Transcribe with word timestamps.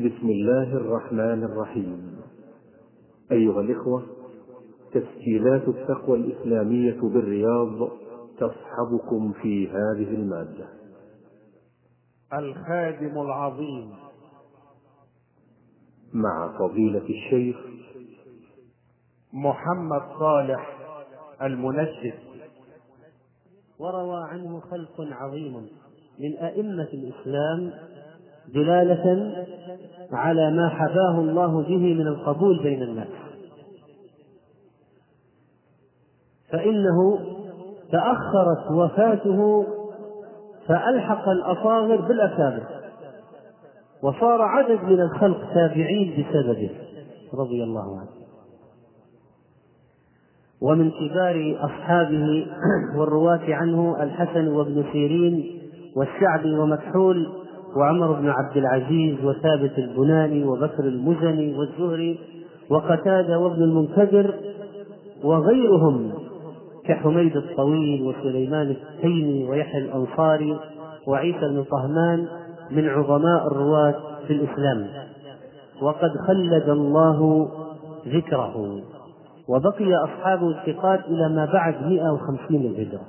بسم 0.00 0.28
الله 0.28 0.76
الرحمن 0.76 1.44
الرحيم. 1.44 2.20
أيها 3.32 3.60
الإخوة 3.60 4.06
تسجيلات 4.92 5.68
التقوى 5.68 6.18
الإسلامية 6.18 7.00
بالرياض 7.00 7.88
تصحبكم 8.38 9.32
في 9.32 9.68
هذه 9.68 10.14
المادة. 10.14 10.68
الخادم 12.32 13.20
العظيم. 13.22 13.92
مع 16.14 16.58
فضيلة 16.58 17.04
الشيخ 17.08 17.56
محمد 19.32 20.02
صالح 20.18 20.78
المنجد. 21.42 22.14
وروى 23.78 24.24
عنه 24.28 24.60
خلق 24.60 25.00
عظيم 25.00 25.68
من 26.18 26.36
أئمة 26.36 26.88
الإسلام 26.92 27.89
دلالة 28.54 29.32
على 30.12 30.50
ما 30.50 30.68
حباه 30.68 31.18
الله 31.18 31.62
به 31.62 31.94
من 31.94 32.06
القبول 32.06 32.62
بين 32.62 32.82
الناس. 32.82 33.08
فإنه 36.52 37.18
تأخرت 37.92 38.70
وفاته 38.70 39.66
فألحق 40.66 41.28
الأصاغر 41.28 41.96
بالأكابر 41.96 42.62
وصار 44.02 44.42
عدد 44.42 44.82
من 44.84 45.00
الخلق 45.00 45.54
تابعين 45.54 46.12
بسببه 46.12 46.70
رضي 47.34 47.64
الله 47.64 47.98
عنه. 47.98 48.20
ومن 50.62 50.90
كبار 50.90 51.56
أصحابه 51.64 52.46
والرواة 52.96 53.54
عنه 53.54 54.02
الحسن 54.02 54.48
وابن 54.48 54.84
سيرين 54.92 55.60
والشعبي 55.96 56.54
ومكحول 56.58 57.39
وعمر 57.76 58.12
بن 58.12 58.28
عبد 58.28 58.56
العزيز 58.56 59.24
وثابت 59.24 59.78
البناني 59.78 60.44
وبكر 60.44 60.84
المزني 60.84 61.54
والزهري 61.58 62.18
وقتادة 62.70 63.38
وابن 63.38 63.62
المنكدر 63.62 64.34
وغيرهم 65.24 66.12
كحميد 66.84 67.36
الطويل 67.36 68.02
وسليمان 68.02 68.70
التيمي 68.70 69.44
ويحيى 69.44 69.80
الأنصاري 69.80 70.58
وعيسى 71.06 71.40
بن 71.40 71.64
طهمان 71.64 72.28
من 72.70 72.88
عظماء 72.88 73.46
الرواة 73.46 73.94
في 74.26 74.32
الإسلام. 74.32 74.86
وقد 75.82 76.10
خلد 76.28 76.68
الله 76.68 77.48
ذكره 78.06 78.80
وبقي 79.48 79.94
أصحاب 80.04 80.48
الثقات 80.48 81.04
إلى 81.04 81.28
ما 81.28 81.44
بعد 81.52 81.86
150 81.86 82.56
الهجرة. 82.56 83.00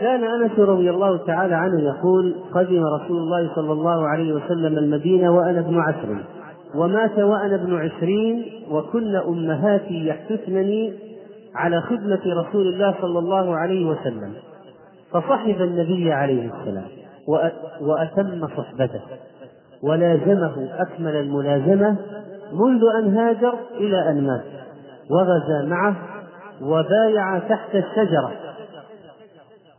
وكان 0.00 0.24
أنس 0.24 0.58
رضي 0.58 0.90
الله 0.90 1.16
تعالى 1.16 1.54
عنه 1.54 1.80
يقول 1.80 2.34
قدم 2.54 2.84
رسول 2.84 3.16
الله 3.16 3.54
صلى 3.54 3.72
الله 3.72 4.08
عليه 4.08 4.32
وسلم 4.32 4.78
المدينة 4.78 5.36
وأنا 5.36 5.60
ابن 5.60 5.80
عشر. 5.80 6.16
ومات 6.74 7.18
وأنا 7.18 7.54
ابن 7.54 7.78
عشرين 7.78 8.44
وكن 8.70 9.16
أمهاتي 9.16 10.06
يحثنني 10.06 10.92
على 11.54 11.80
خدمة 11.80 12.20
رسول 12.26 12.66
الله 12.66 12.94
صلى 13.00 13.18
الله 13.18 13.56
عليه 13.56 13.86
وسلم. 13.86 14.32
فصحب 15.12 15.60
النبي 15.60 16.12
عليه 16.12 16.50
السلام 16.54 16.88
وأتم 17.80 18.48
صحبته. 18.56 19.00
ولازمه 19.82 20.68
أكمل 20.78 21.16
الملازمة 21.16 21.96
منذ 22.52 22.82
أن 22.98 23.16
هاجر 23.16 23.54
إلى 23.74 24.10
أن 24.10 24.26
مات. 24.26 24.44
وغزا 25.10 25.68
معه 25.68 25.96
وبايع 26.62 27.38
تحت 27.38 27.74
الشجرة. 27.74 28.49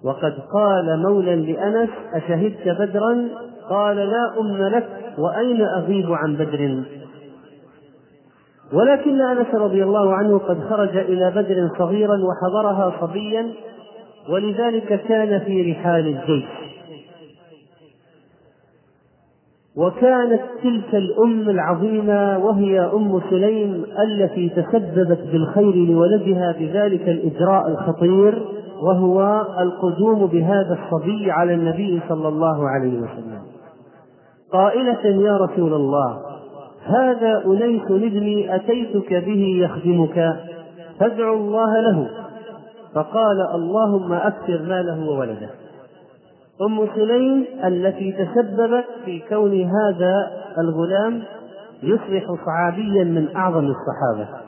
وقد 0.03 0.33
قال 0.53 0.99
مولى 0.99 1.35
لأنس 1.35 1.89
أشهدت 2.13 2.67
بدرا؟ 2.79 3.27
قال 3.69 3.95
لا 3.95 4.39
أم 4.39 4.57
لك 4.57 4.87
وأين 5.17 5.61
أغيب 5.61 6.11
عن 6.11 6.35
بدر؟ 6.35 6.83
ولكن 8.73 9.21
أنس 9.21 9.55
رضي 9.55 9.83
الله 9.83 10.13
عنه 10.13 10.37
قد 10.37 10.59
خرج 10.69 10.97
إلى 10.97 11.31
بدر 11.31 11.69
صغيرا 11.77 12.17
وحضرها 12.17 12.93
صبيا 13.01 13.51
ولذلك 14.29 15.01
كان 15.07 15.39
في 15.39 15.71
رحال 15.71 16.07
الجيش. 16.07 16.49
وكانت 19.75 20.41
تلك 20.63 20.95
الأم 20.95 21.49
العظيمة 21.49 22.37
وهي 22.37 22.79
أم 22.79 23.21
سليم 23.29 23.85
التي 23.99 24.49
تسببت 24.49 25.19
بالخير 25.31 25.75
لولدها 25.75 26.51
بذلك 26.59 27.09
الإجراء 27.09 27.67
الخطير. 27.67 28.60
وهو 28.81 29.45
القدوم 29.59 30.25
بهذا 30.25 30.77
الصبي 30.79 31.31
على 31.31 31.53
النبي 31.53 32.01
صلى 32.09 32.27
الله 32.27 32.69
عليه 32.69 32.97
وسلم. 32.97 33.41
قائلة 34.51 35.05
يا 35.05 35.37
رسول 35.37 35.73
الله 35.73 36.21
هذا 36.85 37.43
أنيس 37.45 37.85
ابني 37.91 38.55
أتيتك 38.55 39.13
به 39.13 39.45
يخدمك 39.63 40.35
فادعو 40.99 41.33
الله 41.33 41.81
له. 41.81 42.09
فقال 42.93 43.41
اللهم 43.55 44.13
أكثر 44.13 44.61
ماله 44.61 45.09
وولده. 45.09 45.49
أم 46.61 46.87
سليم 46.95 47.45
التي 47.65 48.11
تسببت 48.11 48.85
في 49.05 49.19
كون 49.29 49.61
هذا 49.61 50.31
الغلام 50.57 51.23
يصبح 51.83 52.35
صحابيا 52.45 53.03
من 53.03 53.35
أعظم 53.35 53.65
الصحابة. 53.65 54.41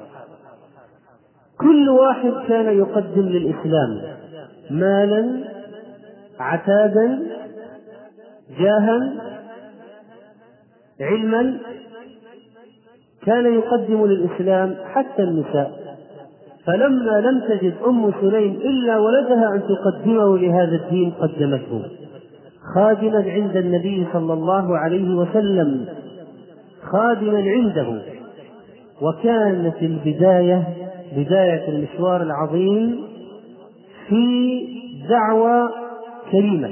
كل 1.59 1.89
واحد 1.89 2.33
كان 2.47 2.77
يقدم 2.77 3.21
للإسلام. 3.21 4.22
مالا 4.71 5.43
عتادا 6.39 7.19
جاها 8.59 9.13
علما 11.01 11.57
كان 13.25 13.53
يقدم 13.53 14.05
للإسلام 14.05 14.75
حتى 14.93 15.23
النساء. 15.23 15.83
فلما 16.65 17.21
لم 17.21 17.39
تجد 17.49 17.73
أم 17.87 18.11
سليم 18.21 18.53
إلا 18.53 18.97
ولدها 18.97 19.55
أن 19.55 19.61
تقدمه 19.61 20.37
لهذا 20.37 20.75
الدين 20.75 21.11
قدمته. 21.11 21.85
خادما 22.75 23.23
عند 23.27 23.57
النبي 23.57 24.07
صلى 24.13 24.33
الله 24.33 24.77
عليه 24.77 25.15
وسلم. 25.15 25.85
خادما 26.91 27.39
عنده. 27.39 28.01
وكانت 29.01 29.81
البداية 29.81 30.63
بداية 31.17 31.69
المشوار 31.69 32.21
العظيم 32.21 33.12
في 34.09 34.61
دعوة 35.09 35.69
كريمة. 36.31 36.71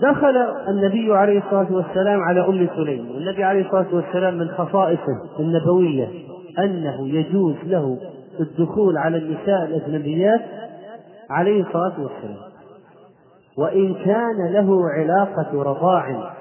دخل 0.00 0.36
النبي 0.68 1.12
عليه 1.14 1.38
الصلاة 1.38 1.72
والسلام 1.72 2.20
على 2.20 2.40
أم 2.40 2.68
سليم 2.76 3.10
والنبي 3.10 3.44
عليه 3.44 3.66
الصلاة 3.66 3.94
والسلام 3.94 4.34
من 4.34 4.48
خصائصه 4.48 5.40
النبوية 5.40 6.08
أنه 6.58 7.08
يجوز 7.08 7.54
له 7.64 7.98
الدخول 8.40 8.98
على 8.98 9.16
النساء 9.16 9.64
الأجنبيات 9.64 10.40
عليه 11.30 11.62
الصلاة 11.62 12.00
والسلام. 12.00 12.54
وإن 13.58 13.94
كان 13.94 14.52
له 14.52 14.90
علاقة 14.90 15.62
رضاع 15.62 16.34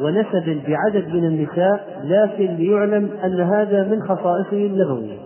ونسب 0.00 0.62
بعدد 0.68 1.08
من 1.08 1.24
النساء 1.24 2.02
لكن 2.04 2.54
ليعلم 2.54 3.10
أن 3.24 3.40
هذا 3.40 3.84
من 3.88 4.02
خصائصه 4.02 4.52
النبوية. 4.66 5.18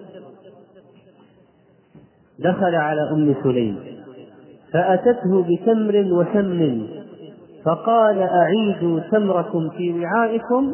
دخل 2.38 2.74
على 2.74 3.10
أم 3.10 3.34
سليم 3.42 3.78
فأتته 4.72 5.44
بتمر 5.48 6.12
وسمن 6.12 6.86
فقال 7.64 8.18
أعيدوا 8.18 9.00
تمركم 9.00 9.70
في 9.70 10.00
وعائكم 10.00 10.72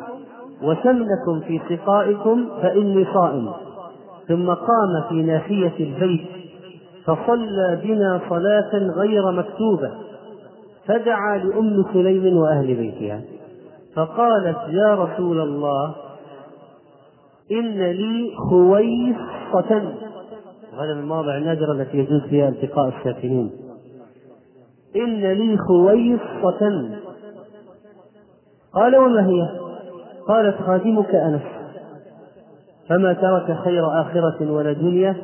وسمنكم 0.62 1.40
في 1.46 1.60
سقائكم 1.68 2.48
فإني 2.62 3.06
صائم. 3.14 3.48
ثم 4.28 4.48
قام 4.50 5.08
في 5.08 5.22
ناحية 5.22 5.72
البيت 5.80 6.26
فصلى 7.04 7.80
بنا 7.84 8.20
صلاة 8.28 8.72
غير 8.96 9.32
مكتوبة 9.32 9.90
فدعا 10.86 11.38
لأم 11.38 11.84
سليم 11.92 12.36
وأهل 12.36 12.74
بيتها. 12.74 13.20
فقالت 13.96 14.58
يا 14.68 14.94
رسول 14.94 15.40
الله 15.40 15.94
إن 17.52 17.78
لي 17.78 18.30
خويصة. 18.50 19.82
وهذا 20.76 20.94
من 20.94 21.00
المواضع 21.00 21.36
النادرة 21.36 21.72
التي 21.72 21.98
يجوز 21.98 22.22
فيها 22.22 22.48
التقاء 22.48 22.88
الساكنين. 22.88 23.50
إن 24.96 25.32
لي 25.32 25.56
خويصة. 25.58 26.90
قال 28.72 28.96
وما 28.96 29.26
هي؟ 29.26 29.58
قالت 30.28 30.56
خادمك 30.56 31.14
أنس. 31.14 31.42
فما 32.88 33.12
ترك 33.12 33.58
خير 33.64 34.00
آخرة 34.00 34.52
ولا 34.52 34.72
دنيا 34.72 35.16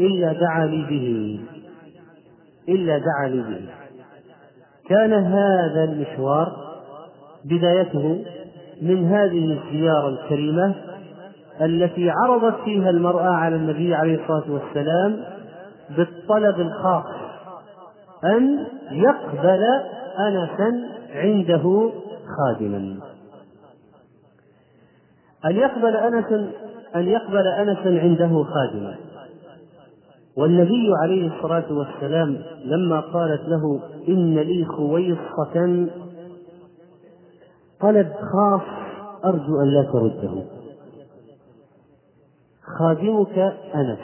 إلا 0.00 0.32
دعا 0.32 0.66
لي 0.66 0.82
به. 0.90 1.40
إلا 2.68 2.98
دعا 2.98 3.28
لي 3.28 3.42
به. 3.42 3.68
كان 4.88 5.12
هذا 5.12 5.84
المشوار 5.84 6.52
بدايته 7.44 8.24
من 8.82 9.06
هذه 9.06 9.58
الزيارة 9.58 10.08
الكريمة 10.08 10.74
التي 11.60 12.10
عرضت 12.10 12.54
فيها 12.64 12.90
المرأة 12.90 13.30
على 13.30 13.56
النبي 13.56 13.94
عليه 13.94 14.22
الصلاة 14.22 14.52
والسلام 14.52 15.20
بالطلب 15.96 16.60
الخاص 16.60 17.04
أن 18.24 18.66
يقبل 18.90 19.64
أنسا 20.18 20.88
عنده 21.14 21.90
خادما. 22.36 22.96
أن 25.44 25.56
يقبل 25.56 25.96
أنسا 25.96 26.50
أن 26.96 27.08
يقبل 27.08 27.46
أنسا 27.46 28.00
عنده 28.00 28.44
خادما. 28.44 28.94
والنبي 30.36 30.92
عليه 31.02 31.36
الصلاة 31.36 31.72
والسلام 31.72 32.38
لما 32.64 33.00
قالت 33.00 33.42
له 33.48 33.80
إن 34.08 34.34
لي 34.34 34.64
خويصة 34.64 35.86
طلب 37.80 38.12
خاص 38.32 38.62
أرجو 39.24 39.60
أن 39.62 39.68
لا 39.68 39.82
ترده. 39.82 40.53
خادمك 42.78 43.38
أنس 43.74 43.98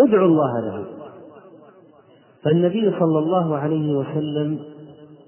ادعو 0.00 0.24
الله 0.24 0.60
له. 0.60 0.84
فالنبي 2.44 2.90
صلى 3.00 3.18
الله 3.18 3.56
عليه 3.56 3.96
وسلم 3.96 4.58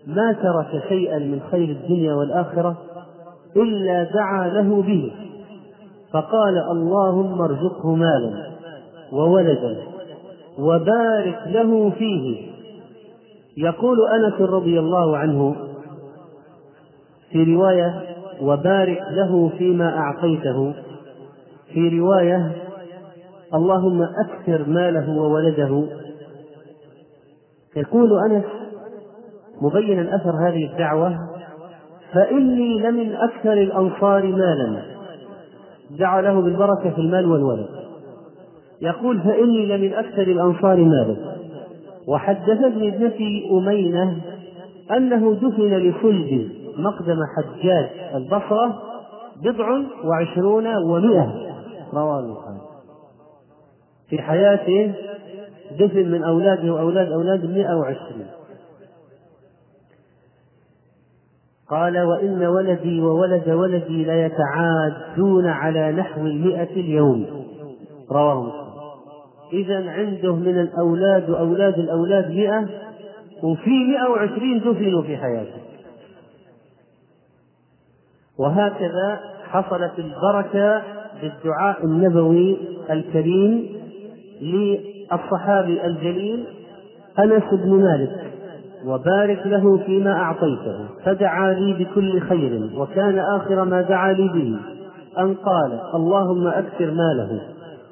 ما 0.06 0.32
ترك 0.32 0.82
شيئا 0.88 1.18
من 1.18 1.40
خير 1.50 1.68
الدنيا 1.68 2.14
والآخرة 2.14 2.76
إلا 3.56 4.04
دعا 4.04 4.48
له 4.48 4.82
به. 4.82 5.12
فقال 6.12 6.58
اللهم 6.70 7.42
ارزقه 7.42 7.94
مالا 7.94 8.50
وولدا 9.12 9.76
وبارك 10.58 11.38
له 11.46 11.90
فيه. 11.90 12.50
يقول 13.56 13.98
أنس 14.08 14.40
رضي 14.40 14.78
الله 14.78 15.16
عنه 15.16 15.56
في 17.30 17.54
رواية 17.54 18.02
وبارك 18.42 19.02
له 19.10 19.48
فيما 19.58 19.98
أعطيته. 19.98 20.74
في 21.72 21.98
رواية 21.98 22.52
اللهم 23.54 24.02
أكثر 24.02 24.68
ماله 24.68 25.10
وولده. 25.10 25.84
يقول 27.76 28.10
أنس 28.30 28.44
مبينا 29.62 30.16
اثر 30.16 30.48
هذه 30.48 30.72
الدعوة 30.72 31.18
فإني 32.12 32.78
لمن 32.78 33.14
أكثر 33.14 33.52
الأنصار 33.52 34.26
مالا. 34.26 34.82
دعا 35.98 36.22
له 36.22 36.40
بالبركة 36.40 36.90
في 36.90 36.98
المال 36.98 37.26
والولد. 37.26 37.68
يقول 38.82 39.20
فإني 39.20 39.66
لمن 39.66 39.94
أكثر 39.94 40.22
الأنصار 40.22 40.76
مالا. 40.76 41.16
وحدثتني 42.08 42.88
ابنتي 42.88 43.50
أمينة 43.52 44.16
أنه 44.96 45.34
دفن 45.34 45.74
لصلب 45.76 46.50
مقدم 46.78 47.18
حجاج 47.36 47.88
البصرة 48.14 48.82
بضع 49.44 49.82
وعشرون 50.04 50.66
ومئة. 50.76 51.49
رواه 51.94 52.20
البخاري 52.20 52.60
في 54.08 54.22
حياته 54.22 54.94
دفن 55.78 56.10
من 56.10 56.22
أولاده 56.24 56.72
وأولاد 56.72 57.12
أولاده 57.12 57.48
مئة 57.48 57.74
وعشرين. 57.74 58.26
قال 61.68 61.98
وإن 61.98 62.44
ولدي 62.46 63.00
وولد 63.00 63.48
ولدي 63.48 64.04
ليتعادون 64.04 65.46
على 65.46 65.92
نحو 65.92 66.20
المئة 66.20 66.70
اليوم. 66.70 67.46
رواه 68.10 68.42
مسلم. 68.42 68.70
إذا 69.52 69.90
عنده 69.90 70.34
من 70.34 70.60
الأولاد 70.60 71.30
وأولاد 71.30 71.78
الأولاد 71.78 72.30
مئة 72.30 72.68
وفي 73.42 73.70
مئة 73.70 74.10
وعشرين 74.10 74.58
دفنوا 74.58 75.02
في 75.02 75.16
حياته. 75.16 75.60
وهكذا 78.38 79.20
حصلت 79.44 79.98
البركة 79.98 80.82
بالدعاء 81.22 81.84
النبوي 81.84 82.56
الكريم 82.90 83.66
للصحابي 84.42 85.86
الجليل 85.86 86.44
أنس 87.18 87.44
بن 87.52 87.70
مالك 87.70 88.30
وبارك 88.86 89.46
له 89.46 89.78
فيما 89.78 90.12
أعطيته 90.12 90.84
فدعا 91.04 91.52
لي 91.52 91.72
بكل 91.84 92.20
خير 92.20 92.70
وكان 92.76 93.18
آخر 93.18 93.64
ما 93.64 93.82
دعا 93.82 94.12
لي 94.12 94.28
به 94.28 94.56
أن 95.18 95.34
قال 95.34 95.80
اللهم 95.94 96.46
أكثر 96.46 96.90
ماله 96.90 97.40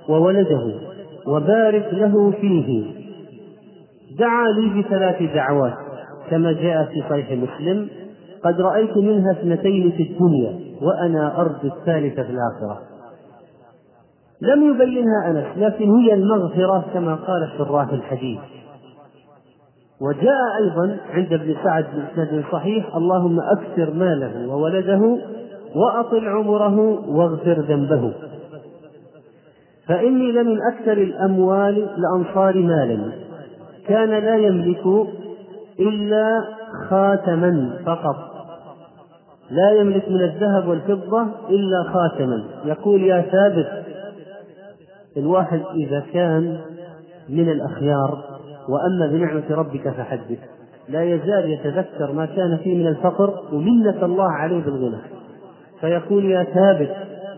وولده 0.09 0.75
وبارك 1.27 1.89
له 1.93 2.31
فيه. 2.31 2.85
دعا 4.19 4.47
لي 4.49 4.83
بثلاث 4.83 5.35
دعوات 5.35 5.75
كما 6.31 6.53
جاء 6.53 6.85
في 6.85 7.03
صحيح 7.11 7.33
مسلم 7.33 7.89
قد 8.45 8.61
رأيت 8.61 8.97
منها 8.97 9.33
اثنتين 9.33 9.91
في 9.91 10.03
الدنيا 10.03 10.59
وأنا 10.83 11.41
أرجو 11.41 11.77
الثالثة 11.77 12.23
في 12.23 12.31
الآخرة. 12.31 12.81
لم 14.41 14.71
يبينها 14.71 15.31
أنس 15.31 15.47
لكن 15.57 15.91
هي 15.91 16.15
المغفرة 16.15 16.85
كما 16.95 17.15
قال 17.15 17.49
شراح 17.59 17.93
الحديث. 17.93 18.39
وجاء 20.01 20.57
أيضا 20.61 20.97
عند 21.11 21.33
ابن 21.33 21.55
سعد 21.65 21.85
بإسناد 21.85 22.45
صحيح 22.53 22.97
اللهم 22.97 23.41
أكثر 23.41 23.95
ماله 23.95 24.49
وولده 24.49 25.19
وأطل 25.75 26.29
عمره 26.29 26.79
واغفر 27.09 27.61
ذنبه. 27.61 28.13
فإني 29.89 30.33
لمن 30.33 30.59
أكثر 30.73 30.93
الأموال 30.93 31.89
الأنصار 31.99 32.59
مالا. 32.59 33.13
كان 33.89 34.11
لا 34.11 34.37
يملك 34.37 35.09
إلا 35.81 36.45
خاتما 36.89 37.71
فقط. 37.87 38.17
لا 39.51 39.71
يملك 39.71 40.09
من 40.09 40.21
الذهب 40.21 40.69
والفضة 40.69 41.27
إلا 41.51 41.83
خاتما. 41.83 42.45
يقول 42.65 43.03
يا 43.03 43.21
ثابت 43.21 43.88
الواحد 45.17 45.63
إذا 45.75 46.01
كان 46.13 46.61
من 47.29 47.49
الأخيار 47.49 48.25
وأما 48.69 49.07
بنعمة 49.07 49.45
ربك 49.51 49.89
فحدث. 49.89 50.39
لا 50.89 51.03
يزال 51.03 51.51
يتذكر 51.51 52.13
ما 52.13 52.27
كان 52.27 52.57
فيه 52.57 52.77
من 52.79 52.87
الفقر 52.87 53.35
ومنة 53.53 54.05
الله 54.05 54.33
عليه 54.33 54.65
بالغنى. 54.65 54.99
فيقول 55.81 56.25
يا 56.25 56.45
ثابت 56.45 56.91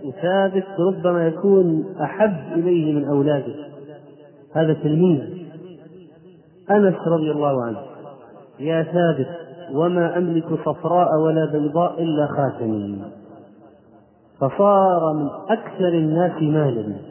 وثابت 0.04 0.66
ربما 0.78 1.26
يكون 1.26 1.84
أحب 2.02 2.58
إليه 2.58 2.94
من 2.94 3.04
أولاده. 3.04 3.54
هذا 4.54 4.72
تلميذ 4.72 5.20
أنس 6.70 6.94
رضي 7.06 7.30
الله 7.30 7.64
عنه. 7.64 7.78
يا 8.60 8.82
ثابت 8.82 9.28
وما 9.74 10.18
أملك 10.18 10.46
صفراء 10.64 11.08
ولا 11.20 11.44
بيضاء 11.52 12.02
إلا 12.02 12.26
خاتمي. 12.26 12.98
فصار 14.40 15.14
من 15.14 15.28
أكثر 15.48 15.88
الناس 15.88 16.42
مالا. 16.42 17.09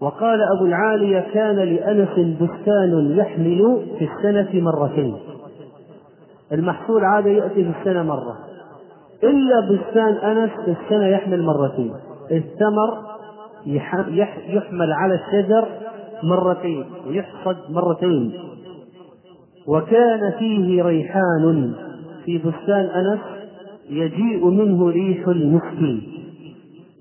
وقال 0.00 0.40
أبو 0.56 0.66
العالية 0.66 1.26
كان 1.34 1.56
لأنس 1.56 2.38
بستان 2.40 3.16
يحمل 3.16 3.82
في 3.98 4.08
السنة 4.14 4.60
مرتين. 4.62 5.16
المحصول 6.52 7.04
عادة 7.04 7.30
يأتي 7.30 7.64
في 7.64 7.72
السنة 7.80 8.02
مرة. 8.02 8.36
إلا 9.24 9.60
بستان 9.60 10.14
أنس 10.14 10.50
في 10.64 10.76
السنة 10.82 11.06
يحمل 11.06 11.42
مرتين. 11.42 11.92
الثمر 12.30 12.98
يحمل 14.48 14.92
على 14.92 15.14
الشجر 15.14 15.68
مرتين 16.22 16.84
ويحصد 17.06 17.56
مرتين. 17.70 18.32
وكان 19.68 20.32
فيه 20.38 20.82
ريحان 20.82 21.74
في 22.24 22.38
بستان 22.38 22.84
أنس 22.84 23.20
يجيء 23.90 24.46
منه 24.46 24.88
ريح 24.90 25.28
المسك 25.28 26.02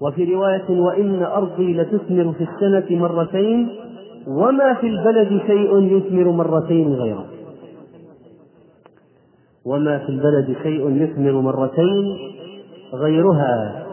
وفي 0.02 0.34
رواية 0.34 0.70
وإن 0.70 1.24
أرضي 1.24 1.74
لتثمر 1.74 2.34
في 2.34 2.44
السنة 2.44 3.00
مرتين 3.00 3.70
وما 4.28 4.74
في 4.74 4.88
البلد 4.88 5.42
شيء 5.48 5.98
يثمر 5.98 6.32
مرتين 6.32 6.94
غيره. 6.94 7.26
وما 9.66 9.98
في 9.98 10.10
البلد 10.10 10.56
شيء 10.64 10.90
يثمر 11.04 11.42
مرتين 11.42 12.18
غيرها. 12.94 13.86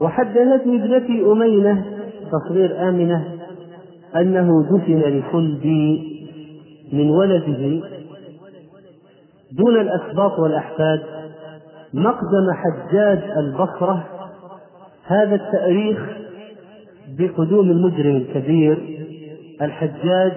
وحدثتني 0.00 0.76
ابنتي 0.84 1.24
أمينة 1.32 1.84
تصغير 2.32 2.88
آمنة 2.88 3.24
أنه 4.16 4.62
دفن 4.62 5.00
لخلدي 5.00 6.12
من 6.92 7.10
ولده 7.10 7.88
دون 9.52 9.80
الأسباط 9.80 10.38
والأحفاد 10.38 11.02
مقدم 11.94 12.52
حجاج 12.52 13.18
البصرة 13.36 14.04
هذا 15.06 15.34
التأريخ 15.34 15.98
بقدوم 17.18 17.70
المجرم 17.70 18.16
الكبير 18.16 18.98
الحجاج 19.62 20.32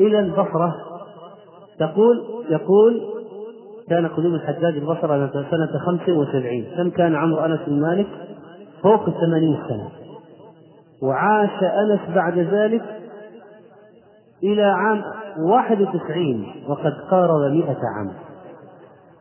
إلى 0.00 0.20
البصرة. 0.20 0.76
تقول 1.78 2.24
يقول 2.50 3.00
كان 3.88 4.06
قدوم 4.06 4.34
الحجاج 4.34 4.76
البصرة 4.76 5.30
سنة 5.32 5.78
خمس 5.86 6.08
وسبعين 6.08 6.66
كم 6.76 6.90
كان 6.90 7.14
عمر 7.14 7.46
أنس 7.46 7.60
بن 7.66 7.80
مالك؟ 7.80 8.06
فوق 8.82 9.08
الثمانين 9.08 9.58
سنة. 9.68 9.88
وعاش 11.02 11.62
أنس 11.62 12.00
بعد 12.14 12.38
ذلك 12.38 12.82
إلى 14.42 14.62
عام 14.62 15.02
واحد 15.38 15.80
وتسعين 15.80 16.46
وقد 16.68 16.92
قارب 17.10 17.52
مئة 17.52 17.78
عام. 17.96 18.10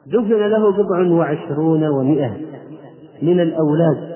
دفن 0.08 0.48
له 0.48 0.72
بضع 0.72 1.12
وعشرون 1.12 1.88
ومئة 1.88 2.38
من 3.22 3.40
الأولاد. 3.40 4.09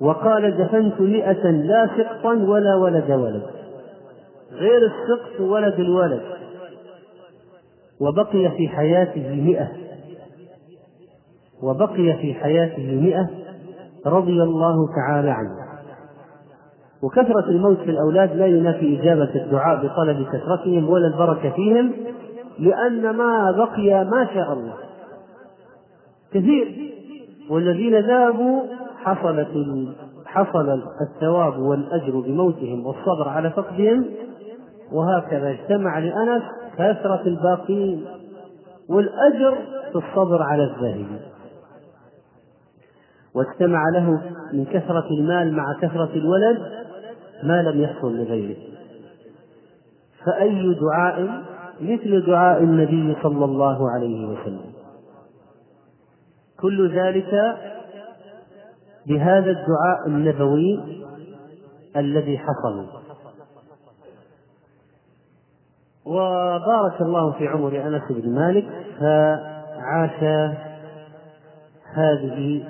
وقال 0.00 0.56
دفنت 0.56 1.00
مئة 1.00 1.50
لا 1.50 1.90
سقطا 1.98 2.32
ولا 2.32 2.74
ولد 2.74 3.10
ولد. 3.10 3.42
غير 4.52 4.80
السقط 4.86 5.40
ولد 5.40 5.80
الولد. 5.80 6.20
وبقي 8.00 8.50
في 8.56 8.68
حياته 8.68 9.34
مئة. 9.34 9.68
وبقي 11.62 12.18
في 12.20 12.34
حياته 12.34 13.00
مئة 13.00 13.30
رضي 14.06 14.42
الله 14.42 14.76
تعالى 14.96 15.30
عنه. 15.30 15.66
وكثرة 17.02 17.48
الموت 17.48 17.78
في 17.78 17.90
الأولاد 17.90 18.36
لا 18.36 18.46
ينافي 18.46 19.00
إجابة 19.00 19.34
الدعاء 19.34 19.86
بطلب 19.86 20.26
كثرتهم 20.26 20.90
ولا 20.90 21.06
البركة 21.06 21.50
فيهم 21.50 21.92
لأن 22.58 23.16
ما 23.16 23.50
بقي 23.50 24.04
ما 24.04 24.28
شاء 24.34 24.52
الله. 24.52 24.74
كثير. 26.32 26.92
والذين 27.50 28.00
ذابوا 28.00 28.62
حصلت 29.06 29.48
حصل 30.24 30.82
الثواب 31.00 31.58
والأجر 31.58 32.20
بموتهم 32.20 32.86
والصبر 32.86 33.28
على 33.28 33.50
فقدهم 33.50 34.04
وهكذا 34.92 35.50
اجتمع 35.50 35.98
لأنس 35.98 36.42
كثرة 36.74 37.22
الباقين 37.26 38.04
والأجر 38.88 39.58
في 39.92 39.98
الصبر 39.98 40.42
على 40.42 40.64
الذاهبين 40.64 41.20
واجتمع 43.34 43.88
له 43.94 44.22
من 44.52 44.64
كثرة 44.64 45.06
المال 45.10 45.54
مع 45.56 45.64
كثرة 45.80 46.10
الولد 46.14 46.58
ما 47.42 47.62
لم 47.62 47.80
يحصل 47.80 48.16
لغيره. 48.16 48.56
فأي 50.26 50.74
دعاء؟ 50.74 51.42
مثل 51.80 52.26
دعاء 52.26 52.62
النبي 52.62 53.16
صلى 53.22 53.44
الله 53.44 53.90
عليه 53.90 54.26
وسلم. 54.26 54.72
كل 56.60 56.90
ذلك 56.90 57.56
بهذا 59.06 59.50
الدعاء 59.50 60.06
النبوي 60.06 60.80
الذي 61.96 62.38
حصل. 62.38 62.86
وبارك 66.04 67.00
الله 67.00 67.32
في 67.32 67.48
عمر 67.48 67.86
أنس 67.86 68.02
بن 68.10 68.34
مالك 68.34 68.66
فعاش 69.00 70.22
هذه 71.94 72.64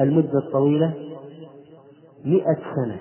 المدة 0.00 0.38
الطويلة 0.38 0.94
مئة 2.24 2.58
سنة 2.76 3.00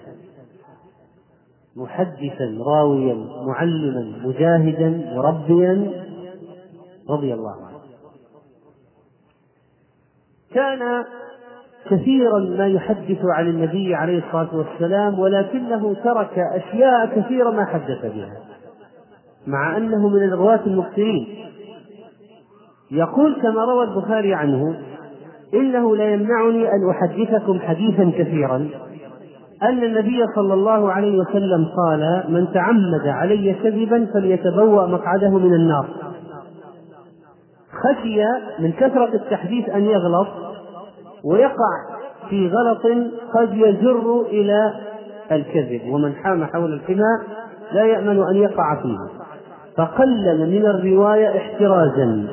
محدثا 1.75 2.57
راويا 2.67 3.13
معلما 3.45 4.27
مجاهدا 4.27 4.89
مربيا 5.15 6.05
رضي 7.09 7.33
الله 7.33 7.65
عنه. 7.65 7.79
كان 10.53 11.05
كثيرا 11.89 12.39
ما 12.39 12.67
يحدث 12.67 13.25
عن 13.37 13.47
النبي 13.47 13.95
عليه 13.95 14.23
الصلاة 14.27 14.55
والسلام 14.55 15.19
ولكنه 15.19 15.93
ترك 16.03 16.39
أشياء 16.39 17.05
كثيرة 17.05 17.49
ما 17.49 17.65
حدث 17.65 18.01
بها 18.15 18.33
مع 19.47 19.77
أنه 19.77 20.09
من 20.09 20.23
الرواة 20.23 20.59
المكثرين. 20.65 21.27
يقول 22.91 23.35
كما 23.41 23.65
روى 23.65 23.83
البخاري 23.83 24.33
عنه 24.33 24.75
إنه 25.53 25.95
لا 25.95 26.13
يمنعني 26.13 26.67
أن 26.67 26.89
أحدثكم 26.89 27.59
حديثا 27.59 28.11
كثيرا 28.17 28.69
أن 29.63 29.83
النبي 29.83 30.25
صلى 30.35 30.53
الله 30.53 30.91
عليه 30.91 31.17
وسلم 31.19 31.65
قال 31.77 32.23
من 32.29 32.53
تعمد 32.53 33.07
علي 33.07 33.53
كذبا 33.53 34.07
فليتبوأ 34.13 34.87
مقعده 34.87 35.29
من 35.29 35.53
النار 35.53 35.87
خشي 37.71 38.23
من 38.59 38.71
كثرة 38.71 39.13
التحديث 39.13 39.69
أن 39.69 39.83
يغلط 39.83 40.27
ويقع 41.25 41.97
في 42.29 42.47
غلط 42.47 42.81
قد 43.33 43.53
يجر 43.53 44.21
إلى 44.21 44.73
الكذب. 45.31 45.81
ومن 45.93 46.15
حام 46.15 46.45
حول 46.45 46.73
الحمى 46.73 47.19
لا 47.73 47.85
يأمن 47.85 48.23
أن 48.23 48.35
يقع 48.35 48.81
فيه 48.81 48.97
فقلل 49.77 50.49
من 50.49 50.65
الرواية 50.65 51.37
احترازا. 51.37 52.27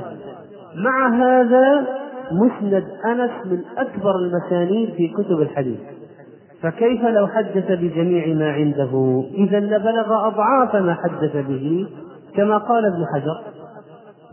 مع 0.75 1.09
هذا 1.09 1.87
مسند 2.33 2.85
أنس 3.07 3.31
من 3.47 3.61
أكبر 3.79 4.17
المسانيد 4.17 4.91
في 4.95 5.09
كتب 5.09 5.41
الحديث. 5.41 5.79
فكيف 6.63 7.05
لو 7.05 7.27
حدث 7.27 7.73
بجميع 7.73 8.35
ما 8.35 8.53
عنده؟ 8.53 9.25
إذا 9.35 9.61
لبلغ 9.61 10.27
أضعاف 10.27 10.77
ما 10.77 10.95
حدث 10.95 11.37
به 11.37 11.87
كما 12.37 12.59
قال 12.59 12.87
ابن 12.87 13.07
حجر 13.15 13.41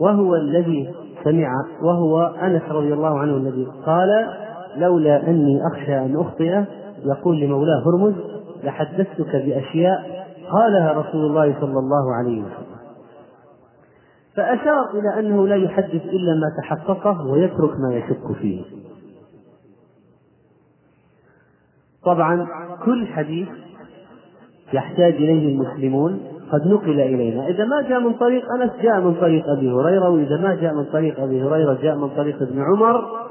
وهو 0.00 0.34
الذي 0.34 0.94
سمع 1.24 1.48
وهو 1.82 2.22
أنس 2.42 2.62
رضي 2.70 2.92
الله 2.92 3.18
عنه 3.18 3.36
الذي 3.36 3.66
قال 3.86 4.28
لولا 4.76 5.28
أني 5.28 5.60
أخشى 5.66 5.98
أن 5.98 6.16
أخطئ 6.16 6.64
يقول 7.04 7.40
لمولاه 7.40 7.82
هرمز 7.86 8.14
لحدثتك 8.64 9.36
بأشياء؟ 9.36 10.26
قالها 10.52 10.92
رسول 10.92 11.26
الله 11.26 11.60
صلى 11.60 11.78
الله 11.78 12.14
عليه 12.14 12.40
وسلم. 12.40 12.80
فأشار 14.36 14.90
إلى 14.94 15.18
أنه 15.18 15.46
لا 15.46 15.56
يحدث 15.56 16.04
إلا 16.04 16.34
ما 16.34 16.62
تحققه 16.62 17.26
ويترك 17.26 17.70
ما 17.80 17.94
يشك 17.94 18.36
فيه. 18.40 18.62
طبعا 22.04 22.46
كل 22.84 23.06
حديث 23.06 23.48
يحتاج 24.72 25.14
إليه 25.14 25.54
المسلمون 25.54 26.20
قد 26.52 26.66
نقل 26.66 27.00
إلينا. 27.00 27.46
إذا 27.48 27.64
ما 27.64 27.82
جاء 27.82 28.00
من 28.00 28.12
طريق 28.12 28.44
أنس 28.60 28.70
جاء 28.82 29.00
من 29.00 29.14
طريق 29.14 29.44
أبي 29.48 29.72
هريرة 29.72 30.08
وإذا 30.08 30.36
ما 30.36 30.54
جاء 30.54 30.74
من 30.74 30.84
طريق 30.84 31.20
أبي 31.20 31.42
هريرة 31.42 31.78
جاء 31.82 31.96
من 31.96 32.08
طريق 32.08 32.42
ابن 32.42 32.62
عمر 32.62 33.29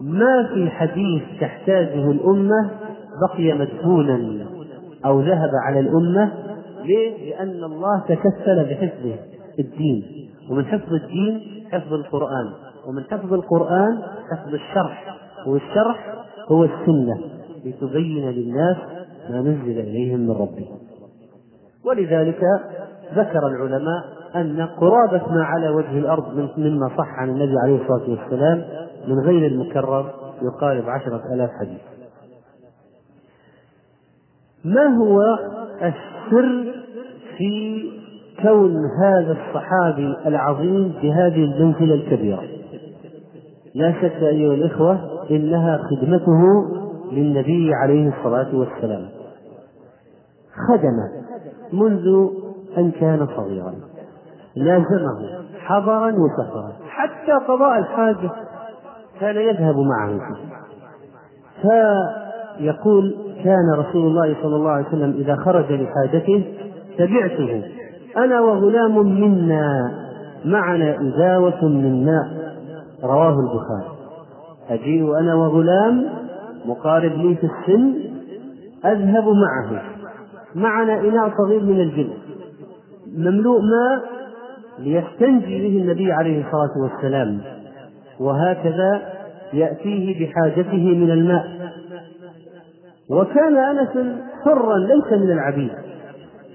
ما 0.00 0.48
في 0.54 0.70
حديث 0.70 1.22
تحتاجه 1.40 2.10
الأمة 2.10 2.70
بقي 3.28 3.52
مدفونا 3.52 4.46
أو 5.06 5.20
ذهب 5.20 5.50
على 5.66 5.80
الأمة؟ 5.80 6.32
ليه؟ 6.84 7.30
لأن 7.30 7.64
الله 7.64 8.00
تكفل 8.08 8.64
بحفظه 8.64 9.16
الدين. 9.58 10.28
ومن 10.50 10.64
حفظ 10.64 10.92
الدين 10.92 11.40
حفظ 11.70 11.92
القرآن. 11.92 12.52
ومن 12.86 13.02
حفظ 13.04 13.32
القرآن 13.32 14.02
حفظ 14.32 14.54
الشرح. 14.54 15.16
والشرح 15.46 16.14
هو 16.48 16.64
السنة. 16.64 17.20
لتبين 17.64 18.30
للناس 18.30 18.76
ما 19.30 19.40
نزل 19.40 19.78
إليهم 19.80 20.20
من 20.20 20.30
ربهم. 20.30 20.78
ولذلك 21.84 22.40
ذكر 23.14 23.46
العلماء 23.46 24.04
أن 24.36 24.60
قرابة 24.60 25.32
ما 25.32 25.44
على 25.44 25.68
وجه 25.68 25.98
الأرض 25.98 26.50
مما 26.58 26.88
صح 26.98 27.08
عن 27.18 27.30
النبي 27.30 27.54
عليه 27.64 27.82
الصلاة 27.82 28.10
والسلام 28.10 28.64
من 29.08 29.18
غير 29.20 29.46
المكرر 29.46 30.14
يقارب 30.42 30.88
عشرة 30.88 31.22
آلاف 31.34 31.50
حديث. 31.60 31.80
ما 34.64 34.86
هو 34.96 35.22
السر 35.82 36.74
في 37.38 37.84
كون 38.42 38.76
هذا 39.02 39.32
الصحابي 39.32 40.16
العظيم 40.26 40.94
بهذه 41.02 41.44
المنزلة 41.44 41.94
الكبيرة؟ 41.94 42.42
لا 43.74 43.92
شك 43.92 44.22
أيها 44.22 44.54
الإخوة 44.54 44.98
إنها 45.30 45.80
خدمته 45.90 46.42
للنبي 47.12 47.74
عليه 47.74 48.08
الصلاة 48.18 48.56
والسلام. 48.56 49.08
خدم 50.68 51.24
منذ 51.72 52.28
أن 52.78 52.90
كان 52.90 53.26
صغيرا. 53.36 53.74
لازمه 54.56 55.44
حضرا 55.58 56.12
وسفرا. 56.12 56.72
حتى 56.88 57.32
قضاء 57.48 57.78
الحاجة 57.78 58.30
كان 59.20 59.36
يذهب 59.36 59.74
معه. 59.76 60.20
فيقول 61.62 63.14
كان 63.44 63.72
رسول 63.78 64.06
الله 64.06 64.36
صلى 64.42 64.56
الله 64.56 64.70
عليه 64.70 64.86
وسلم 64.88 65.14
إذا 65.18 65.36
خرج 65.36 65.72
لحاجته 65.72 66.44
تبعته. 66.98 67.62
أنا 68.16 68.40
وغلام 68.40 68.98
منا 68.98 69.92
معنا 70.44 71.00
إزاوة 71.00 71.64
من 71.64 72.06
ماء. 72.06 72.54
رواه 73.04 73.36
البخاري. 73.40 73.94
أجيء 74.70 75.18
أنا 75.18 75.34
وغلام 75.34 76.04
مقارب 76.66 77.12
لي 77.12 77.36
في 77.36 77.46
السن 77.46 77.94
أذهب 78.84 79.24
معه. 79.24 79.82
معنا 80.54 81.00
إناء 81.00 81.32
صغير 81.38 81.62
من 81.62 81.80
الجلد. 81.80 82.12
مملوء 83.16 83.60
ماء 83.60 84.04
ليستنجي 84.78 85.68
به 85.68 85.82
النبي 85.82 86.12
عليه 86.12 86.44
الصلاة 86.46 86.82
والسلام. 86.82 87.40
وهكذا 88.20 89.02
يأتيه 89.52 90.26
بحاجته 90.26 90.84
من 90.96 91.10
الماء. 91.10 91.72
وكان 93.10 93.56
أنس 93.56 94.18
حرا 94.44 94.78
ليس 94.78 95.12
من 95.12 95.30
العبيد 95.32 95.70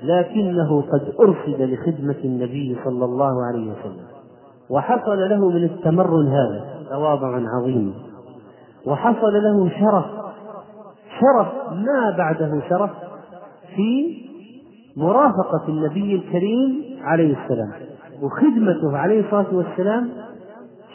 لكنه 0.03 0.81
قد 0.81 1.13
أرشد 1.19 1.61
لخدمة 1.61 2.15
النبي 2.23 2.77
صلى 2.85 3.05
الله 3.05 3.45
عليه 3.45 3.71
وسلم 3.71 4.05
وحصل 4.69 5.29
له 5.29 5.49
من 5.49 5.63
التمرن 5.63 6.27
هذا 6.27 6.65
تواضع 6.89 7.41
عظيم 7.57 7.93
وحصل 8.85 9.33
له 9.33 9.69
شرف 9.69 10.05
شرف 11.19 11.47
ما 11.73 12.15
بعده 12.17 12.61
شرف 12.69 12.89
في 13.75 14.17
مرافقة 14.97 15.67
النبي 15.67 16.15
الكريم 16.15 16.83
عليه 17.01 17.35
السلام 17.43 17.71
وخدمته 18.21 18.97
عليه 18.97 19.19
الصلاة 19.25 19.55
والسلام 19.55 20.09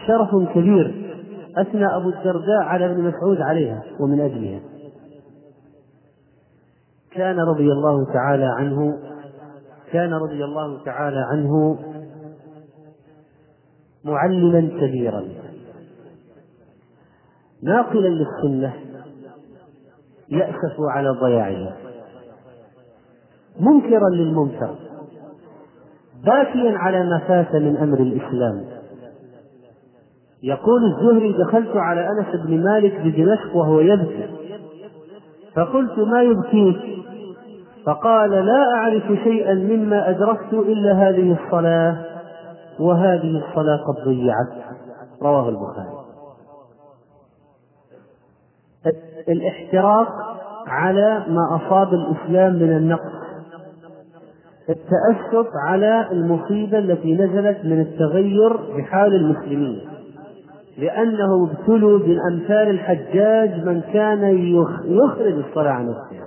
شرف 0.07 0.53
كبير 0.55 1.15
أثنى 1.59 1.97
أبو 1.97 2.09
الدرداء 2.09 2.63
على 2.63 2.87
ابن 2.87 3.03
مسعود 3.03 3.41
عليها 3.41 3.83
ومن 4.01 4.21
أجلها. 4.21 4.61
كان 7.11 7.41
رضي 7.41 7.73
الله 7.73 8.13
تعالى 8.13 8.45
عنه 8.59 8.99
كان 9.93 10.15
رضي 10.15 10.45
الله 10.45 10.85
تعالى 10.85 11.25
عنه 11.33 11.79
معلما 14.05 14.61
كبيرا. 14.81 15.25
ناقلا 17.63 18.09
للسنة 18.09 18.75
يأسف 20.29 20.77
على 20.91 21.09
ضياعها. 21.11 21.77
منكرا 23.61 24.09
للمنكر. 24.11 24.75
باكيا 26.25 26.79
على 26.79 27.05
ما 27.05 27.19
فات 27.29 27.55
من 27.55 27.77
أمر 27.77 28.01
الإسلام. 28.01 28.74
يقول 30.45 30.81
الزهري 30.85 31.33
دخلت 31.33 31.77
على 31.77 32.09
أنس 32.09 32.47
بن 32.47 32.65
مالك 32.65 33.01
بدمشق 33.01 33.57
وهو 33.57 33.81
يبكي. 33.81 34.29
فقلت 35.57 35.99
ما 35.99 36.23
يبكيك؟ 36.23 37.05
فقال 37.87 38.31
لا 38.31 38.65
أعرف 38.75 39.03
شيئا 39.25 39.55
مما 39.55 40.11
أدركت 40.11 40.53
إلا 40.53 40.93
هذه 40.93 41.37
الصلاة 41.45 42.05
وهذه 42.81 43.43
الصلاة 43.49 43.77
قد 43.77 44.05
ضيعت. 44.05 44.49
رواه 45.23 45.49
البخاري. 45.49 46.05
الاحتراق 49.29 50.09
على 50.67 51.25
ما 51.29 51.57
أصاب 51.57 51.95
الإسلام 51.95 52.53
من 52.55 52.77
النقص. 52.77 53.25
التأسف 54.69 55.47
على 55.67 56.09
المصيبة 56.13 56.79
التي 56.79 57.15
نزلت 57.15 57.65
من 57.65 57.81
التغير 57.81 58.57
بحال 58.77 59.15
المسلمين. 59.15 59.94
لأنه 60.79 61.51
ابتلوا 61.51 61.99
بالأمثال 61.99 62.71
الحجاج 62.71 63.65
من 63.65 63.81
كان 63.81 64.39
يخرج 64.85 65.45
الصلاة 65.49 65.71
عن 65.71 65.89
نفسه. 65.89 66.25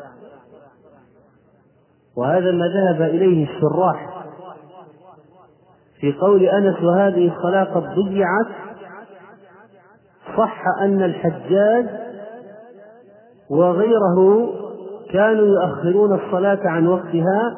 وهذا 2.18 2.52
ما 2.52 2.66
ذهب 2.68 3.02
إليه 3.02 3.44
الشراح 3.44 4.24
في 6.00 6.14
قول 6.14 6.44
أنس 6.44 6.84
وهذه 6.84 7.32
الصلاة 7.38 7.64
قد 7.64 7.84
ضيعت. 7.84 8.48
صح 10.38 10.64
أن 10.82 11.04
الحجاج 11.04 11.86
وغيره 13.50 14.50
كانوا 15.12 15.46
يؤخرون 15.46 16.14
الصلاة 16.14 16.60
عن 16.66 16.88
وقتها 16.88 17.58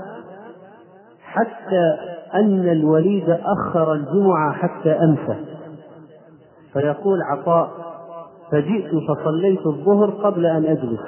حتى 1.24 1.98
أن 2.34 2.70
الوليد 2.70 3.30
أخر 3.30 3.94
الجمعة 3.94 4.54
حتى 4.54 4.92
أمسى. 4.92 5.59
فيقول 6.74 7.18
عطاء 7.32 7.70
فجئت 8.52 8.92
فصليت 9.10 9.66
الظهر 9.66 10.10
قبل 10.10 10.46
أن 10.46 10.66
أجلس 10.66 11.02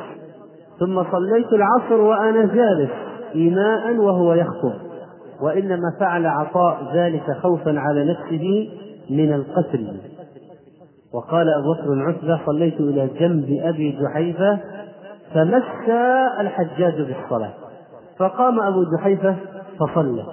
ثم 0.80 1.03
صليت 1.12 1.48
العصر 1.53 2.01
وأنا 2.01 2.46
جالس 2.46 2.91
إيماء 3.36 3.96
وهو 3.96 4.34
يخطب 4.34 4.74
وإنما 5.41 5.96
فعل 6.00 6.25
عطاء 6.25 6.91
ذلك 6.94 7.38
خوفا 7.41 7.80
على 7.80 8.06
نفسه 8.06 8.70
من 9.10 9.34
القتل. 9.34 9.98
وقال 11.13 11.48
أبو 11.50 11.74
بكر 11.74 12.10
عتبة 12.10 12.46
صليت 12.46 12.80
إلى 12.80 13.08
جنب 13.20 13.60
أبي 13.62 14.00
جحيفة 14.01 14.60
فمسى 15.34 16.30
الحجاج 16.39 17.01
بالصلاة 17.01 17.53
فقام 18.18 18.60
أبو 18.60 18.86
جحيفة 18.98 19.36
فصلى. 19.80 20.25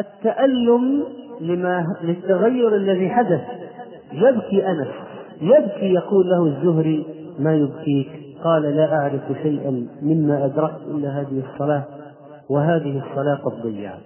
فالتألم 0.00 1.04
لما 1.40 1.96
للتغير 2.02 2.76
الذي 2.76 3.10
حدث. 3.10 3.40
يبكي 4.12 4.70
أنس. 4.70 4.88
يبكي 5.40 5.92
يقول 5.94 6.30
له 6.30 6.46
الزهري 6.46 7.06
ما 7.38 7.54
يبكيك? 7.54 8.08
قال 8.44 8.62
لا 8.62 8.94
أعرف 8.94 9.20
شيئا 9.42 9.86
مما 10.02 10.44
أدركت 10.44 10.80
إلا 10.88 11.20
هذه 11.20 11.42
الصلاة 11.52 11.84
وهذه 12.50 13.02
الصلاة 13.06 13.34
قد 13.34 13.62
ضيعت 13.62 14.00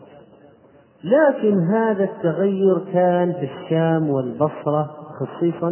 لكن 1.05 1.59
هذا 1.59 2.05
التغير 2.05 2.79
كان 2.93 3.33
في 3.33 3.49
الشام 3.55 4.11
والبصرة 4.11 4.91
خصيصا. 5.21 5.69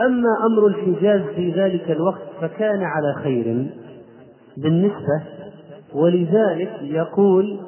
أما 0.00 0.46
أمر 0.46 0.66
الحجاز 0.66 1.20
في 1.20 1.50
ذلك 1.50 1.90
الوقت 1.90 2.22
فكان 2.40 2.82
على 2.82 3.14
خير 3.22 3.66
بالنسبة 4.56 5.22
ولذلك 5.94 6.72
يقول 6.82 7.58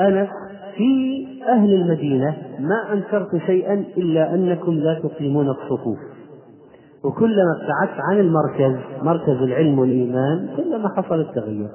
أنس 0.00 0.28
في 0.76 1.26
أهل 1.48 1.74
المدينة 1.74 2.36
ما 2.58 2.92
أنكرت 2.92 3.36
شيئا 3.46 3.84
إلا 3.96 4.34
أنكم 4.34 4.72
لا 4.72 5.00
تقيمون 5.02 5.48
الصفوف. 5.48 5.98
وكلما 7.04 7.52
ابتعدت 7.60 8.00
عن 8.00 8.20
المركز 8.20 8.76
مركز 9.02 9.42
العلم 9.42 9.78
والإيمان 9.78 10.48
كلما 10.56 10.88
حصل 10.88 11.20
التغير. 11.20 11.68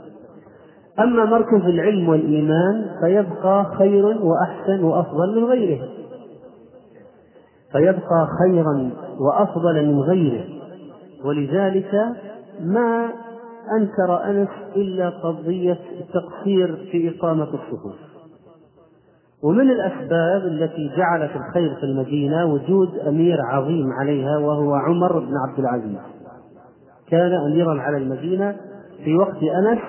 أما 0.99 1.25
مركز 1.25 1.65
العلم 1.65 2.09
والإيمان 2.09 2.85
فيبقى 3.01 3.65
خير 3.77 4.05
وأحسن 4.05 4.83
وأفضل 4.83 5.35
من 5.41 5.43
غيره. 5.43 5.87
فيبقى 7.71 8.27
خيرا 8.39 8.91
وأفضل 9.19 9.85
من 9.85 9.99
غيره. 9.99 10.43
ولذلك 11.25 11.95
ما 12.61 13.09
أنكر 13.79 14.29
أنس 14.29 14.49
إلا 14.75 15.09
قضية 15.09 15.79
التقصير 15.99 16.87
في 16.91 17.17
إقامة 17.17 17.43
الصفوف. 17.43 17.95
ومن 19.43 19.71
الأسباب 19.71 20.41
التي 20.45 20.91
جعلت 20.97 21.31
الخير 21.35 21.75
في 21.75 21.83
المدينة 21.83 22.45
وجود 22.45 22.97
أمير 23.07 23.37
عظيم 23.41 23.91
عليها 24.01 24.37
وهو 24.37 24.73
عمر 24.73 25.19
بن 25.19 25.33
عبد 25.47 25.59
العزيز. 25.59 25.97
كان 27.09 27.31
أميرا 27.33 27.81
على 27.81 27.97
المدينة 27.97 28.55
في 29.03 29.15
وقت 29.15 29.43
أنس 29.43 29.79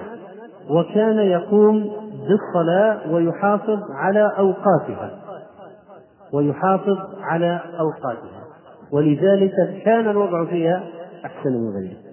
وكان 0.70 1.18
يقوم 1.18 1.90
بالصلاة 2.28 3.12
ويحافظ 3.12 3.78
على 3.90 4.32
أوقاتها. 4.38 5.10
ويحافظ 6.32 6.98
على 7.20 7.60
أوقاتها. 7.80 8.44
ولذلك 8.92 9.82
كان 9.84 10.10
الوضع 10.10 10.44
فيها 10.44 10.82
أحسن 11.24 11.52
من 11.52 11.72
غيره. 11.72 12.07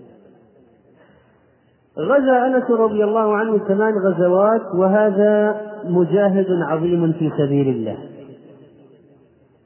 غزا 1.99 2.45
أنس 2.47 2.71
رضي 2.71 3.03
الله 3.03 3.35
عنه 3.35 3.57
ثمان 3.57 3.93
غزوات 4.07 4.61
وهذا 4.75 5.61
مجاهد 5.85 6.47
عظيم 6.69 7.11
في 7.11 7.31
سبيل 7.37 7.67
الله. 7.67 7.97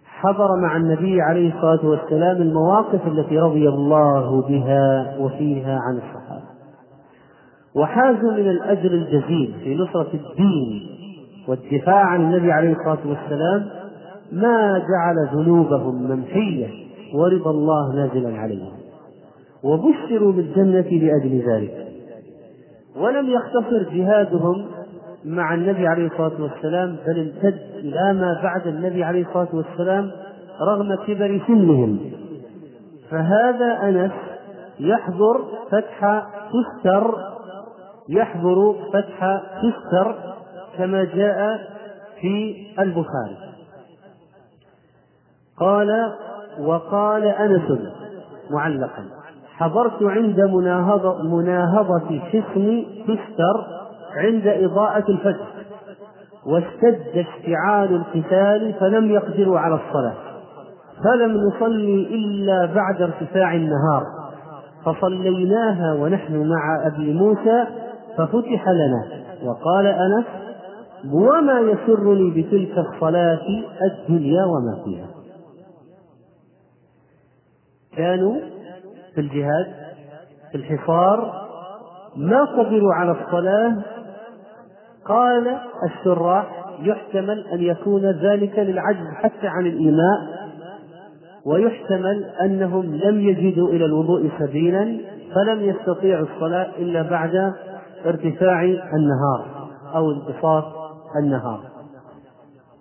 حضر 0.06 0.56
مع 0.62 0.78
النبي 0.78 1.22
عليه 1.22 1.54
الصلاة 1.56 1.86
والسلام 1.86 2.42
المواقف 2.42 3.08
التي 3.08 3.40
رضي 3.40 3.70
الله 3.70 4.42
بها 4.42 5.16
وفيها 5.20 5.80
عن 5.80 5.98
الصحابة. 5.98 6.50
وحاز 7.76 8.16
من 8.16 8.50
الأجر 8.50 8.92
الجزيل 8.92 9.54
في 9.64 9.76
نصرة 9.76 10.10
الدين 10.14 10.90
والدفاع 11.48 12.06
عن 12.06 12.22
النبي 12.22 12.52
عليه 12.52 12.72
الصلاة 12.72 13.00
والسلام 13.06 13.66
ما 14.32 14.78
جعل 14.78 15.28
ذنوبهم 15.34 16.12
ممحيه 16.12 16.68
ورضا 17.16 17.52
الله 17.52 17.96
نازلا 17.96 18.38
عليهم. 18.38 18.74
وبشروا 19.64 20.32
بالجنة 20.32 20.90
لأجل 20.90 21.44
ذلك. 21.50 21.89
ولم 22.96 23.30
يختصر 23.30 23.84
جهادهم 23.94 24.68
مع 25.26 25.54
النبي 25.54 25.88
عليه 25.88 26.08
الصلاة 26.08 26.42
والسلام 26.42 26.98
بل 27.08 27.20
امتد 27.20 27.60
إلى 27.74 28.14
ما 28.14 28.40
بعد 28.44 28.68
النبي 28.68 29.04
عليه 29.04 29.26
الصلاة 29.28 29.48
والسلام 29.54 30.12
رغم 30.62 30.96
كبر 30.96 31.42
سنهم. 31.48 32.00
فهذا 33.12 33.80
أنس 33.84 34.12
يحضر 34.80 35.46
فتح 35.72 36.28
تستر 36.52 37.14
يحضر 38.10 38.76
فتح 38.94 39.42
تستر 39.62 40.16
كما 40.78 41.04
جاء 41.04 41.60
في 42.22 42.66
البخاري. 42.80 43.38
قال 45.60 46.14
وقال 46.60 47.24
أنس 47.24 47.80
معلقا 48.52 49.19
حضرت 49.60 50.04
عند 50.04 50.40
مناهضة, 50.42 51.24
مناهضة 51.24 52.20
حصن 52.20 52.86
تستر 53.04 53.66
عند 54.16 54.48
إضاءة 54.48 55.12
الفجر 55.12 55.48
واشتد 56.46 57.02
اشتعال 57.16 57.96
القتال 57.96 58.74
فلم 58.80 59.12
يقدروا 59.12 59.60
على 59.60 59.76
الصلاة 59.76 60.14
فلم 61.04 61.38
نصلي 61.48 62.08
إلا 62.16 62.66
بعد 62.66 63.02
ارتفاع 63.02 63.56
النهار 63.56 64.04
فصليناها 64.86 65.94
ونحن 65.94 66.50
مع 66.50 66.88
أبي 66.88 67.14
موسى 67.14 67.66
ففتح 68.18 68.70
لنا 68.70 69.04
وقال 69.44 69.88
أنس 69.88 70.26
وما 71.14 71.60
يسرني 71.60 72.30
بتلك 72.42 72.78
الصلاة 72.78 73.40
الدنيا 73.82 74.46
وما 74.46 74.84
فيها؟ 74.86 75.08
كانوا 77.98 78.36
في 79.20 79.26
الجهاد 79.26 79.68
في 80.52 80.58
الحصار 80.58 81.34
ما 82.16 82.46
قدروا 82.46 82.94
على 82.94 83.12
الصلاة 83.12 83.76
قال 85.06 85.58
الشراح 85.84 86.66
يحتمل 86.82 87.48
أن 87.54 87.64
يكون 87.64 88.06
ذلك 88.06 88.60
للعجز 88.60 89.08
حتى 89.16 89.48
عن 89.48 89.66
الإيماء 89.66 90.50
ويحتمل 91.46 92.26
أنهم 92.42 92.96
لم 92.96 93.20
يجدوا 93.20 93.70
إلى 93.70 93.86
الوضوء 93.86 94.30
سبيلا 94.40 94.98
فلم 95.36 95.64
يستطيعوا 95.64 96.26
الصلاة 96.36 96.70
إلا 96.78 97.02
بعد 97.02 97.54
ارتفاع 98.06 98.64
النهار 98.64 99.70
أو 99.96 100.12
انتصاف 100.12 100.64
النهار. 101.24 101.60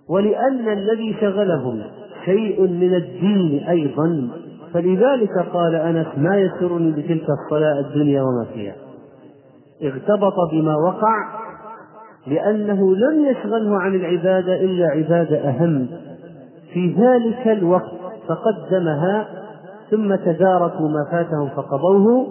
ولأن 0.09 0.69
الذي 0.69 1.17
شغلهم 1.21 1.83
شيء 2.25 2.63
من 2.63 2.95
الدين 2.95 3.65
أيضا 3.69 4.29
فلذلك 4.75 5.39
قال 5.53 5.75
أنس 5.75 6.07
ما 6.17 6.37
يسرني 6.37 6.91
بتلك 6.91 7.27
الصلاة 7.31 7.81
الدنيا 7.81 8.23
وما 8.23 8.47
فيها. 8.55 8.75
اغتبط 9.83 10.35
بما 10.53 10.77
وقع 10.77 11.39
لأنه 12.27 12.97
لم 12.97 13.25
يشغله 13.25 13.79
عن 13.79 13.95
العبادة 13.95 14.55
إلا 14.55 14.87
عبادة 14.87 15.49
أهم. 15.49 15.89
في 16.73 16.95
ذلك 16.99 17.49
الوقت 17.49 17.93
فقدمها 18.29 19.29
ثم 19.91 20.15
تداركوا 20.15 20.89
ما 20.89 21.09
فاتهم 21.11 21.49
فقضوه 21.49 22.27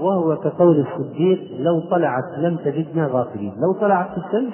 وهو 0.00 0.36
كقول 0.36 0.86
الصديق 0.86 1.40
لو 1.58 1.80
طلعت 1.80 2.38
لم 2.38 2.56
تجدنا 2.56 3.06
غافلين. 3.06 3.52
لو 3.60 3.80
طلعت 3.80 4.10
في 4.10 4.26
الشمس 4.26 4.52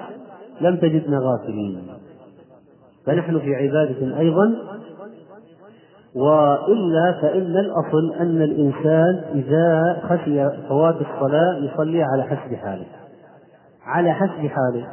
لم 0.60 0.76
تجدنا 0.76 1.18
غافلين. 1.18 1.82
فنحن 3.06 3.38
في 3.38 3.54
عبادة 3.54 4.18
أيضا 4.18 4.54
وإلا 6.16 7.12
فإن 7.22 7.56
الأصل 7.56 8.14
أن 8.20 8.42
الإنسان 8.42 9.24
إذا 9.34 9.96
خشي 10.08 10.50
فوات 10.68 10.94
الصلاة 10.94 11.56
يصلي 11.56 12.02
على 12.02 12.22
حسب 12.22 12.54
حاله. 12.54 12.86
على 13.86 14.12
حسب 14.12 14.46
حاله. 14.46 14.86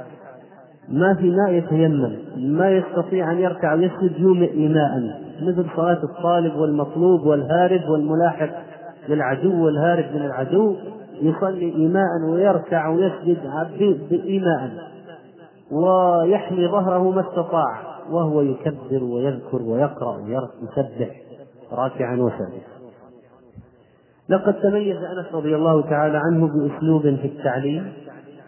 ما 0.90 1.14
في 1.14 1.32
ماء 1.32 1.54
يتيمم 1.54 2.16
ما 2.38 2.70
يستطيع 2.70 3.32
أن 3.32 3.38
يركع 3.38 3.74
ويسجد 3.74 4.20
يومئ 4.20 4.52
إيماء. 4.52 5.22
مثل 5.42 5.66
صلاة 5.76 6.04
الطالب 6.04 6.56
والمطلوب 6.56 7.26
والهارب 7.26 7.90
والملاحق 7.90 8.50
للعدو 9.10 9.66
والهارب 9.66 10.06
من 10.16 10.26
العدو 10.26 10.76
يصلي 11.22 11.76
إيماء 11.76 12.22
ويركع 12.30 12.88
ويسجد 12.90 13.38
إيماء 14.12 14.70
ويحمي 15.72 16.68
ظهره 16.68 17.12
ما 17.12 17.22
استطاع. 17.22 17.89
وهو 18.12 18.42
يكبر 18.42 19.04
ويذكر 19.04 19.62
ويقرأ 19.62 20.18
ويسبح 20.18 21.16
راكعا 21.72 22.16
وساجدا 22.16 22.80
لقد 24.30 24.54
تميز 24.54 24.98
أنس 24.98 25.34
رضي 25.34 25.56
الله 25.56 25.82
تعالى 25.82 26.18
عنه 26.18 26.48
بأسلوب 26.48 27.02
في 27.02 27.28
التعليم. 27.28 27.94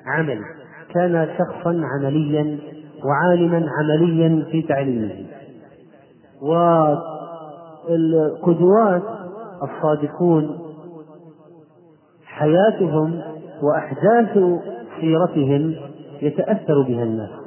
عملي. 0.06 0.42
كان 0.94 1.28
شخصا 1.38 1.82
عمليا 1.84 2.58
وعالما 3.06 3.66
عمليا 3.80 4.46
في 4.52 4.62
تعليمه. 4.62 5.26
والقدوات 7.90 9.04
الصادقون 9.64 10.60
حياتهم 12.26 13.22
وأحداث 13.62 14.38
سيرتهم 15.00 15.76
يتأثر 16.22 16.82
بها 16.82 17.04
الناس. 17.04 17.41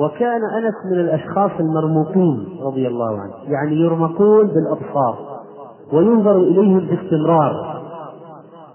وكان 0.00 0.40
أنس 0.44 0.74
من 0.92 1.00
الأشخاص 1.00 1.50
المرموقين 1.60 2.48
رضي 2.62 2.88
الله 2.88 3.20
عنه. 3.20 3.32
يعني 3.52 3.76
يرمقون 3.76 4.46
بالأبصار 4.46 5.18
وينظر 5.92 6.36
إليهم 6.36 6.78
باستمرار 6.78 7.82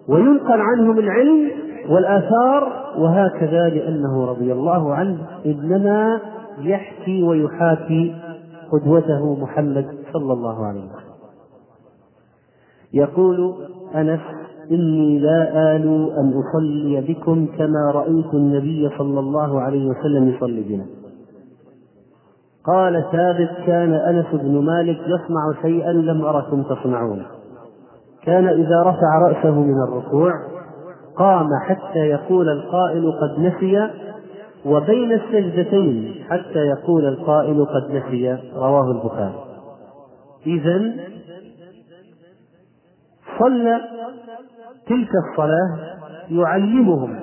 وينقل 0.10 0.62
عنهم 0.62 1.00
العلم 1.00 1.52
والآثار 1.90 2.86
وهكذا 2.98 3.70
لأنه 3.70 4.26
رضي 4.26 4.54
الله 4.54 4.94
عنه 4.94 5.18
إنما 5.46 6.20
يحكي 6.60 7.24
ويحاكي 7.24 8.16
قدوته 8.72 9.36
محمد 9.42 9.86
صلى 10.14 10.34
الله 10.34 10.66
عليه 10.66 10.80
وسلم. 10.80 11.16
يقول 12.94 13.56
أنس 13.96 14.22
إني 14.72 15.20
لا 15.20 15.76
آل 15.76 16.10
أن 16.18 16.34
أصلي 16.42 17.02
بكم 17.02 17.48
كما 17.58 17.92
رأيت 17.94 18.34
النبي 18.34 18.90
صلى 18.98 19.20
الله 19.20 19.62
عليه 19.62 19.90
وسلم 19.90 20.30
يصلي 20.30 20.62
بنا. 20.62 20.86
قال 22.68 23.06
ثابت 23.12 23.50
كان 23.66 23.94
أنس 23.94 24.26
بن 24.34 24.66
مالك 24.66 25.00
يصنع 25.00 25.62
شيئا 25.62 25.92
لم 25.92 26.26
أركم 26.26 26.64
تصنعونه 26.64 27.26
كان 28.24 28.48
إذا 28.48 28.82
رفع 28.82 29.20
رأسه 29.28 29.62
من 29.62 29.84
الركوع 29.88 30.32
قام 31.18 31.50
حتى 31.68 32.00
يقول 32.00 32.50
القائل 32.50 33.12
قد 33.22 33.40
نسي 33.40 33.90
وبين 34.66 35.12
السجدتين 35.12 36.26
حتى 36.30 36.60
يقول 36.60 37.06
القائل 37.06 37.66
قد 37.66 37.92
نسي. 37.92 38.38
رواه 38.56 38.92
البخاري. 38.92 39.46
إذا 40.48 40.94
صلى 43.40 43.82
تلك 44.88 45.10
الصلاة 45.30 45.78
يعلمهم 46.30 47.20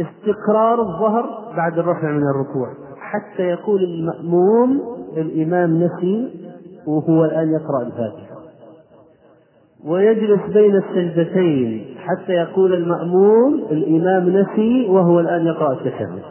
استقرار 0.00 0.80
الظهر 0.80 1.52
بعد 1.56 1.78
الرفع 1.78 2.10
من 2.10 2.22
الركوع. 2.34 2.89
حتى 3.12 3.42
يقول 3.42 3.84
المأموم 3.84 4.80
الإمام 5.16 5.82
نسي 5.82 6.28
وهو 6.86 7.24
الآن 7.24 7.48
يقرأ 7.52 7.82
الفاتحة. 7.86 8.30
ويجلس 9.84 10.40
بين 10.54 10.76
السجدتين 10.76 11.84
حتى 11.98 12.32
يقول 12.32 12.74
المأموم 12.74 13.54
الإمام 13.70 14.28
نسي 14.28 14.86
وهو 14.88 15.20
الآن 15.20 15.46
يقرأ 15.46 15.72
التشهد 15.72 16.22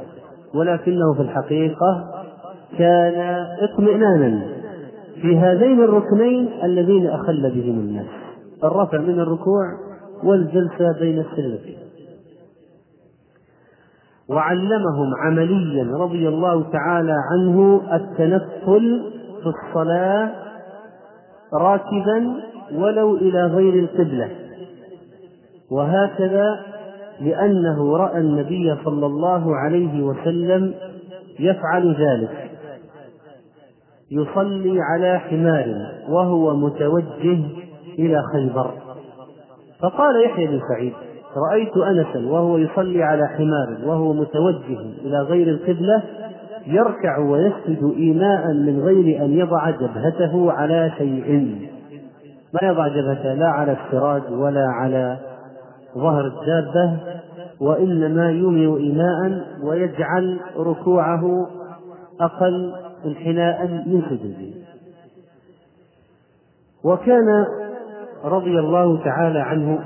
ولكنه 0.55 1.13
في 1.13 1.21
الحقيقة 1.21 2.05
كان 2.77 3.45
اطمئنانا 3.59 4.41
في 5.21 5.37
هذين 5.37 5.83
الركنين 5.83 6.49
اللذين 6.63 7.07
أخل 7.07 7.51
بهم 7.55 7.79
الناس. 7.79 8.05
الرفع 8.63 8.97
من 8.97 9.19
الركوع 9.19 9.65
والجلسة 10.23 10.99
بين 10.99 11.19
السجدتين. 11.19 11.77
وعلمهم 14.29 15.15
عمليا 15.25 15.97
رضي 15.97 16.27
الله 16.27 16.63
تعالى 16.71 17.15
عنه 17.31 17.81
التنفل 17.93 19.11
في 19.43 19.49
الصلاة 19.49 20.31
راكبا 21.53 22.33
ولو 22.75 23.15
إلى 23.15 23.45
غير 23.45 23.73
القبلة. 23.73 24.29
وهكذا 25.71 26.59
لأنه 27.21 27.97
رأى 27.97 28.17
النبي 28.17 28.75
صلى 28.85 29.05
الله 29.05 29.55
عليه 29.55 30.03
وسلم 30.03 30.73
يفعل 31.39 31.95
ذلك. 31.95 32.49
يصلي 34.11 34.81
على 34.81 35.19
حمار 35.19 35.91
وهو 36.09 36.55
متوجه 36.55 37.39
إلى 37.99 38.21
خيبر. 38.33 38.71
فقال 39.81 40.25
يحيى 40.25 40.47
بن 40.47 40.59
سعيد 40.69 40.93
رأيت 41.37 41.77
أنسا 41.77 42.29
وهو 42.29 42.57
يصلي 42.57 43.03
على 43.03 43.27
حمار 43.27 43.77
وهو 43.85 44.13
متوجه 44.13 44.79
إلى 45.05 45.21
غير 45.21 45.47
القبلة 45.47 46.03
يركع 46.67 47.17
ويسجد 47.17 47.93
إيماء 47.97 48.53
من 48.53 48.79
غير 48.79 49.25
أن 49.25 49.33
يضع 49.33 49.69
جبهته 49.69 50.51
على 50.51 50.91
شيء. 50.97 51.55
ما 52.53 52.69
يضع 52.69 52.87
جبهته؟ 52.87 53.33
لا 53.33 53.47
على 53.47 53.71
السراج 53.71 54.21
ولا 54.31 54.65
على 54.67 55.17
ظهر 55.97 56.25
الدابة 56.25 56.97
وإنما 57.61 58.31
يومئ 58.31 58.79
إيماء 58.79 59.45
ويجعل 59.63 60.39
ركوعه 60.57 61.47
أقل 62.21 62.73
انحناء 63.05 63.67
من 63.67 64.01
سجوده. 64.09 64.59
وكان 66.83 67.45
رضي 68.25 68.59
الله 68.59 69.03
تعالى 69.03 69.39
عنه 69.39 69.79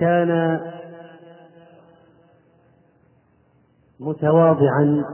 كان 0.00 0.60
متواضعا 4.00 5.04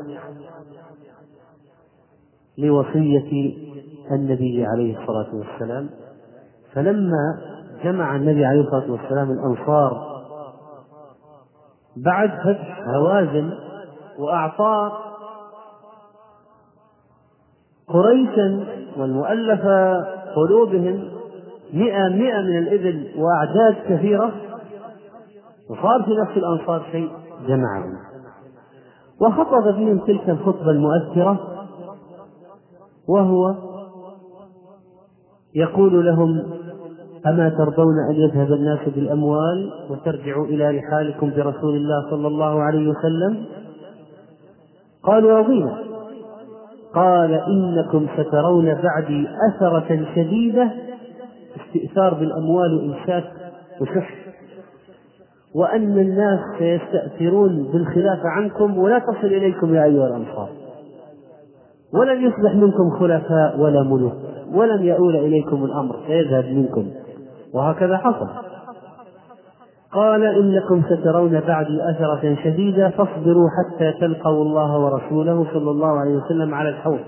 لوصية 2.59 3.55
النبي 4.11 4.67
عليه 4.67 4.99
الصلاة 4.99 5.35
والسلام. 5.35 5.91
فلما 6.75 7.39
جمع 7.85 8.17
النبي 8.17 8.45
عليه 8.45 8.61
الصلاة 8.61 8.91
والسلام 8.91 9.31
الأنصار 9.31 10.17
بعد 11.97 12.31
فتح 12.31 12.89
هوازن 12.89 13.51
وأعطى 14.19 14.93
قريشا 17.89 18.65
والمؤلفة 18.97 20.05
قلوبهم 20.37 21.11
مئة 21.73 22.09
مئة 22.09 22.41
من 22.41 22.59
الإبل 22.59 23.11
وأعداد 23.17 23.77
كثيرة 23.89 24.33
وصار 25.71 26.03
في 26.03 26.11
نفس 26.23 26.37
الأنصار 26.37 26.87
شيء 26.93 27.11
جمعهم 27.47 27.93
وخطب 29.21 29.75
فيهم 29.75 29.99
تلك 29.99 30.31
الخطبة 30.31 30.71
المؤثرة 30.71 31.39
وهو 33.09 33.55
يقول 35.55 36.07
لهم 36.07 36.43
أما 37.27 37.49
ترضون 37.49 37.95
أن 38.11 38.15
يذهب 38.15 38.53
الناس 38.53 38.89
بالأموال 38.89 39.73
وترجعوا 39.91 40.47
إلى 40.47 40.79
رحالكم 40.79 41.31
برسول 41.31 41.77
الله 41.77 42.11
صلى 42.11 42.27
الله 42.27 42.63
عليه 42.63 42.89
وسلم؟ 42.89 43.45
قالوا 45.03 45.39
رضينا 45.39 45.79
قال 46.95 47.35
إنكم 47.35 48.07
سترون 48.17 48.75
بعدي 48.75 49.29
أثرة 49.51 50.07
شديدة 50.15 50.71
استئثار 51.57 52.15
بالأموال 52.15 52.75
وإمساك 52.75 53.25
وشح 53.81 54.26
وأن 55.57 55.99
الناس 55.99 56.41
سيستأثرون 56.59 57.69
بالخلافة 57.73 58.29
عنكم 58.29 58.79
ولا 58.79 58.99
تصل 58.99 59.27
إليكم 59.27 59.75
يا 59.75 59.85
أيها 59.85 60.07
الأنصار. 60.07 60.49
ولن 61.95 62.23
يصبح 62.23 62.55
منكم 62.55 62.91
خلفاء 62.91 63.61
ولا 63.61 63.83
ملوك. 63.83 64.13
ولن 64.55 64.83
يؤول 64.83 65.17
إليكم 65.17 65.65
الأمر 65.65 65.97
سيذهب 66.07 66.45
منكم. 66.45 66.87
وهكذا 67.55 67.97
حصل. 67.97 68.29
قال 69.93 70.25
إنكم 70.25 70.83
سترون 70.83 71.41
بعدي 71.41 71.91
أثرة 71.91 72.37
شديدة 72.45 72.89
فاصبروا 72.89 73.49
حتى 73.59 73.93
تلقوا 74.01 74.45
الله 74.45 74.79
ورسوله 74.79 75.47
صلى 75.53 75.71
الله 75.71 76.01
عليه 76.01 76.17
وسلم 76.17 76.55
على 76.55 76.69
الحوض. 76.69 77.01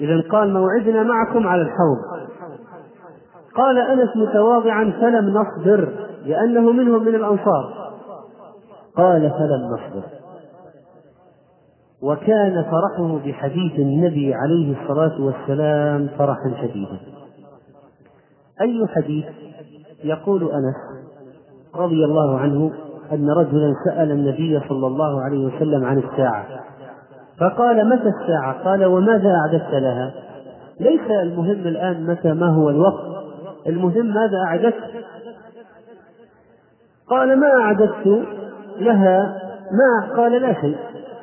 إذا 0.00 0.22
قال 0.30 0.52
موعدنا 0.52 1.02
معكم 1.02 1.46
على 1.46 1.62
الحوض. 1.62 2.28
قال 3.54 3.78
أنس 3.78 4.16
متواضعا 4.16 4.92
فلم 5.00 5.28
نصبر. 5.28 5.88
لأنه 6.26 6.72
منهم 6.72 7.02
من 7.02 7.14
الأنصار. 7.14 7.92
قال 8.96 9.30
فلم 9.30 9.74
نصبر 9.74 10.02
وكان 12.02 12.64
فرحه 12.64 13.18
بحديث 13.26 13.78
النبي 13.78 14.34
عليه 14.34 14.82
الصلاة 14.82 15.20
والسلام 15.20 16.08
فرحا 16.18 16.54
شديدا. 16.62 16.98
أي 18.60 18.86
حديث؟ 18.88 19.24
يقول 20.04 20.42
أنس 20.42 21.06
رضي 21.74 22.04
الله 22.04 22.38
عنه 22.38 22.72
أن 23.12 23.30
رجلا 23.30 23.72
سأل 23.84 24.10
النبي 24.10 24.60
صلى 24.68 24.86
الله 24.86 25.20
عليه 25.20 25.46
وسلم 25.46 25.84
عن 25.84 25.98
الساعة. 25.98 26.46
فقال 27.40 27.88
متى 27.88 28.08
الساعة؟ 28.08 28.64
قال 28.64 28.84
وماذا 28.84 29.34
أعددت 29.34 29.74
لها؟ 29.74 30.14
ليس 30.80 31.10
المهم 31.10 31.66
الآن 31.66 32.06
متى 32.06 32.32
ما 32.32 32.46
هو 32.46 32.70
الوقت. 32.70 33.04
المهم 33.66 34.06
ماذا 34.06 34.38
أعددت؟ 34.46 34.74
قال 37.10 37.40
ما 37.40 37.46
أعددت 37.60 38.22
لها 38.80 39.34
ما 39.72 40.16
قال 40.16 40.32
لا 40.32 40.60
شيء 40.60 40.76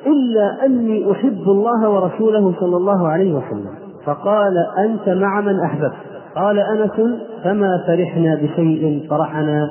إلا 0.06 0.64
أني 0.66 1.12
أحب 1.12 1.42
الله 1.46 1.88
ورسوله 1.90 2.54
صلى 2.60 2.76
الله 2.76 3.08
عليه 3.08 3.34
وسلم. 3.34 3.74
فقال 4.04 4.66
أنت 4.78 5.08
مع 5.08 5.40
من 5.40 5.60
أحببت. 5.60 5.92
قال 6.36 6.58
أنس 6.58 7.20
فما 7.44 7.84
فرحنا 7.86 8.34
بشيء 8.34 9.06
فرحنا 9.10 9.70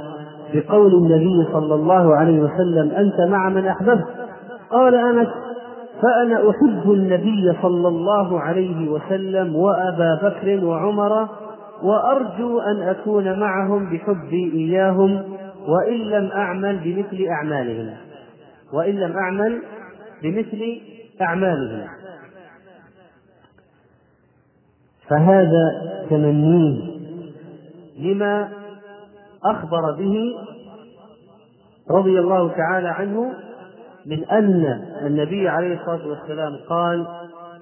بقول 0.54 0.94
النبي 0.94 1.48
صلى 1.54 1.76
الله 1.76 2.16
عليه 2.16 2.40
وسلم 2.40 2.92
أنت 2.92 3.22
مع 3.22 3.50
من 3.50 3.68
أحببت. 3.68 4.06
قال 4.72 4.96
أنس 4.96 5.28
فأنا 6.02 6.50
أحب 6.50 6.92
النبي 6.92 7.54
صلى 7.62 7.88
الله 7.88 8.40
عليه 8.40 8.90
وسلم 8.90 9.56
وأبا 9.56 10.20
بكر 10.24 10.66
وعمر 10.66 11.28
وأرجو 11.84 12.60
أن 12.60 12.82
أكون 12.82 13.40
معهم 13.40 13.86
بحبي 13.86 14.52
إياهم. 14.54 15.24
وإن 15.68 15.98
لم 16.10 16.32
أعمل 16.32 16.80
بمثل 16.80 17.26
أعمالهم. 17.30 17.94
وإن 18.74 18.96
لم 18.96 19.18
أعمل 19.18 19.62
بمثل 20.24 20.82
أعمالهم. 21.22 21.88
فهذا 25.10 25.94
تمنيه 26.10 26.94
لما 28.00 28.50
أخبر 29.46 29.92
به 29.92 30.16
رضي 31.92 32.20
الله 32.20 32.48
تعالى 32.48 32.88
عنه 32.88 33.34
من 34.06 34.26
أن 34.26 34.82
النبي 35.06 35.50
عليه 35.50 35.80
الصلاة 35.80 36.08
والسلام 36.08 36.60
قال 36.70 37.08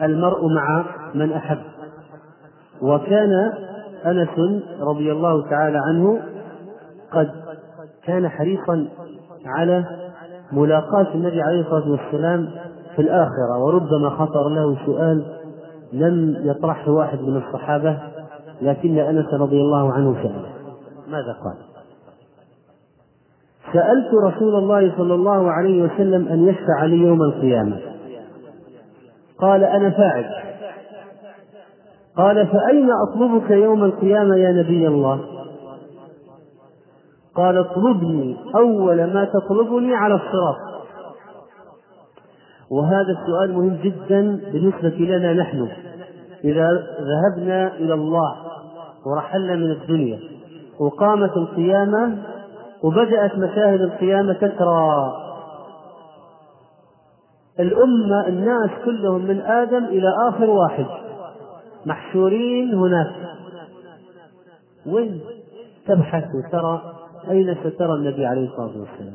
المرء 0.01 0.47
مع 0.47 0.85
من 1.13 1.31
أحب 1.33 1.59
وكان 2.81 3.53
أنس 4.05 4.63
رضي 4.79 5.11
الله 5.11 5.49
تعالى 5.49 5.77
عنه 5.87 6.21
قد 7.11 7.31
كان 8.05 8.29
حريصا 8.29 8.87
على 9.45 9.85
ملاقاة 10.51 11.13
النبي 11.13 11.41
عليه 11.41 11.61
الصلاة 11.61 11.91
والسلام 11.91 12.49
في 12.95 13.01
الآخرة 13.01 13.63
وربما 13.65 14.09
خطر 14.09 14.49
له 14.49 14.85
سؤال 14.85 15.25
لم 15.93 16.35
يطرحه 16.43 16.91
واحد 16.91 17.21
من 17.21 17.37
الصحابة 17.37 17.97
لكن 18.61 18.99
أنس 18.99 19.33
رضي 19.33 19.61
الله 19.61 19.93
عنه 19.93 20.13
سأله. 20.13 20.49
ماذا 21.07 21.37
قال؟ 21.43 21.55
سألت 23.73 24.13
رسول 24.23 24.55
الله 24.55 24.97
صلى 24.97 25.13
الله 25.13 25.51
عليه 25.51 25.83
وسلم 25.83 26.27
أن 26.27 26.47
يشفع 26.47 26.85
لي 26.85 26.95
يوم 26.95 27.21
القيامة. 27.21 27.79
قال 29.37 29.63
أنا 29.63 29.89
فاعل. 29.89 30.25
قال 32.17 32.47
فأين 32.47 32.89
أطلبك 32.91 33.51
يوم 33.51 33.83
القيامة 33.83 34.35
يا 34.35 34.51
نبي 34.51 34.87
الله؟ 34.87 35.19
قال 37.35 37.57
اطلبني 37.57 38.37
أول 38.55 39.13
ما 39.13 39.25
تطلبني 39.25 39.95
على 39.95 40.13
الصراط. 40.13 40.55
وهذا 42.71 43.11
السؤال 43.21 43.53
مهم 43.53 43.79
جدا 43.83 44.21
بالنسبة 44.51 45.05
لنا 45.05 45.33
نحن. 45.33 45.69
إذا 46.43 46.69
ذهبنا 47.01 47.75
إلى 47.75 47.93
الله 47.93 48.35
ورحلنا 49.05 49.55
من 49.55 49.71
الدنيا 49.71 50.19
وقامت 50.79 51.37
القيامة 51.37 52.17
وبدأت 52.83 53.37
مشاهد 53.37 53.81
القيامة 53.81 54.33
تترى 54.33 55.13
الأمة 57.59 58.27
الناس 58.27 58.69
كلهم 58.85 59.25
من 59.25 59.41
آدم 59.41 59.85
إلى 59.85 60.07
آخر 60.29 60.49
واحد. 60.49 60.85
محشورين 61.85 62.73
هناك. 62.73 63.15
وين 64.85 65.21
تبحث 65.87 66.23
وترى؟ 66.35 66.81
أين 67.29 67.57
سترى 67.63 67.93
النبي 67.93 68.25
عليه 68.25 68.47
الصلاة 68.47 68.79
والسلام؟ 68.79 69.13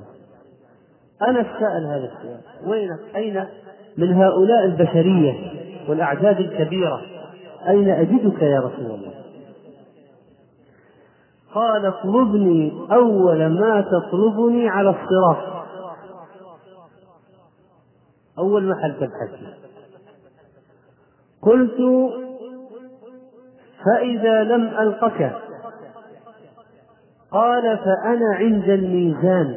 أنا 1.22 1.42
سأل 1.42 1.86
هذا 1.86 2.12
السؤال. 2.12 2.40
وينك 2.70 3.00
أين 3.16 3.46
من 3.96 4.12
هؤلاء 4.12 4.64
البشرية 4.64 5.34
والأعداد 5.88 6.40
الكبيرة؟ 6.40 7.00
أين 7.68 7.88
أجدك 7.88 8.42
يا 8.42 8.60
رسول 8.60 8.86
الله؟ 8.86 9.14
قال 11.54 11.86
اطلبني 11.86 12.72
أول 12.92 13.46
ما 13.46 13.80
تطلبني 13.80 14.68
على 14.68 14.90
الصراط. 14.90 15.56
أول 18.38 18.68
محل 18.68 18.94
تبحث 18.94 19.30
قلت 21.42 21.76
فإذا 23.84 24.44
لم 24.44 24.66
ألقك 24.66 25.36
قال 27.32 27.78
فأنا 27.78 28.34
عند 28.34 28.68
الميزان. 28.68 29.54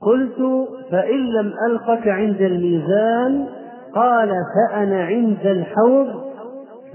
قلت 0.00 0.68
فإن 0.90 1.32
لم 1.32 1.54
ألقك 1.70 2.08
عند 2.08 2.40
الميزان 2.40 3.46
قال 3.94 4.28
فأنا 4.28 5.04
عند 5.04 5.46
الحوض 5.46 6.26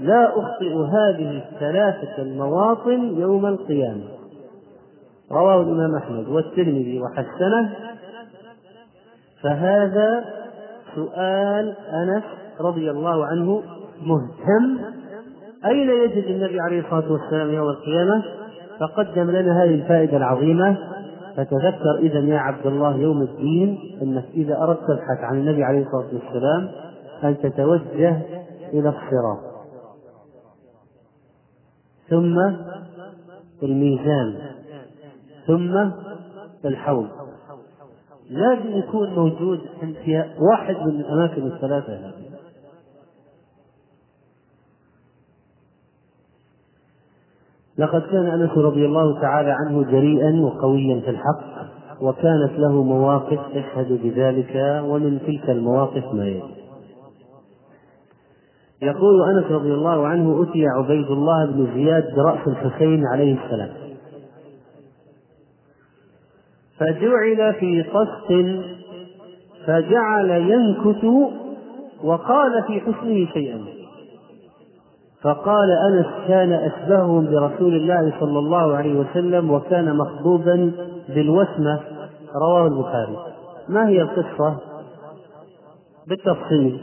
لا 0.00 0.28
أخطئ 0.28 0.74
هذه 0.74 1.42
الثلاثة 1.52 2.22
المواطن 2.22 3.20
يوم 3.20 3.46
القيامة. 3.46 4.04
رواه 5.32 5.62
الإمام 5.62 5.94
أحمد 5.94 6.28
والترمذي 6.28 7.00
وحسنه. 7.00 7.72
فهذا 9.42 10.24
سؤال 10.94 11.74
أنس 11.92 12.24
رضي 12.60 12.90
الله 12.90 13.26
عنه 13.26 13.62
مهتم. 14.02 14.78
أين 15.64 15.90
يجد 15.90 16.24
النبي 16.24 16.60
عليه 16.60 16.80
الصلاة 16.80 17.12
والسلام 17.12 17.50
يوم 17.50 17.68
القيامة؟ 17.68 18.22
فقدم 18.82 19.30
لنا 19.30 19.62
هذه 19.64 19.74
الفائدة 19.74 20.16
العظيمة. 20.16 20.78
فتذكر 21.36 21.98
إذا 21.98 22.18
يا 22.18 22.38
عبد 22.38 22.66
الله 22.66 22.96
يوم 22.96 23.22
الدين 23.22 23.78
أنك 24.02 24.24
إذا 24.34 24.62
أردت 24.62 24.80
تبحث 24.80 25.18
عن 25.22 25.38
النبي 25.38 25.64
عليه 25.64 25.86
الصلاة 25.86 26.06
والسلام 26.12 26.68
أن 27.24 27.38
تتوجه 27.38 28.22
إلى 28.72 28.88
الصراط. 28.88 29.38
ثم 32.10 32.38
الميزان. 33.62 34.36
ثم 35.46 35.90
الحوض. 36.64 37.08
لازم 38.30 38.78
يكون 38.78 39.14
موجود 39.14 39.60
في 40.04 40.24
واحد 40.38 40.76
من 40.76 41.00
الأماكن 41.00 41.46
الثلاثة. 41.46 41.92
هذه 41.92 42.21
لقد 47.82 48.02
كان 48.02 48.26
أنس 48.26 48.50
رضي 48.58 48.86
الله 48.86 49.20
تعالى 49.20 49.50
عنه 49.50 49.84
جريئا 49.84 50.40
وقويا 50.40 51.00
في 51.00 51.10
الحق 51.10 51.42
وكانت 52.00 52.52
له 52.58 52.82
مواقف 52.82 53.38
تشهد 53.54 54.00
بذلك 54.02 54.82
ومن 54.84 55.18
تلك 55.26 55.50
المواقف 55.50 56.14
ما 56.14 56.26
يلي. 56.26 56.42
يقول 58.82 59.30
أنس 59.30 59.50
رضي 59.50 59.74
الله 59.74 60.06
عنه 60.06 60.42
أتي 60.42 60.66
عبيد 60.66 61.06
الله 61.06 61.46
بن 61.46 61.74
زياد 61.74 62.14
برأس 62.16 62.48
الحسين 62.48 63.06
عليه 63.06 63.44
السلام. 63.44 63.70
فجعل 66.78 67.54
في 67.54 67.82
قسط 67.82 68.28
فجعل 69.66 70.30
ينكت 70.30 71.04
وقال 72.04 72.62
في 72.66 72.80
حسنه 72.80 73.26
شيئا. 73.32 73.81
فقال 75.22 75.70
أنس 75.88 76.06
كان 76.28 76.52
أشبههم 76.52 77.24
برسول 77.24 77.74
الله 77.74 78.12
صلى 78.20 78.38
الله 78.38 78.76
عليه 78.76 78.94
وسلم 78.94 79.50
وكان 79.50 79.96
مخضوبا 79.96 80.72
بالوسمة. 81.08 81.80
رواه 82.34 82.66
البخاري. 82.66 83.16
ما 83.68 83.88
هي 83.88 84.02
القصة؟ 84.02 84.56
بالتفصيل. 86.08 86.80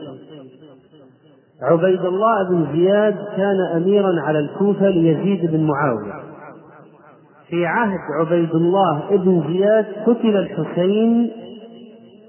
عبيد 1.62 2.06
الله 2.06 2.49
بن 2.49 2.67
زياد 2.73 3.15
كان 3.38 3.62
أميرا 3.75 4.21
على 4.21 4.39
الكوفة 4.39 4.89
ليزيد 4.89 5.52
بن 5.52 5.63
معاوية. 5.63 6.13
في 7.49 7.65
عهد 7.65 7.99
عبيد 8.19 8.56
الله 8.56 9.02
بن 9.12 9.43
زياد 9.54 9.86
قتل 10.06 10.38
الحسين 10.38 11.32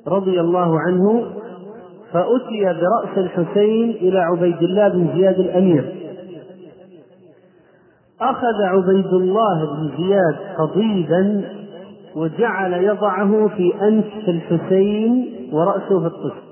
رضي 0.09 0.41
الله 0.41 0.81
عنه 0.81 1.25
فأتي 2.13 2.65
برأس 2.65 3.19
الحسين 3.19 3.91
إلى 3.91 4.19
عبيد 4.19 4.63
الله 4.63 4.89
بن 4.89 5.09
زياد 5.15 5.39
الأمير. 5.39 6.00
أخذ 8.23 8.63
عبيد 8.63 9.07
الله 9.07 9.65
بن 9.65 9.91
زياد 9.97 10.37
قضيبا 10.59 11.45
وجعل 12.17 12.73
يضعه 12.73 13.49
في 13.49 13.75
أنف 13.83 14.29
الحسين 14.29 15.27
ورأسه 15.53 16.01
في 16.01 16.07
الطفل. 16.07 16.51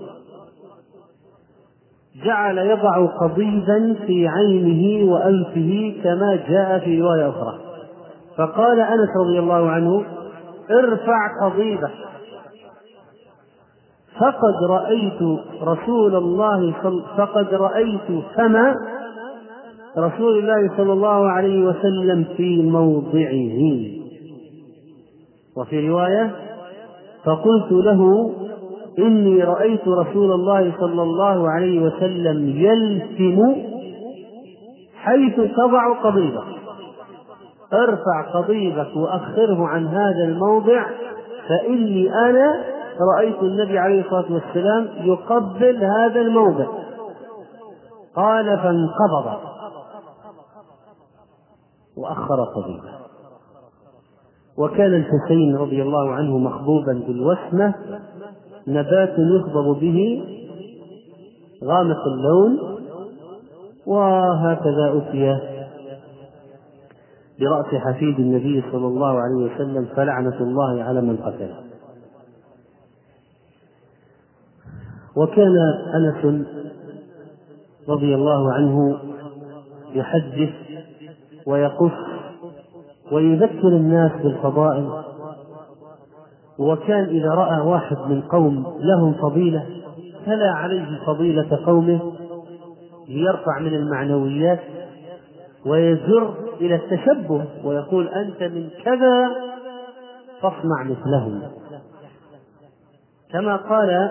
جعل 2.24 2.58
يضع 2.58 3.06
قضيبا 3.06 3.96
في 4.06 4.28
عينه 4.28 5.12
وأنفه 5.12 5.94
كما 6.04 6.38
جاء 6.48 6.78
في 6.78 7.00
رواية 7.00 7.28
أخرى. 7.28 7.58
فقال 8.36 8.80
أنس 8.80 9.08
رضي 9.20 9.38
الله 9.38 9.70
عنه 9.70 10.04
ارفع 10.70 11.28
قضيبك. 11.42 11.94
فقد 14.20 14.64
رأيت 14.70 15.22
رسول 15.62 16.16
الله 16.16 16.74
صل... 16.82 17.02
فقد 17.16 17.54
رأيت 17.54 18.24
فم 18.36 18.74
رسول 19.98 20.38
الله 20.38 20.76
صلى 20.76 20.92
الله 20.92 21.30
عليه 21.30 21.64
وسلم 21.64 22.24
في 22.36 22.62
موضعه. 22.62 23.60
وفي 25.56 25.88
رواية 25.88 26.30
فقلت 27.24 27.72
له 27.72 28.30
إني 28.98 29.42
رأيت 29.44 29.88
رسول 29.88 30.32
الله 30.32 30.72
صلى 30.80 31.02
الله 31.02 31.50
عليه 31.50 31.80
وسلم 31.80 32.48
يلثم 32.48 33.42
حيث 34.96 35.40
تضع 35.56 35.92
قضيبك 36.02 36.44
ارفع 37.72 38.30
قضيبك 38.34 38.96
وأخره 38.96 39.66
عن 39.66 39.86
هذا 39.86 40.24
الموضع 40.24 40.86
فإني 41.48 42.10
أنا 42.14 42.64
رأيت 43.16 43.42
النبي 43.42 43.78
عليه 43.78 44.00
الصلاة 44.00 44.32
والسلام 44.32 44.88
يقبل 45.00 45.84
هذا 45.84 46.20
الموضع. 46.20 46.66
قال 48.16 48.44
فانقبض. 48.44 49.38
وأخر 51.98 52.44
قضيبه 52.44 52.98
وكان 54.58 54.94
الحسين 54.94 55.56
رضي 55.56 55.82
الله 55.82 56.10
عنه 56.10 56.38
مخبوبا 56.38 56.92
بالوسمة 57.06 57.74
نبات 58.68 59.14
يخضب 59.18 59.80
به 59.80 60.24
غامق 61.64 62.02
اللون 62.06 62.78
وهكذا 63.86 64.92
أتي 64.96 65.38
برأس 67.40 67.66
حفيد 67.74 68.18
النبي 68.20 68.64
صلى 68.72 68.86
الله 68.86 69.20
عليه 69.20 69.54
وسلم 69.54 69.88
فلعنة 69.96 70.40
الله 70.40 70.82
على 70.82 71.00
من 71.00 71.16
قتله. 71.16 71.60
وكان 75.16 75.56
أنس 75.94 76.46
رضي 77.88 78.14
الله 78.14 78.52
عنه 78.52 78.98
يحدث 79.94 80.67
ويقص 81.48 81.92
ويذكر 83.12 83.68
الناس 83.68 84.12
بالفضائل. 84.22 84.90
وكان 86.58 87.04
إذا 87.04 87.28
رأى 87.28 87.60
واحد 87.60 87.96
من 87.96 88.22
قوم 88.22 88.78
لهم 88.80 89.14
فضيلة 89.14 89.66
تلا 90.26 90.52
عليه 90.52 90.86
فضيلة 91.06 91.58
قومه 91.66 92.12
ليرفع 93.08 93.58
من 93.58 93.74
المعنويات 93.74 94.60
ويزر 95.66 96.34
إلى 96.60 96.74
التشبه 96.74 97.44
ويقول 97.64 98.08
أنت 98.08 98.42
من 98.42 98.68
كذا 98.84 99.30
فاصنع 100.40 100.82
مثلهم. 100.82 101.42
كما 103.32 103.56
قال 103.56 104.10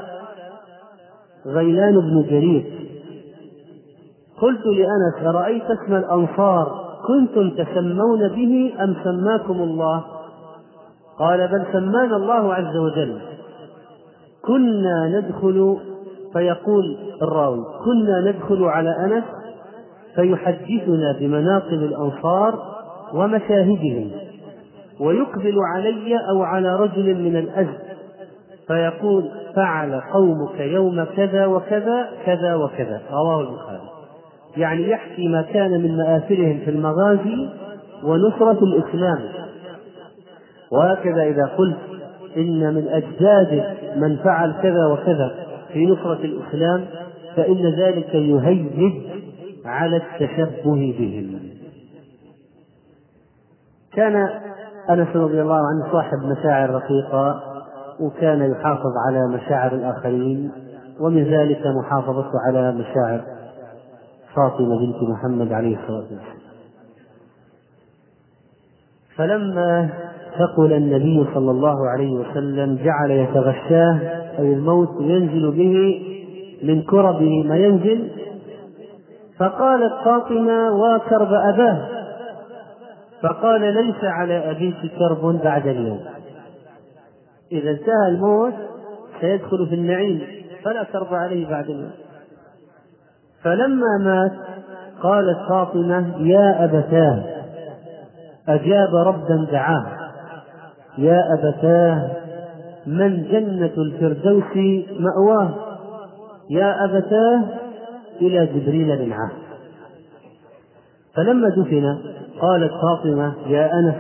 غيلان 1.46 2.00
بن 2.00 2.26
جرير 2.30 2.88
قلت 4.42 4.66
لأنس 4.66 5.36
أرأيت 5.36 5.64
اسم 5.64 5.96
الأنصار؟ 5.96 6.87
كنتم 7.08 7.50
تسمون 7.50 8.28
به 8.28 8.74
أم 8.84 8.96
سماكم 9.04 9.62
الله؟ 9.62 10.04
قال 11.20 11.48
بل 11.48 11.66
سمانا 11.74 12.16
الله 12.16 12.54
عز 12.54 12.78
وجل. 12.78 13.22
كنا 14.46 15.20
ندخل 15.20 15.78
فيقول 16.34 16.98
الراوي 17.22 17.66
كنا 17.86 18.32
ندخل 18.32 18.64
على 18.64 18.90
أنس 18.90 19.24
فيحدثنا 20.16 21.16
بمناقب 21.20 21.74
الأنصار 21.74 22.60
ومشاهدهم 23.14 24.12
ويقبل 25.00 25.56
علي 25.76 26.20
أو 26.30 26.44
على 26.44 26.76
رجل 26.76 27.16
من 27.16 27.36
الأزد 27.36 27.80
فيقول 28.68 29.30
فعل 29.56 30.02
قومك 30.14 30.60
يوم 30.60 31.04
كذا 31.04 31.46
وكذا 31.46 32.10
كذا 32.26 32.56
وكذا. 32.56 33.02
رواه 33.12 33.42
البخاري. 33.42 33.87
يعني 34.58 34.90
يحكي 34.90 35.28
ما 35.28 35.42
كان 35.42 35.72
من 35.72 35.98
مآثرهم 35.98 36.60
في 36.66 36.70
المغازي 36.70 37.50
ونصرة 38.04 38.64
الإسلام. 38.64 39.20
وهكذا 40.72 41.24
إذا 41.24 41.46
قلت 41.58 41.78
إن 42.38 42.74
من 42.74 42.88
أجداد 42.88 43.78
من 43.96 44.18
فعل 44.18 44.54
كذا 44.62 44.86
وكذا 44.86 45.36
في 45.74 45.86
نصرة 45.86 46.20
الإسلام 46.26 46.86
فإن 47.36 47.66
ذلك 47.80 48.16
يهيج 48.16 48.94
على 49.66 49.98
التشبه 49.98 50.96
بهم. 51.00 51.40
كان 53.94 54.30
أنس 54.90 55.16
رضي 55.16 55.42
الله 55.42 55.56
عنه 55.68 55.92
صاحب 55.92 56.18
مشاعر 56.18 56.70
رقيقة 56.70 57.42
وكان 58.00 58.52
يحافظ 58.52 58.92
على 59.08 59.28
مشاعر 59.28 59.74
الآخرين 59.74 60.52
ومن 61.00 61.24
ذلك 61.24 61.62
محافظته 61.68 62.32
على 62.48 62.72
مشاعر 62.72 63.37
فاطمة 64.38 64.80
بنت 64.80 65.04
محمد 65.04 65.54
عليه 65.54 65.78
الصلاة 65.78 65.98
والسلام. 65.98 66.38
فلما 69.16 69.90
ثقل 70.38 70.74
النبي 70.74 71.26
صلى 71.34 71.52
الله 71.52 71.90
عليه 71.90 72.12
وسلم 72.12 72.76
جعل 72.76 73.12
يتغشاه 73.12 74.00
أي 74.40 74.54
الموت 74.54 75.02
ينزل 75.02 75.52
به 75.52 76.02
من 76.64 76.82
كربه 76.82 77.44
ما 77.44 77.58
ينزل 77.58 78.10
فقالت 79.38 79.94
فاطمة 80.06 80.72
وكرب 80.72 81.34
أباه. 81.54 81.88
فقال 83.22 83.62
ليس 83.62 84.04
على 84.04 84.52
أبيك 84.52 84.76
كرب 85.00 85.42
بعد 85.44 85.68
اليوم. 85.68 86.00
إذا 87.52 87.72
انتهى 87.72 88.08
الموت 88.10 88.54
سيدخل 89.22 89.68
في 89.70 89.76
النعيم 89.76 90.22
فلا 90.64 90.84
كرب 90.84 91.14
عليه 91.14 91.50
بعد 91.50 91.70
اليوم. 91.70 91.92
فلما 93.48 93.98
مات 94.02 94.32
قالت 95.04 95.38
فاطمة 95.50 96.18
يا 96.18 96.66
أبتاه. 96.66 97.24
أجاب 98.48 98.96
ربا 98.96 99.48
دعاه 99.52 99.86
يا 100.98 101.20
أبتاه 101.34 102.10
من 102.86 103.24
جنة 103.24 103.72
الفردوس 103.78 104.84
مأواه؟ 105.00 105.50
يا 106.50 106.86
أبتاه 106.86 107.44
إلى 108.22 108.46
جبريل 108.46 109.10
نعاه 109.10 109.32
فلما 111.16 111.50
دفن 111.50 111.98
قالت 112.42 112.72
فاطمة 112.82 113.34
يا 113.48 113.74
أنس 113.74 113.96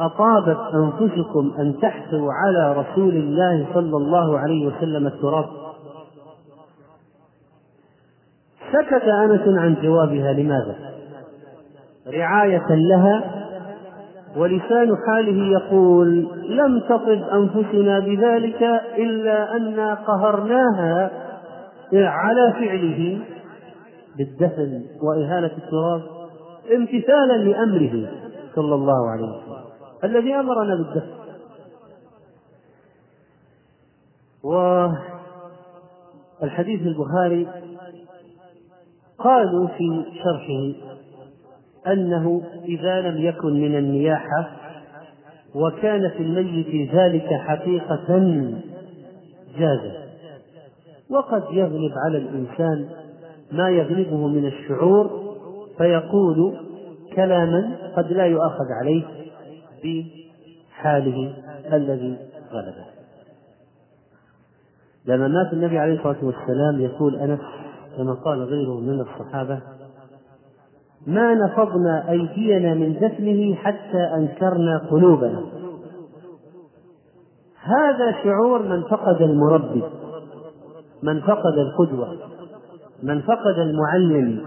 أطابت 0.00 0.74
أنفسكم 0.74 1.52
أن 1.58 1.74
تحثوا 1.82 2.32
على 2.32 2.72
رسول 2.72 3.16
الله 3.16 3.66
صلى 3.74 3.96
الله 3.96 4.38
عليه 4.38 4.66
وسلم 4.66 5.06
التراب. 5.06 5.69
سكت 8.72 9.02
أنس 9.02 9.58
عن 9.58 9.76
جوابها 9.82 10.32
لماذا؟ 10.32 10.76
رعاية 12.06 12.66
لها 12.70 13.40
ولسان 14.36 14.96
حاله 15.06 15.46
يقول 15.52 16.28
لم 16.48 16.80
تطب 16.80 17.22
أنفسنا 17.32 17.98
بذلك 17.98 18.62
إلا 18.98 19.56
أن 19.56 19.96
قهرناها 20.06 21.10
على 21.92 22.52
فعله 22.52 23.18
بالدفن 24.18 24.82
وإهانة 25.02 25.50
التراب 25.58 26.02
امتثالا 26.76 27.36
لأمره 27.36 28.10
صلى 28.54 28.74
الله 28.74 29.10
عليه 29.10 29.24
وسلم 29.24 29.60
الذي 30.04 30.34
أمرنا 30.34 30.74
بالدفن 30.74 31.20
والحديث 36.40 36.80
البخاري 36.80 37.46
قالوا 39.24 39.68
في 39.68 40.04
شرحه 40.24 40.90
أنه 41.92 42.42
إذا 42.64 43.00
لم 43.00 43.22
يكن 43.26 43.52
من 43.52 43.78
النياحة 43.78 44.50
وكان 45.54 46.10
في 46.10 46.22
الميت 46.22 46.94
ذلك 46.94 47.34
حقيقة 47.34 48.18
جاز 49.58 49.80
وقد 51.10 51.42
يغلب 51.50 51.92
على 52.06 52.18
الإنسان 52.18 52.88
ما 53.52 53.70
يغلبه 53.70 54.26
من 54.26 54.46
الشعور 54.46 55.34
فيقول 55.78 56.56
كلاما 57.16 57.76
قد 57.96 58.12
لا 58.12 58.26
يؤاخذ 58.26 58.64
عليه 58.80 59.02
بحاله 59.84 61.34
الذي 61.72 62.16
غلبه. 62.52 62.84
لما 65.06 65.28
مات 65.28 65.52
النبي 65.52 65.78
عليه 65.78 65.94
الصلاة 65.94 66.24
والسلام 66.24 66.80
يقول 66.80 67.16
أنس 67.16 67.40
كما 67.96 68.14
قال 68.14 68.42
غيره 68.42 68.80
من 68.80 69.00
الصحابة 69.00 69.60
ما 71.06 71.34
نفضنا 71.34 72.10
أيدينا 72.10 72.74
من 72.74 72.94
دفنه 72.94 73.54
حتى 73.54 74.10
أنكرنا 74.16 74.78
قلوبنا. 74.90 75.42
هذا 77.62 78.14
شعور 78.24 78.62
من 78.62 78.82
فقد 78.82 79.22
المربي 79.22 79.82
من 81.02 81.20
فقد 81.20 81.58
القدوة 81.58 82.16
من 83.02 83.20
فقد 83.20 83.58
المعلم 83.58 84.40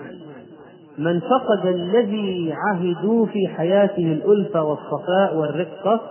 من 0.98 1.20
فقد 1.20 1.66
الذي 1.66 2.54
عهدوا 2.54 3.26
في 3.26 3.48
حياته 3.48 4.14
الألفة 4.14 4.64
والصفاء 4.64 5.38
والرقة 5.38 6.02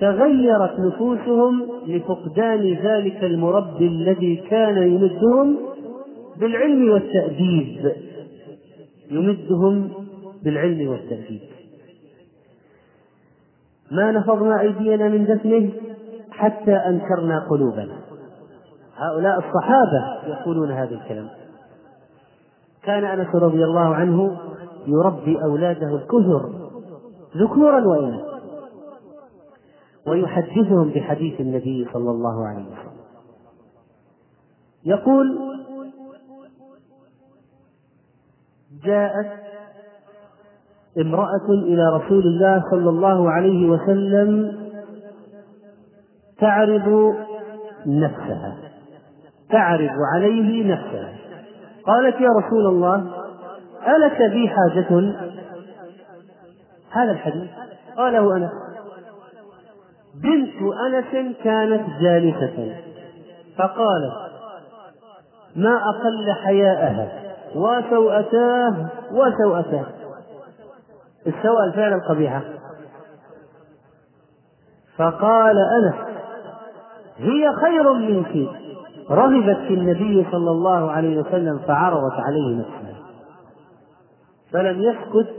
تغيرت 0.00 0.78
نفوسهم 0.78 1.68
لفقدان 1.86 2.74
ذلك 2.82 3.24
المربي 3.24 3.86
الذي 3.86 4.36
كان 4.36 4.76
يمدهم 4.76 5.56
بالعلم 6.36 6.92
والتأديب. 6.92 7.92
يمدهم 9.10 9.90
بالعلم 10.42 10.88
والتأديب. 10.88 11.40
ما 13.90 14.12
نفضنا 14.12 14.60
أيدينا 14.60 15.08
من 15.08 15.24
دفنه 15.24 15.72
حتى 16.30 16.72
أنكرنا 16.72 17.46
قلوبنا. 17.50 17.96
هؤلاء 18.96 19.38
الصحابة 19.38 20.26
يقولون 20.26 20.70
هذا 20.70 20.94
الكلام. 20.94 21.28
كان 22.82 23.04
أنس 23.04 23.34
رضي 23.34 23.64
الله 23.64 23.94
عنه 23.94 24.40
يربي 24.86 25.42
أولاده 25.42 25.96
الكثر 25.96 26.50
ذكورا 27.36 27.86
وإناثا. 27.86 28.32
ويحدثهم 30.06 30.88
بحديث 30.90 31.40
النبي 31.40 31.86
صلى 31.92 32.10
الله 32.10 32.46
عليه 32.46 32.64
وسلم. 32.64 32.92
يقول 34.84 35.51
جاءت 38.84 39.32
امرأة 40.98 41.48
إلى 41.48 41.82
رسول 41.96 42.22
الله 42.26 42.62
صلى 42.70 42.90
الله 42.90 43.30
عليه 43.30 43.66
وسلم 43.66 44.62
تعرض 46.38 47.14
نفسها 47.86 48.56
تعرض 49.50 49.96
عليه 50.14 50.74
نفسها. 50.74 51.12
قالت 51.86 52.20
يا 52.20 52.28
رسول 52.46 52.66
الله 52.66 53.12
ألك 53.96 54.30
بي 54.30 54.48
حاجة؟ 54.48 55.14
هذا 56.90 57.12
الحديث. 57.12 57.50
قاله 57.96 58.36
أنس 58.36 58.50
بنت 60.14 60.62
أنس 60.86 61.36
كانت 61.44 61.82
جالسة 62.00 62.76
فقالت 63.58 64.12
ما 65.56 65.76
أقل 65.76 66.32
حياءها؟ 66.44 67.31
وسوءتاه 67.54 68.90
وسوءتاه. 69.12 69.86
السوء 71.26 71.64
الفعل 71.64 71.92
القبيحة. 71.92 72.42
فقال 74.96 75.56
أنس 75.58 75.94
هي 77.18 77.52
خير 77.52 77.92
منك. 77.92 78.48
رغبت 79.10 79.56
في 79.56 79.74
النبي 79.74 80.26
صلى 80.32 80.50
الله 80.50 80.90
عليه 80.90 81.20
وسلم 81.20 81.58
فعرضت 81.58 82.14
عليه 82.14 82.58
نفسها. 82.58 83.02
فلم 84.52 84.82
يسكت 84.82 85.34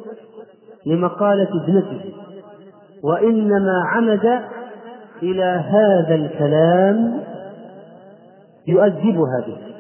لمقالة 0.86 1.64
ابنته. 1.64 2.14
وإنما 3.04 3.84
عمد 3.88 4.42
إلى 5.24 5.44
هذا 5.44 6.16
الكلام 6.16 7.24
يؤدبها 8.68 9.44
به. 9.48 9.73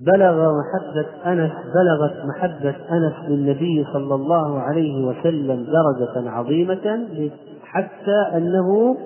بلغ 0.00 0.52
محبة 0.52 1.32
أنس 1.32 1.52
بلغت 1.74 2.24
محبة 2.24 2.76
أنس 2.90 3.14
للنبي 3.28 3.86
صلى 3.92 4.14
الله 4.14 4.60
عليه 4.60 5.04
وسلم 5.04 5.66
درجة 5.66 6.30
عظيمة 6.30 7.06
حتى 7.64 8.36
أنه 8.36 8.96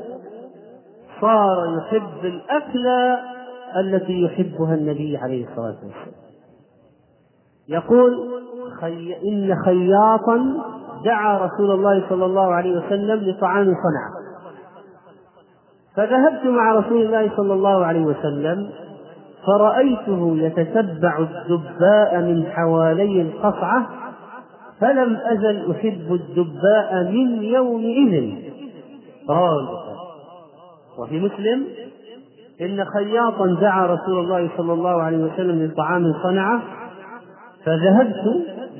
صار 1.21 1.79
يحب 1.79 2.25
الأكل 2.25 2.87
التي 3.77 4.23
يحبها 4.23 4.75
النبي 4.75 5.17
عليه 5.17 5.47
الصلاة 5.49 5.77
والسلام. 5.85 6.21
يقول 7.69 8.29
خي... 8.81 9.17
إن 9.29 9.55
خياطا 9.65 10.55
دعا 11.05 11.39
رسول 11.39 11.71
الله 11.71 12.09
صلى 12.09 12.25
الله 12.25 12.55
عليه 12.55 12.79
وسلم 12.79 13.21
لطعام 13.31 13.65
صنعه 13.65 14.21
فذهبت 15.97 16.45
مع 16.47 16.75
رسول 16.75 17.03
الله 17.03 17.37
صلى 17.37 17.55
الله 17.55 17.85
عليه 17.85 18.05
وسلم 18.05 18.71
فرأيته 19.47 20.37
يتتبع 20.37 21.19
الدباء 21.19 22.21
من 22.21 22.45
حوالي 22.47 23.23
القصعة 23.23 23.87
فلم 24.81 25.17
أزل 25.17 25.71
أحب 25.71 26.13
الدباء 26.13 27.05
من 27.11 27.43
يومئذ. 27.43 28.35
رواه 29.31 29.69
وفي 30.99 31.21
مسلم 31.21 31.65
إن 32.61 32.85
خياطا 32.85 33.47
دعا 33.61 33.87
رسول 33.87 34.19
الله 34.19 34.49
صلى 34.57 34.73
الله 34.73 35.03
عليه 35.03 35.19
وسلم 35.19 35.65
لطعام 35.65 36.15
صنعة 36.23 36.63
فذهبت 37.65 38.25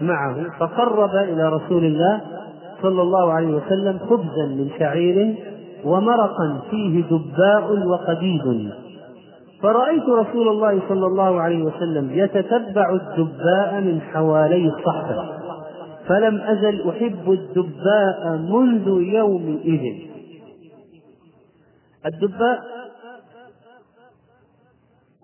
معه 0.01 0.37
فقرب 0.59 1.15
إلى 1.15 1.49
رسول 1.49 1.85
الله 1.85 2.21
صلى 2.83 3.03
الله 3.03 3.33
عليه 3.33 3.55
وسلم 3.55 3.99
خبزا 4.11 4.47
من 4.47 4.71
شعير 4.79 5.35
ومرقا 5.85 6.61
فيه 6.71 7.03
دباء 7.05 7.87
وقديد 7.87 8.71
فرأيت 9.63 10.09
رسول 10.09 10.49
الله 10.49 10.83
صلى 10.89 11.07
الله 11.07 11.41
عليه 11.41 11.63
وسلم 11.63 12.11
يتتبع 12.11 12.91
الدباء 12.95 13.81
من 13.81 14.01
حوالي 14.01 14.67
الصحفة 14.67 15.41
فلم 16.07 16.41
أزل 16.41 16.89
أحب 16.89 17.33
الدباء 17.33 18.37
منذ 18.37 18.89
يومئذ. 19.03 19.95
الدباء 22.07 22.61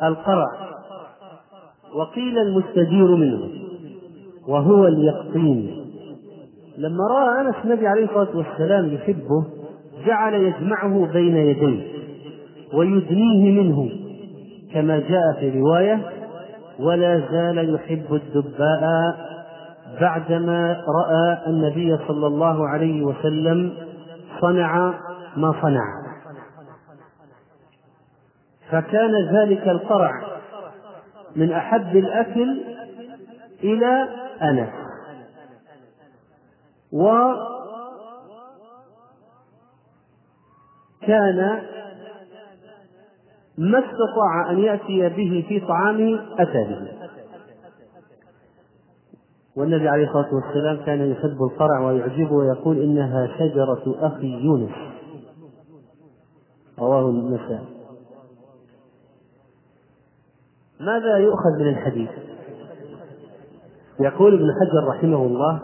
القرع. 0.02 0.46
وقيل 1.94 2.38
المستدير 2.38 3.16
منه. 3.16 3.48
وهو 4.48 4.86
اليقطين. 4.86 5.84
لما 6.78 7.04
رأى 7.10 7.40
أنس 7.40 7.54
النبي 7.64 7.86
عليه 7.86 8.04
الصلاة 8.04 8.36
والسلام 8.36 8.94
يحبه 8.94 9.44
جعل 10.06 10.34
يجمعه 10.34 11.12
بين 11.12 11.36
يديه. 11.36 11.82
ويدنيه 12.72 13.62
منه. 13.62 14.05
كما 14.74 14.98
جاء 14.98 15.32
في 15.40 15.60
رواية 15.60 16.10
ولا 16.78 17.28
زال 17.30 17.74
يحب 17.74 18.14
الدباء 18.14 19.16
بعدما 20.00 20.84
رأى 20.88 21.46
النبي 21.46 21.98
صلى 22.08 22.26
الله 22.26 22.68
عليه 22.68 23.02
وسلم 23.02 23.76
صنع 24.40 24.94
ما 25.36 25.52
صنع. 25.62 26.06
فكان 28.70 29.14
ذلك 29.32 29.68
القرع 29.68 30.10
من 31.36 31.52
أحب 31.52 31.96
الأكل 31.96 32.62
إلى 33.64 34.08
أنس. 34.42 34.68
وكان 41.02 41.62
ما 43.58 43.78
استطاع 43.78 44.50
أن 44.50 44.58
يأتي 44.58 45.08
به 45.08 45.44
في 45.48 45.60
طعامه 45.60 46.20
أتى 46.38 46.64
به. 46.64 46.88
والنبي 49.56 49.88
عليه 49.88 50.06
الصلاة 50.06 50.34
والسلام 50.34 50.86
كان 50.86 51.10
يحب 51.10 51.42
القرع 51.42 51.80
ويعجبه 51.80 52.32
ويقول 52.32 52.82
إنها 52.82 53.26
شجرة 53.38 54.06
أخي 54.06 54.26
يونس. 54.26 54.74
رواه 56.78 57.10
النسائي 57.10 57.66
ماذا 60.80 61.16
يؤخذ 61.16 61.60
من 61.60 61.68
الحديث؟ 61.68 62.10
يقول 64.00 64.34
ابن 64.34 64.46
حجر 64.60 64.88
رحمه 64.88 65.26
الله 65.26 65.60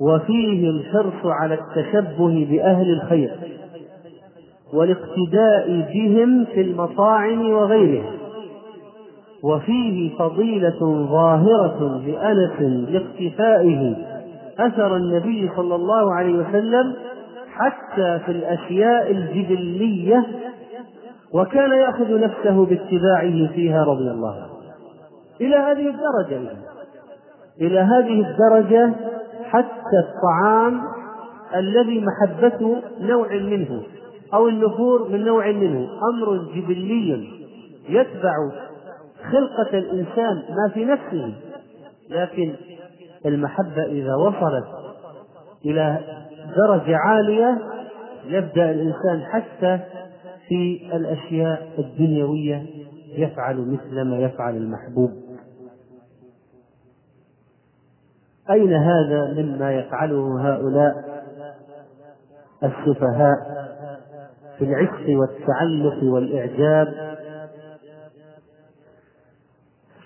وفيه 0.00 0.70
الحرص 0.70 1.26
على 1.26 1.54
التشبه 1.54 2.46
بأهل 2.50 2.90
الخير. 2.90 3.58
والاقتداء 4.74 5.86
بهم 5.94 6.44
في 6.44 6.60
المطاعم 6.60 7.50
وغيرها 7.50 8.12
وفيه 9.42 10.16
فضيلة 10.18 11.06
ظاهرة 11.10 12.02
لأنس 12.06 12.88
لاقتفائه. 12.90 13.96
أثر 14.58 14.96
النبي 14.96 15.50
صلى 15.56 15.74
الله 15.74 16.14
عليه 16.14 16.38
وسلم 16.38 16.94
حتى 17.52 18.18
في 18.24 18.32
الأشياء 18.32 19.10
الجبلية 19.10 20.26
وكان 21.34 21.70
يأخذ 21.70 22.20
نفسه 22.20 22.66
باتباعه 22.66 23.52
فيها 23.54 23.84
رضي 23.84 24.10
الله 24.10 24.34
عنه. 24.34 24.56
إلى 25.40 25.56
هذه 25.56 25.88
الدرجة. 25.88 26.50
إلى 27.60 27.78
هذه 27.80 28.26
الدرجة 28.30 28.92
حتى 29.44 29.98
الطعام 30.06 30.80
الذي 31.56 32.04
محبته 32.06 32.76
نوع 33.00 33.28
منه. 33.32 33.82
أو 34.34 34.48
النفور 34.48 35.08
من 35.08 35.24
نوع 35.24 35.52
منه. 35.52 35.88
أمر 36.14 36.52
جبلي 36.54 37.28
يتبع 37.88 38.34
خلقة 39.32 39.78
الإنسان 39.78 40.36
ما 40.36 40.70
في 40.74 40.84
نفسه. 40.84 41.34
لكن 42.10 42.54
المحبة 43.26 43.84
إذا 43.84 44.14
وصلت 44.14 44.66
إلى 45.64 46.00
درجة 46.56 46.96
عالية 46.96 47.58
يبدأ 48.26 48.70
الإنسان 48.70 49.22
حتى 49.22 49.80
في 50.48 50.90
الأشياء 50.96 51.68
الدنيوية 51.78 52.66
يفعل 53.16 53.56
مثل 53.56 54.02
ما 54.02 54.18
يفعل 54.18 54.56
المحبوب. 54.56 55.10
أين 58.50 58.72
هذا 58.72 59.42
مما 59.42 59.72
يفعله 59.72 60.50
هؤلاء 60.50 61.22
السفهاء؟ 62.62 63.66
في 64.58 64.64
العشق 64.64 65.04
والتعلق 65.08 66.02
والإعجاب. 66.02 67.16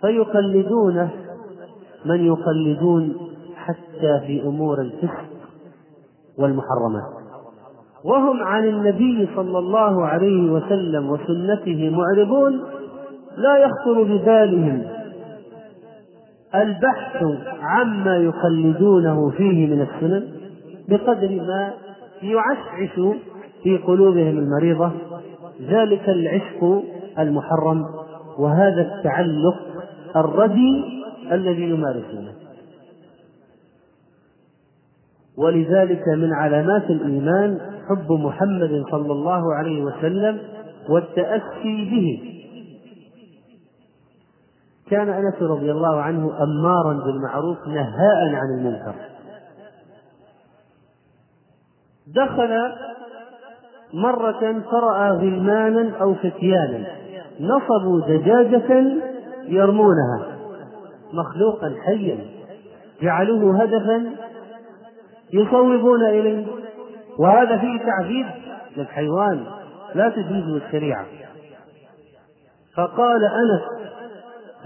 فيقلدونه 0.01 1.11
من 2.05 2.27
يقلدون 2.27 3.17
حتى 3.57 4.21
في 4.27 4.43
أمور 4.43 4.81
الفسق 4.81 5.25
والمحرمات. 6.39 7.21
وهم 8.05 8.43
عن 8.43 8.65
النبي 8.69 9.29
صلى 9.37 9.59
الله 9.59 10.07
عليه 10.07 10.51
وسلم 10.53 11.11
وسنته 11.11 11.91
معرضون 11.91 12.61
لا 13.37 13.57
يخطر 13.57 14.03
ببالهم 14.03 14.83
البحث 16.55 17.25
عما 17.61 18.17
يقلدونه 18.17 19.31
فيه 19.31 19.67
من 19.67 19.81
السنن 19.83 20.29
بقدر 20.89 21.29
ما 21.29 21.73
يعشعش 22.23 23.01
في 23.63 23.79
قلوبهم 23.79 24.39
المريضة 24.39 24.93
ذلك 25.61 26.09
العشق 26.09 26.83
المحرم 27.19 27.87
وهذا 28.39 28.81
التعلق 28.81 29.57
الردي 30.17 30.85
الذي 31.33 31.63
يمارسونه. 31.63 32.33
ولذلك 35.37 36.09
من 36.09 36.33
علامات 36.33 36.91
الإيمان 36.91 37.61
حب 37.89 38.13
محمد 38.13 38.85
صلى 38.91 39.13
الله 39.13 39.55
عليه 39.55 39.83
وسلم 39.83 40.39
والتأسي 40.89 41.91
به. 41.91 42.31
كان 44.91 45.09
أنس 45.09 45.43
رضي 45.43 45.71
الله 45.71 46.01
عنه 46.01 46.43
أمارا 46.43 47.05
بالمعروف 47.05 47.59
نهاء 47.67 48.35
عن 48.35 48.59
المنكر. 48.59 48.95
دخل 52.07 52.51
مرة 53.95 54.63
فرأى 54.71 55.11
غلمانا 55.11 55.91
أو 56.01 56.15
فتيانا 56.15 56.87
نصبوا 57.41 58.01
دجاجة 58.09 58.85
يرمونها 59.49 60.27
مخلوقا 61.13 61.75
حيا 61.85 62.19
جعلوه 63.03 63.63
هدفا 63.63 64.11
يصوبون 65.33 66.05
إليه. 66.05 66.47
وهذا 67.19 67.57
فيه 67.57 67.79
تعذيب 67.79 68.27
للحيوان 68.77 69.45
لا 69.95 70.09
تجوزه 70.09 70.57
الشريعة. 70.67 71.05
فقال 72.77 73.25
أنس 73.25 73.91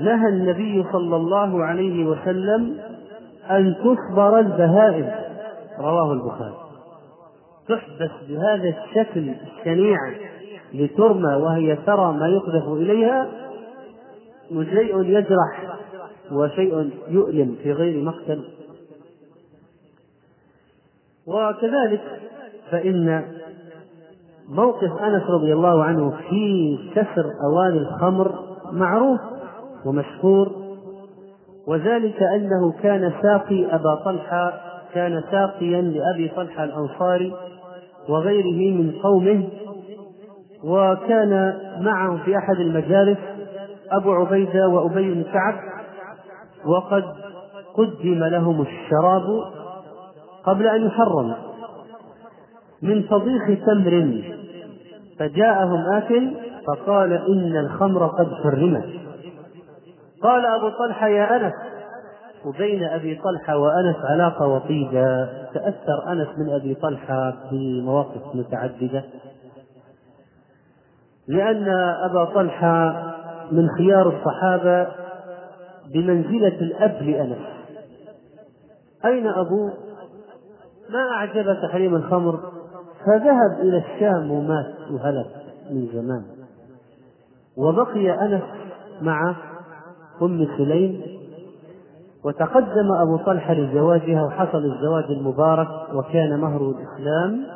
نهى 0.01 0.29
النبي 0.29 0.85
صلى 0.93 1.17
الله 1.17 1.65
عليه 1.65 2.05
وسلم 2.05 2.79
أن 3.51 3.75
تصبر 3.75 4.39
البهائم. 4.39 5.11
رواه 5.79 6.13
البخاري. 6.13 6.64
تحبس 7.69 8.11
بهذا 8.29 8.75
الشكل 8.85 9.35
الشنيع 9.59 9.99
لترمى 10.75 11.35
وهي 11.35 11.77
ترى 11.77 12.13
ما 12.13 12.29
يقذف 12.29 12.69
إليها 12.69 13.29
وشيء 14.53 15.03
يجرح 15.03 15.79
وشيء 16.33 16.91
يؤلم 17.09 17.57
في 17.63 17.73
غير 17.73 18.05
مقتل. 18.05 18.45
وكذلك 21.27 22.03
فإن 22.71 23.25
موقف 24.49 25.03
أنس 25.03 25.23
رضي 25.31 25.53
الله 25.53 25.85
عنه 25.85 26.11
في 26.11 26.79
كسر 26.95 27.25
أواني 27.45 27.79
الخمر 27.79 28.33
معروف 28.73 29.21
ومشهور 29.87 30.65
وذلك 31.67 32.23
أنه 32.23 32.73
كان 32.83 33.13
ساقي 33.23 33.75
أبا 33.75 33.95
طلحة 33.95 34.61
كان 34.95 35.23
ساقيا 35.31 35.83
لأبي 35.83 36.29
طلحة 36.37 36.65
الأنصاري 36.65 37.35
وغيره 38.09 38.75
من 38.75 38.93
قومه 39.03 39.49
وكان 40.65 41.61
معه 41.81 42.25
في 42.25 42.39
أحد 42.39 42.61
المجالس 42.61 43.19
أبو 43.91 44.13
عبيدة 44.13 44.69
وأبي 44.69 45.15
بن 45.15 45.23
كعب 45.23 45.55
وقد 46.67 47.05
قدم 47.75 48.25
لهم 48.25 48.61
الشراب 48.61 49.23
قبل 50.45 50.67
أن 50.67 50.87
يحرم. 50.87 51.35
من 52.83 53.03
فضيخ 53.03 53.43
تمر 53.67 54.23
فجاءهم 55.19 55.93
آكل 55.93 56.31
فقال 56.67 57.13
إن 57.13 57.57
الخمر 57.57 58.07
قد 58.07 58.29
حرمت. 58.43 58.85
قال 60.23 60.47
أبو 60.47 60.69
طلحة 60.69 61.09
يا 61.09 61.37
أنس 61.37 61.53
وبين 62.45 62.85
أبي 62.85 63.21
طلحة 63.25 63.57
وأنس 63.57 63.97
علاقة 64.11 64.47
وطيدة. 64.47 65.29
تأثر 65.55 66.13
أنس 66.13 66.29
من 66.39 66.51
أبي 66.51 66.75
طلحة 66.75 67.37
في 67.51 67.81
مواقف 67.85 68.35
متعددة. 68.35 69.05
لأن 71.29 71.69
أبا 72.11 72.25
طلحة 72.25 73.03
من 73.53 73.69
خيار 73.79 74.09
الصحابة 74.09 74.89
بمنزلة 75.95 76.61
الأب 76.61 77.03
لأنس. 77.03 77.39
أين 79.05 79.27
أبوه؟ 79.27 79.73
ما 80.91 81.01
أعجب 81.17 81.57
تحريم 81.63 81.95
الخمر. 81.95 82.41
فذهب 83.07 83.61
إلى 83.61 83.77
الشام 83.79 84.31
ومات 84.31 84.75
وهلك 84.91 85.27
من 85.71 85.89
زمان. 85.93 86.25
وبقي 87.57 88.25
أنس 88.27 88.43
مع 89.01 89.37
أم 90.23 90.49
سليم. 90.59 91.14
وتقدم 92.25 92.93
أبو 93.03 93.17
طلحة 93.17 93.55
لزواجها 93.55 94.23
وحصل 94.23 94.59
الزواج 94.65 95.05
المبارك 95.11 95.69
وكان 95.95 96.41
مهر 96.41 96.71
الإسلام. 96.71 97.47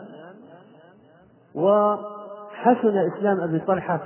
وحسن 1.54 2.96
إسلام 3.16 3.40
أبي 3.40 3.58
طلحة 3.58 4.00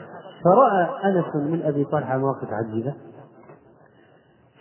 فرأى 0.45 0.89
أنس 1.05 1.37
من 1.51 1.63
أبي 1.63 1.85
طلحة 1.85 2.19
مواقف 2.19 2.49
عجيبة. 2.53 2.95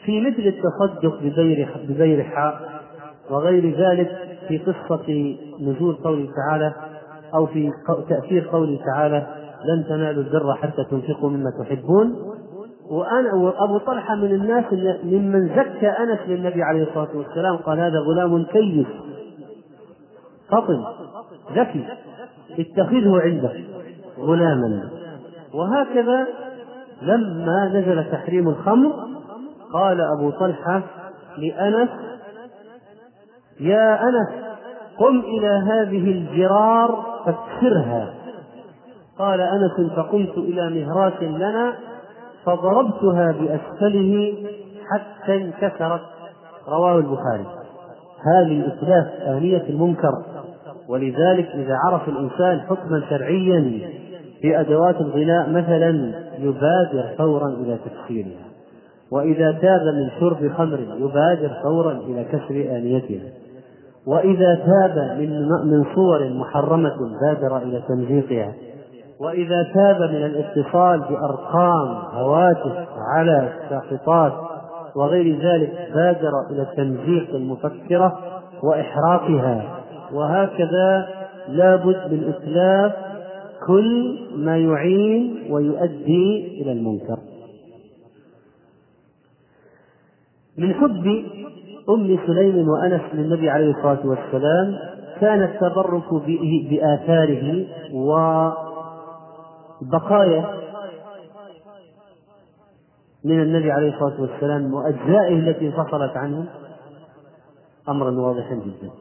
في 0.06 0.22
مثل 0.22 0.42
التصدق 0.42 1.20
ببير 1.22 1.86
ببيرحاء 1.90 2.82
وغير 3.30 3.78
ذلك 3.78 4.12
في 4.48 4.58
قصة 4.58 5.38
نزول 5.60 5.96
قوله 5.96 6.30
تعالى 6.36 6.74
أو 7.34 7.46
في 7.46 7.72
تأثير 8.10 8.50
قوله 8.52 8.80
تعالى 8.86 9.28
لن 9.66 9.86
تنالوا 9.86 10.24
البر 10.24 10.54
حتى 10.54 10.84
تنفقوا 10.84 11.30
مما 11.30 11.52
تحبون 11.60 12.31
وأنا 12.92 13.34
وأبو 13.34 13.78
طلحة 13.78 14.16
من 14.16 14.32
الناس 14.32 14.66
ممن 15.04 15.48
زكى 15.48 15.88
أنس 15.90 16.20
للنبي 16.28 16.64
عليه 16.64 16.84
الصلاة 16.84 17.18
والسلام 17.18 17.58
قال 17.58 17.80
هذا 17.80 18.00
غلام 18.00 18.46
كيس. 18.46 18.88
فطن 20.50 20.84
ذكي. 21.56 21.86
اتخذه 22.60 23.22
عندك 23.22 23.64
غلاما. 24.20 24.90
وهكذا 25.54 26.28
لما 27.02 27.72
نزل 27.74 28.12
تحريم 28.12 28.50
الخمر 28.50 28.94
قال 29.74 30.02
أبو 30.02 30.30
طلحة 30.30 30.82
لأنس 31.38 31.90
يا 33.60 34.04
أنس 34.04 34.30
قم 34.98 35.20
إلى 35.20 35.48
هذه 35.48 36.12
الجرار 36.12 37.06
فاكسرها 37.26 38.14
قال 39.20 39.42
أنس 39.42 39.92
فقمت 39.96 40.38
إلى 40.38 40.70
مهراس 40.70 41.24
لنا 41.24 41.74
فضربتها 42.46 43.32
بأسفله 43.32 44.34
حتى 44.92 45.36
انكسرت. 45.36 46.02
رواه 46.68 46.98
البخاري. 46.98 47.46
هذه 48.36 48.68
إتلاف 48.68 49.08
آنية 49.28 49.64
المنكر. 49.70 50.12
ولذلك 50.90 51.46
إذا 51.46 51.76
عرف 51.86 52.10
الإنسان 52.10 52.60
حكما 52.60 53.04
شرعيا 53.10 53.80
في 54.42 54.60
أدوات 54.60 54.96
الغناء 55.02 55.50
مثلا 55.50 56.14
يبادر 56.40 57.16
فورا 57.18 57.48
إلى 57.48 57.78
تكسيرها. 57.86 58.52
وإذا 59.12 59.52
تاب 59.52 59.82
من 59.82 60.10
شرب 60.20 60.52
خمر 60.58 60.80
يبادر 60.98 61.52
فورا 61.64 61.92
إلى 61.92 62.24
كسر 62.24 62.78
آنيتها 62.78 63.30
وإذا 64.08 64.56
تاب 64.56 65.18
من 65.20 65.48
من 65.50 65.86
صور 65.96 66.30
محرمة 66.30 66.96
بادر 67.22 67.58
إلى 67.58 67.82
تمزيقها. 67.88 68.54
وإذا 69.22 69.64
تاب 69.74 70.02
من 70.02 70.26
الاتصال 70.26 71.00
بأرقام 71.00 71.88
هواتف 72.12 72.88
على 73.16 73.50
ساقطات 73.70 74.34
وغير 74.96 75.40
ذلك 75.40 75.92
بادر 75.96 76.32
إلى 76.52 76.68
تمزيق 76.78 77.36
المفكرة 77.36 78.20
وإحراقها. 78.64 79.78
وهكذا 80.14 81.08
لابد 81.48 82.12
من 82.12 82.34
إتلاف 82.34 82.94
كل 83.68 84.20
ما 84.36 84.58
يعين 84.58 85.48
ويؤدي 85.50 86.62
إلى 86.62 86.72
المنكر. 86.72 87.18
من 90.58 90.74
حب 90.74 91.24
أم 91.90 92.20
سليم 92.28 92.70
وأنس 92.70 93.02
للنبي 93.14 93.50
عليه 93.50 93.72
الصلاة 93.72 94.08
والسلام 94.08 94.76
كان 95.20 95.44
التبرك 95.44 96.14
بآثاره 96.70 97.66
وبقايا 99.82 100.46
من 103.26 103.42
النبي 103.42 103.72
عليه 103.72 103.94
الصلاة 103.94 104.22
والسلام 104.22 104.74
وأجزائه 104.74 105.40
التي 105.40 105.68
انفصلت 105.68 106.18
عنه 106.18 106.46
أمرا 107.90 108.12
واضحا 108.12 108.56
جدا. 108.56 108.92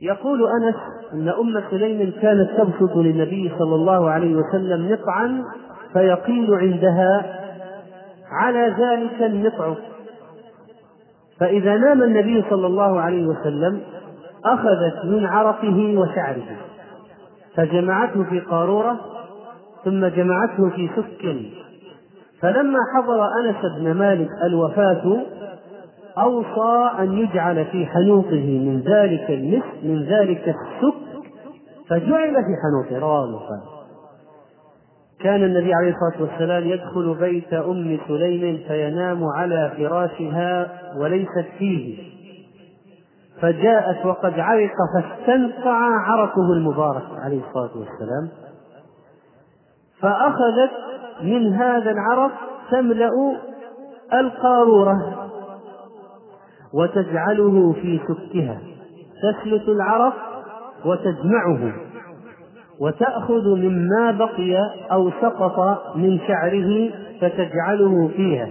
يقول 0.00 0.46
أنس 0.62 0.74
أن 1.12 1.28
أم 1.28 1.62
سليم 1.70 2.12
كانت 2.22 2.50
تبسط 2.50 2.96
للنبي 2.96 3.52
صلى 3.58 3.74
الله 3.74 4.10
عليه 4.10 4.36
وسلم 4.36 4.92
نقعا 4.92 5.42
فيقيل 5.92 6.54
عندها 6.54 7.40
على 8.30 8.74
ذلك 8.78 9.22
النقع 9.22 9.74
فإذا 11.40 11.76
نام 11.76 12.02
النبي 12.02 12.44
صلى 12.50 12.66
الله 12.66 13.00
عليه 13.00 13.26
وسلم 13.26 13.80
أخذت 14.44 15.04
من 15.04 15.26
عرقه 15.26 15.98
وشعره 15.98 16.56
فجمعته 17.54 18.24
في 18.24 18.40
قارورة 18.40 19.15
ثم 19.86 20.06
جمعته 20.06 20.70
في 20.70 20.90
سك 20.96 21.36
فلما 22.40 22.78
حضر 22.94 23.24
أنس 23.24 23.56
بن 23.78 23.92
مالك 23.92 24.28
الوفاة 24.44 25.22
أوصى 26.18 26.90
أن 26.98 27.12
يجعل 27.12 27.64
في 27.64 27.86
حنوطه 27.86 28.58
من 28.58 28.80
ذلك 28.80 29.30
المسك 29.30 29.84
من 29.84 30.02
ذلك 30.02 30.48
السك 30.48 31.26
فجعل 31.88 32.34
في 32.34 32.54
حنوطه 32.62 32.98
رواه 33.06 33.24
البخاري. 33.24 33.76
كان 35.20 35.44
النبي 35.44 35.74
عليه 35.74 35.94
الصلاة 35.94 36.22
والسلام 36.22 36.64
يدخل 36.64 37.16
بيت 37.20 37.52
أم 37.52 37.98
سليم 38.08 38.60
فينام 38.68 39.24
على 39.24 39.72
فراشها 39.76 40.68
وليست 40.96 41.46
فيه. 41.58 41.98
فجاءت 43.40 44.06
وقد 44.06 44.38
عرق 44.38 44.74
فاستنقع 44.94 45.78
عرقه 46.00 46.52
المبارك 46.52 47.04
عليه 47.24 47.40
الصلاة 47.48 47.70
والسلام. 47.78 48.45
فأخذت 50.00 50.70
من 51.22 51.52
هذا 51.52 51.90
العرق 51.90 52.32
تملأ 52.70 53.36
القارورة 54.12 55.28
وتجعله 56.74 57.72
في 57.72 58.00
سكها. 58.08 58.58
تسلت 59.22 59.68
العرق 59.68 60.14
وتجمعه 60.84 61.72
وتأخذ 62.80 63.56
مما 63.56 64.10
بقي 64.10 64.56
أو 64.92 65.10
سقط 65.10 65.96
من 65.96 66.18
شعره 66.18 66.90
فتجعله 67.20 68.08
فيها. 68.16 68.48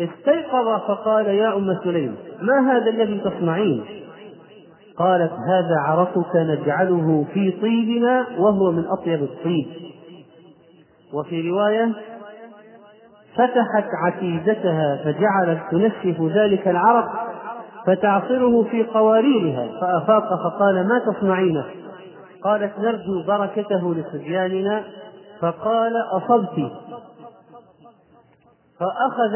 استيقظ 0.00 0.80
فقال 0.88 1.26
يا 1.26 1.56
أم 1.56 1.78
سليم 1.84 2.16
ما 2.42 2.72
هذا 2.72 2.90
الذي 2.90 3.20
تصنعين؟ 3.20 3.84
قالت 4.98 5.32
هذا 5.32 5.76
عرقك 5.86 6.36
نجعله 6.36 7.24
في 7.34 7.50
طيبنا 7.50 8.26
وهو 8.38 8.72
من 8.72 8.84
أطيب 8.86 9.22
الطيب. 9.22 9.66
وفي 11.12 11.50
رواية 11.50 11.92
فتحت 13.34 13.88
عتيدتها 14.04 14.96
فجعلت 15.04 15.60
تنشف 15.70 16.22
ذلك 16.22 16.68
العرق 16.68 17.08
فتعصره 17.86 18.62
في 18.62 18.82
قواريرها 18.82 19.80
فأفاق 19.80 20.28
فقال 20.28 20.88
ما 20.88 20.98
تصنعين 20.98 21.62
قالت 22.44 22.78
نرجو 22.78 23.22
بركته 23.26 23.94
لصبياننا 23.94 24.84
فقال 25.40 25.92
أصبت. 26.12 26.72
فأخذ 28.80 29.34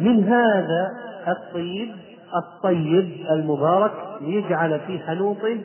من 0.00 0.24
هذا 0.24 0.90
الطيب 1.28 1.94
الطيب 2.36 3.26
المبارك 3.30 3.92
ليجعل 4.20 4.80
في 4.80 4.98
حنوطه 4.98 5.60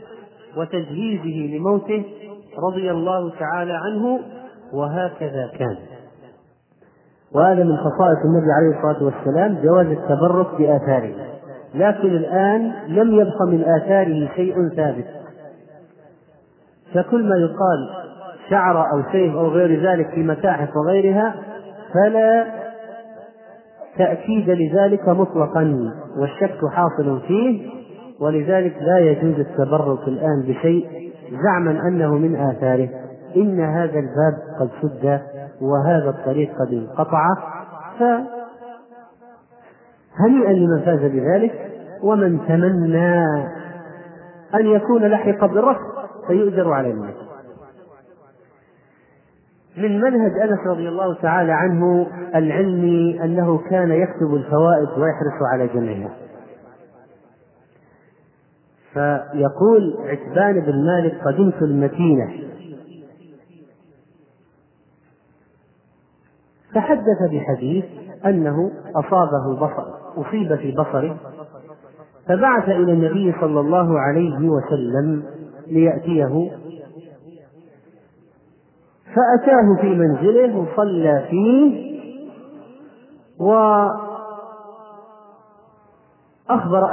وتجهيزه 0.58 1.56
لموته 1.56 2.04
رضي 2.70 2.92
الله 2.92 3.32
تعالى 3.40 3.74
عنه 3.74 4.20
وهكذا 4.74 5.52
كان. 5.60 5.78
وهذا 7.36 7.64
من 7.64 7.78
خصائص 7.78 8.18
النبي 8.26 8.52
عليه 8.52 8.78
الصلاة 8.78 9.04
والسلام 9.04 9.58
جواز 9.64 9.86
التبرك 9.86 10.48
بآثاره. 10.58 11.14
لكن 11.76 12.08
الآن 12.08 12.72
لم 12.88 13.14
يبق 13.14 13.42
من 13.42 13.64
آثاره 13.64 14.30
شيء 14.36 14.70
ثابت. 14.70 15.06
فكل 16.94 17.30
ما 17.30 17.36
يقال 17.36 18.08
شعر 18.50 18.92
أو 18.92 19.04
سيف 19.12 19.36
أو 19.36 19.48
غير 19.48 19.92
ذلك 19.92 20.10
في 20.10 20.24
متاحف 20.24 20.70
وغيرها 20.76 21.36
فلا 21.94 22.46
تأكيد 23.98 24.50
لذلك 24.50 25.10
مطلقا 25.10 25.92
والشك 26.18 26.60
حاصل 26.72 27.22
فيه. 27.28 27.70
ولذلك 28.20 28.76
لا 28.82 29.00
يجوز 29.00 29.40
التبرك 29.40 30.08
الآن 30.08 30.42
بشيء 30.48 31.12
زعما 31.44 31.72
أنه 31.72 32.18
من 32.18 32.36
آثاره. 32.36 33.07
إن 33.36 33.60
هذا 33.60 34.00
الباب 34.00 34.38
قد 34.60 34.70
سد 34.82 35.22
وهذا 35.62 36.10
الطريق 36.10 36.56
قد 36.60 36.74
انقطع 36.74 37.28
فهنيئا 38.00 38.28
لمن 40.54 40.82
فاز 40.82 41.00
بذلك؟ 41.00 41.72
ومن 42.04 42.48
تمنى 42.48 43.26
أن 44.56 44.66
يكون 44.66 45.06
لحق 45.06 45.46
بالرفض 45.46 45.98
فيؤجر 46.28 46.74
على 46.74 46.92
الناس 46.92 47.16
من 49.78 50.02
منهج 50.02 50.32
أنس 50.40 50.60
رضي 50.68 50.90
الله 50.90 51.14
تعالى 51.14 51.52
عنه 51.52 52.08
العلمي 52.36 53.24
أنه 53.24 53.58
كان 53.70 53.92
يكتب 53.92 54.34
الفوائد 54.34 54.90
ويحرص 54.90 55.42
على 55.54 55.68
جمعها. 55.68 56.10
فيقول 58.94 59.98
عتبان 60.06 60.60
بن 60.60 60.86
مالك 60.86 61.22
قدمت 61.26 61.62
المدينة 61.62 62.30
فحدث 66.78 67.32
بحديث 67.32 67.86
أنه 68.26 68.72
أصابه 68.96 69.52
البصر 69.52 69.84
أصيب 70.18 70.56
في 70.56 70.72
بصره 70.72 71.18
فبعث 72.28 72.70
إلى 72.70 72.94
النبي 72.94 73.36
صلى 73.42 73.60
الله 73.60 74.00
عليه 74.00 74.50
وسلم 74.50 75.24
ليأتيه. 75.68 76.52
فأتاه 79.06 79.82
في 79.82 79.88
منزله 79.88 80.58
وصلى 80.58 81.26
فيه 81.30 81.88
وأخبر 83.40 83.98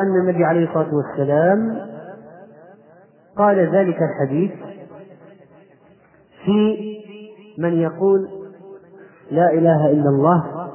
أن 0.01 0.21
النبي 0.21 0.45
عليه 0.45 0.69
الصلاة 0.69 0.95
والسلام 0.95 1.79
قال 3.37 3.59
ذلك 3.59 3.99
الحديث 4.03 4.51
في 6.45 6.95
من 7.59 7.81
يقول 7.81 8.34
لا 9.31 9.53
إله 9.53 9.91
إلا 9.91 10.09
الله. 10.09 10.71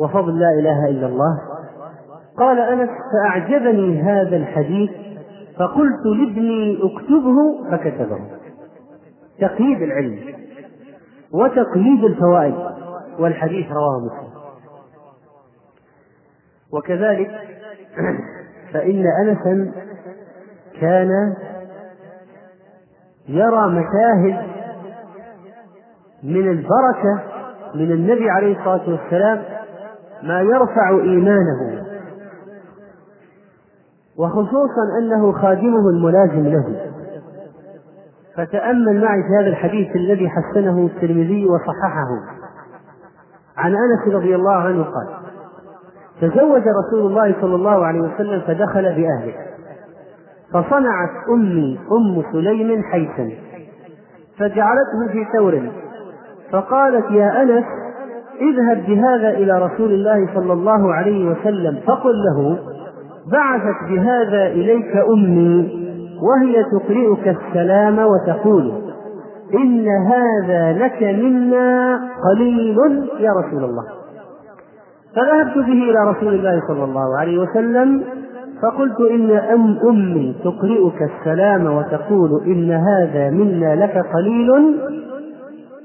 وفضل 0.00 0.38
لا 0.38 0.50
إله 0.58 0.88
إلا 0.88 1.06
الله. 1.06 1.40
قال 2.38 2.58
أنس 2.58 2.90
فأعجبني 3.12 4.02
هذا 4.02 4.36
الحديث 4.36 4.90
فقلت 5.58 6.06
لابني 6.06 6.78
اكتبه 6.82 7.70
فكتبه. 7.70 8.20
تقييد 9.40 9.82
العلم 9.82 10.18
وتقييد 11.32 12.04
الفوائد 12.04 12.54
والحديث 13.18 13.66
رواه 13.72 13.98
مسلم. 14.06 14.28
وكذلك 16.72 17.30
فإن 18.72 19.04
أنسا 19.22 19.72
كان 20.80 21.34
يرى 23.28 23.68
مشاهد 23.68 24.57
من 26.22 26.50
البركة 26.50 27.22
من 27.74 27.92
النبي 27.92 28.30
عليه 28.30 28.58
الصلاة 28.58 28.90
والسلام 28.90 29.42
ما 30.22 30.40
يرفع 30.40 30.90
إيمانه. 30.90 31.84
وخصوصا 34.18 34.82
أنه 35.02 35.32
خادمه 35.32 35.88
الملازم 35.88 36.46
له. 36.46 36.80
فتأمل 38.36 39.00
معي 39.04 39.22
في 39.22 39.28
هذا 39.40 39.48
الحديث 39.48 39.96
الذي 39.96 40.28
حسنه 40.28 40.86
الترمذي 40.86 41.46
وصححه. 41.46 42.08
عن 43.56 43.72
أنس 43.72 44.14
رضي 44.14 44.34
الله 44.34 44.54
عنه 44.54 44.82
قال 44.82 45.08
تزوج 46.20 46.62
رسول 46.62 47.06
الله 47.06 47.34
صلى 47.40 47.54
الله 47.54 47.86
عليه 47.86 48.00
وسلم 48.00 48.40
فدخل 48.40 48.82
بأهله. 48.82 49.34
فصنعت 50.52 51.10
أمي 51.28 51.80
أم 51.92 52.22
سليم 52.32 52.82
حيثا. 52.82 53.30
فجعلته 54.38 55.12
في 55.12 55.26
ثور. 55.36 55.87
فقالت 56.52 57.10
يا 57.10 57.42
أنس 57.42 57.64
اذهب 58.40 58.86
بهذا 58.86 59.30
إلى 59.30 59.58
رسول 59.58 59.92
الله 59.92 60.28
صلى 60.34 60.52
الله 60.52 60.94
عليه 60.94 61.30
وسلم 61.30 61.78
فقل 61.86 62.12
له 62.24 62.58
بعثت 63.32 63.90
بهذا 63.90 64.46
إليك 64.46 64.96
أمي 64.96 65.88
وهي 66.22 66.64
تقرئك 66.64 67.36
السلام 67.36 67.98
وتقول 67.98 68.72
إن 69.54 69.88
هذا 69.88 70.72
لك 70.72 71.02
منا 71.02 72.00
قليل 72.30 72.78
يا 73.20 73.30
رسول 73.32 73.64
الله. 73.64 73.84
فذهبت 75.16 75.54
به 75.54 75.72
إلى 75.72 76.10
رسول 76.10 76.34
الله 76.34 76.62
صلى 76.68 76.84
الله 76.84 77.18
عليه 77.18 77.38
وسلم 77.38 78.04
فقلت 78.62 79.00
إن 79.10 79.30
أم 79.30 79.78
أمي 79.88 80.36
تقرئك 80.44 81.02
السلام 81.02 81.66
وتقول 81.66 82.30
إن 82.46 82.70
هذا 82.70 83.30
منا 83.30 83.84
لك 83.84 84.04
قليل 84.14 84.50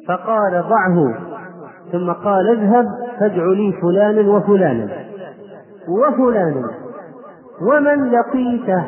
فقال 0.08 0.64
ضعه. 0.70 1.18
ثم 1.92 2.12
قال 2.12 2.60
اذهب 2.60 2.86
فادع 3.20 3.46
لي 3.46 3.74
فلانا 3.82 4.30
وفلانا. 4.30 4.88
وفلانا. 5.88 6.72
ومن 7.62 8.12
لقيته. 8.12 8.84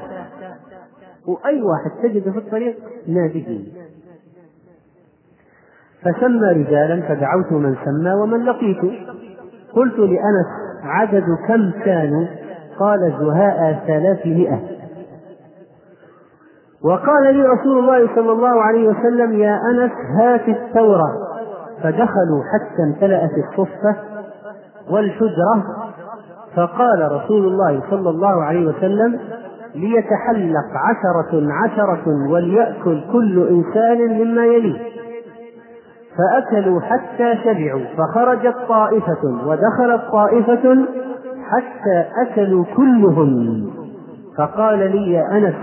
وأي 1.27 1.61
واحد 1.61 1.91
تجده 2.03 2.31
في 2.31 2.37
الطريق 2.37 2.75
ناديه. 3.07 3.59
فسمى 6.01 6.47
رجالا 6.47 7.01
فدعوت 7.07 7.51
من 7.51 7.75
سمى 7.85 8.13
ومن 8.13 8.45
لقيت. 8.45 8.81
قلت 9.73 9.99
لأنس 9.99 10.47
عدد 10.83 11.25
كم 11.47 11.71
كانوا؟ 11.85 12.25
قال 12.79 13.13
زهاء 13.19 13.83
ثلاثمائة. 13.87 14.74
وقال 16.85 17.35
لي 17.35 17.43
رسول 17.43 17.79
الله 17.79 18.15
صلى 18.15 18.31
الله 18.31 18.61
عليه 18.61 18.87
وسلم 18.87 19.33
يا 19.39 19.59
أنس 19.71 19.91
هات 20.19 20.49
الثورة. 20.49 21.07
فدخلوا 21.83 22.41
حتى 22.53 22.83
امتلأت 22.83 23.31
الصفة 23.37 23.95
والحجرة. 24.89 25.63
فقال 26.55 27.11
رسول 27.11 27.47
الله 27.47 27.81
صلى 27.89 28.09
الله 28.09 28.43
عليه 28.43 28.67
وسلم 28.67 29.19
ليتحلق 29.75 30.69
عشرة 30.75 31.47
عشرة 31.63 32.29
وليأكل 32.29 33.01
كل 33.11 33.47
إنسان 33.47 34.19
مما 34.19 34.45
يليه. 34.45 34.79
فأكلوا 36.17 36.81
حتى 36.81 37.35
شبعوا 37.43 37.81
فخرجت 37.97 38.55
طائفة 38.67 39.47
ودخلت 39.47 40.01
طائفة 40.11 40.85
حتى 41.49 42.05
أكلوا 42.21 42.65
كلهم 42.77 43.67
فقال 44.37 44.79
لي 44.79 45.11
يا 45.13 45.37
أنس 45.37 45.55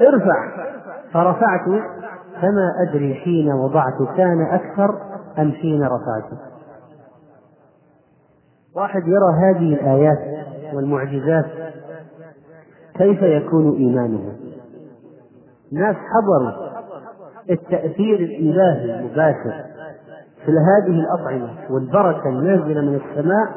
ارفع. 0.00 0.66
فرفعت 1.12 1.66
فما 2.40 2.72
أدري 2.88 3.14
حين 3.14 3.52
وضعت 3.52 4.16
كان 4.16 4.46
أكثر 4.50 4.98
أم 5.38 5.52
حين 5.52 5.82
رفعت. 5.82 6.38
واحد 8.76 9.02
يرى 9.06 9.32
هذه 9.42 9.74
الآيات 9.74 10.18
والمعجزات 10.74 11.46
كيف 12.94 13.22
يكون 13.22 13.76
إيمانه؟ 13.76 14.32
ناس 15.72 15.96
حضروا 15.96 16.66
التأثير 17.50 18.20
الإلهي 18.20 18.98
المباشر 18.98 19.64
في 20.44 20.52
هذه 20.52 21.00
الأطعمة 21.00 21.50
والبركة 21.70 22.28
النازلة 22.28 22.80
من 22.80 22.94
السماء 22.94 23.48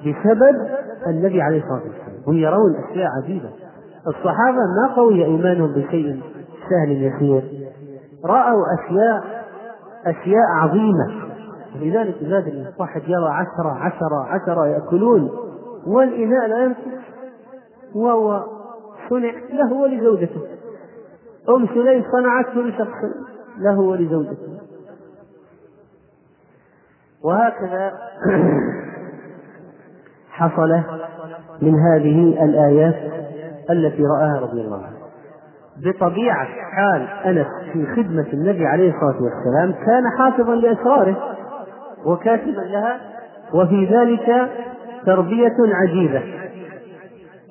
بسبب 0.00 0.68
النبي 1.06 1.42
عليه 1.42 1.58
الصلاة 1.58 1.82
والسلام. 1.82 2.22
هم 2.26 2.36
يرون 2.36 2.76
أشياء 2.76 3.08
عجيبة. 3.22 3.50
الصحابة 4.06 4.58
ما 4.58 4.94
قوي 4.96 5.24
إيمانهم 5.24 5.72
بشيء 5.72 6.22
سهل 6.70 7.02
يسير. 7.02 7.42
رأوا 8.24 8.62
أشياء 8.78 9.44
أشياء 10.06 10.46
عظيمة. 10.62 11.26
لذلك 11.80 12.16
لذلك 12.22 12.74
الواحد 12.74 13.02
يرى 13.02 13.28
عشرة 13.28 13.70
عشرة 13.70 14.24
عشرة 14.28 14.66
يأكلون 14.66 15.30
والإناء 15.86 16.46
لا 16.46 16.64
ينقص 16.64 17.04
وهو 17.94 18.44
صنع 19.10 19.32
له 19.50 19.72
ولزوجته. 19.72 20.40
أم 21.48 21.66
سليم 21.66 22.04
صنعته 22.12 22.60
لشخص 22.60 23.04
له 23.58 23.80
ولزوجته. 23.80 24.58
وهكذا 27.24 27.92
حصل 30.30 30.72
من 31.62 31.74
هذه 31.74 32.44
الآيات. 32.44 33.26
التي 33.70 34.02
رآها 34.02 34.40
رضي 34.40 34.60
الله 34.60 34.76
عنه. 34.76 34.96
بطبيعة 35.76 36.46
حال 36.72 37.08
أنس 37.26 37.46
في 37.72 37.86
خدمة 37.96 38.26
النبي 38.32 38.66
عليه 38.66 38.94
الصلاة 38.94 39.22
والسلام 39.22 39.84
كان 39.86 40.02
حافظا 40.18 40.54
لأسراره 40.54 41.16
وكاتبا 42.06 42.60
لها 42.60 43.00
وفي 43.54 43.84
ذلك 43.86 44.50
تربية 45.06 45.56
عجيبة. 45.58 46.22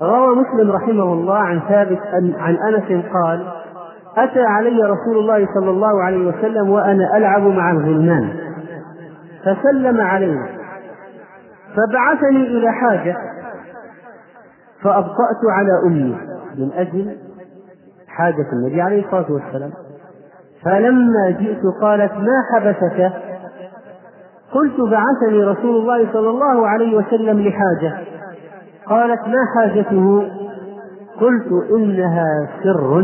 روى 0.01 0.35
مسلم 0.35 0.71
رحمه 0.71 1.13
الله 1.13 1.37
عن 1.37 1.59
ثابت 1.69 1.99
عن 2.37 2.57
أنس 2.57 3.05
قال 3.13 3.47
أتى 4.17 4.41
علي 4.41 4.83
رسول 4.83 5.17
الله 5.17 5.47
صلى 5.59 5.69
الله 5.69 6.03
عليه 6.03 6.27
وسلم 6.27 6.69
وأنا 6.69 7.17
ألعب 7.17 7.41
مع 7.41 7.71
الغلمان. 7.71 8.29
فسلم 9.45 10.01
علينا. 10.01 10.47
فبعثني 11.75 12.47
إلى 12.47 12.71
حاجة. 12.71 13.17
فأبطأت 14.85 15.41
على 15.49 15.71
أمي 15.85 16.17
من 16.57 16.71
أجل 16.73 17.17
حاجة 18.07 18.45
النبي 18.53 18.81
عليه 18.81 19.05
الصلاة 19.05 19.31
والسلام. 19.31 19.71
فلما 20.63 21.29
جئت 21.29 21.61
قالت 21.81 22.11
ما 22.13 22.43
حبسك؟ 22.53 23.11
قلت 24.51 24.79
بعثني 24.79 25.43
رسول 25.43 25.75
الله 25.75 26.13
صلى 26.13 26.29
الله 26.29 26.67
عليه 26.67 26.97
وسلم 26.97 27.39
لحاجة. 27.39 27.97
قالت 28.85 29.21
ما 29.27 29.45
حاجته؟ 29.55 30.31
قلت 31.21 31.71
إنها 31.75 32.49
سر. 32.63 32.99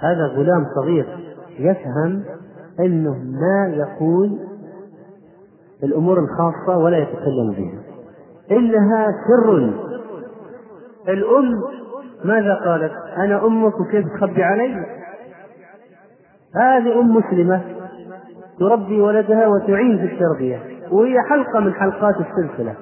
هذا 0.00 0.26
غلام 0.26 0.66
صغير 0.74 1.06
يفهم 1.58 2.22
أنه 2.80 3.14
ما 3.14 3.74
يقول 3.74 4.38
الأمور 5.82 6.18
الخاصة 6.18 6.78
ولا 6.78 6.98
يتكلم 6.98 7.50
بها. 7.50 7.83
إنها 8.50 9.06
سر. 9.28 9.72
الأم 11.08 11.50
ماذا 12.24 12.54
قالت؟ 12.54 12.92
أنا 13.16 13.46
أمك 13.46 13.80
وكيف 13.80 14.04
تخبي 14.20 14.42
علي؟ 14.42 14.86
هذه 16.56 17.00
أم 17.00 17.16
مسلمة 17.16 17.60
تربي 18.58 19.00
ولدها 19.00 19.46
وتعين 19.46 19.98
في 19.98 20.14
التربية 20.14 20.58
وهي 20.90 21.20
حلقة 21.30 21.60
من 21.60 21.74
حلقات 21.74 22.14
السلسلة. 22.16 22.74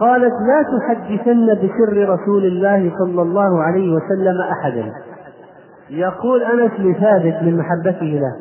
قالت 0.00 0.32
لا 0.32 0.78
تحدثن 0.78 1.46
بسر 1.46 2.08
رسول 2.08 2.44
الله 2.44 2.92
صلى 2.98 3.22
الله 3.22 3.62
عليه 3.62 3.94
وسلم 3.94 4.40
أحدا. 4.52 4.92
يقول 5.90 6.42
أنس 6.42 6.72
لثابت 6.78 7.42
من 7.42 7.56
محبته 7.58 8.20
له 8.20 8.36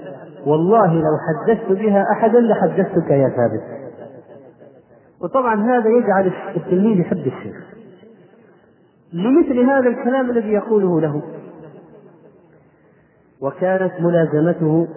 والله 0.45 0.93
لو 0.93 1.17
حدثت 1.27 1.71
بها 1.71 2.05
أحدا 2.11 2.39
لحدثتك 2.39 3.09
يا 3.09 3.29
ثابت. 3.29 3.80
وطبعا 5.23 5.55
هذا 5.55 5.89
يجعل 5.89 6.33
التلميذ 6.55 6.99
يحب 6.99 7.17
الشيخ. 7.17 7.55
لمثل 9.13 9.59
هذا 9.59 9.89
الكلام 9.89 10.29
الذي 10.29 10.51
يقوله 10.51 11.01
له. 11.01 11.21
وكانت 13.41 13.91
ملازمته 13.99 14.87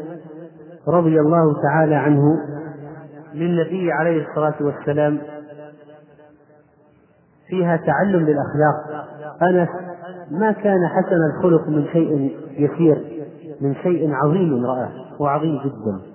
رضي 0.88 1.20
الله 1.20 1.62
تعالى 1.62 1.94
عنه 1.94 2.22
للنبي 3.34 3.92
عليه 3.92 4.26
الصلاة 4.28 4.54
والسلام 4.60 5.18
فيها 7.48 7.76
تعلم 7.76 8.26
للأخلاق 8.26 9.06
أنس 9.42 9.68
ما 10.30 10.52
كان 10.52 10.88
حسن 10.88 11.16
الخلق 11.36 11.68
من 11.68 11.86
شيء 11.92 12.36
يسير 12.50 13.24
من 13.60 13.74
شيء 13.74 14.12
عظيم 14.12 14.66
رآه 14.66 14.90
وعظيم 15.20 15.58
جدا. 15.64 16.13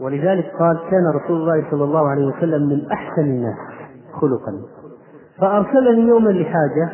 ولذلك 0.00 0.52
قال 0.58 0.78
كان 0.90 1.02
رسول 1.24 1.36
الله 1.36 1.70
صلى 1.70 1.84
الله 1.84 2.08
عليه 2.08 2.26
وسلم 2.26 2.68
من 2.68 2.90
أحسن 2.92 3.22
الناس 3.22 3.56
خلقا. 4.20 4.52
فأرسلني 5.40 6.08
يوما 6.08 6.30
لحاجة 6.30 6.90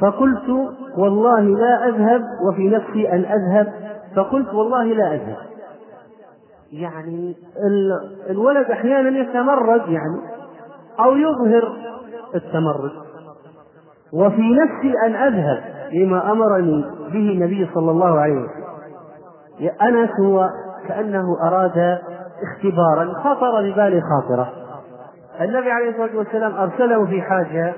فقلت 0.00 0.74
والله 0.98 1.40
لا 1.40 1.88
أذهب 1.88 2.22
وفي 2.48 2.68
نفسي 2.68 3.12
أن 3.12 3.24
أذهب 3.24 3.72
فقلت 4.16 4.54
والله 4.54 4.84
لا 4.84 5.14
أذهب. 5.14 5.36
يعني 6.72 7.36
الولد 8.30 8.70
أحيانا 8.70 9.18
يتمرد 9.18 9.88
يعني 9.88 10.18
أو 11.00 11.16
يظهر 11.16 11.76
التمرد. 12.34 12.92
وفي 14.12 14.54
نفسي 14.54 14.94
أن 15.06 15.14
أذهب 15.14 15.62
لما 15.92 16.32
أمرني 16.32 16.84
به 17.12 17.32
النبي 17.32 17.70
صلى 17.74 17.90
الله 17.90 18.20
عليه 18.20 18.34
وسلم. 18.34 18.62
أنس 19.82 20.10
هو 20.20 20.50
كأنه 20.88 21.36
أراد 21.42 21.98
اختبارا 22.42 23.12
خطر 23.12 23.70
ببالي 23.70 24.00
خاطرة. 24.00 24.52
النبي 25.40 25.70
عليه 25.70 25.90
الصلاة 25.90 26.16
والسلام 26.16 26.54
أرسله 26.54 27.06
في 27.06 27.22
حاجة 27.22 27.74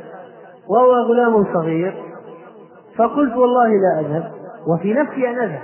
وهو 0.68 0.92
غلام 0.92 1.44
صغير 1.54 2.02
فقلت 2.98 3.36
والله 3.36 3.68
لا 3.68 4.00
أذهب 4.00 4.32
وفي 4.66 4.94
نفسي 4.94 5.28
أن 5.28 5.38
أذهب. 5.38 5.62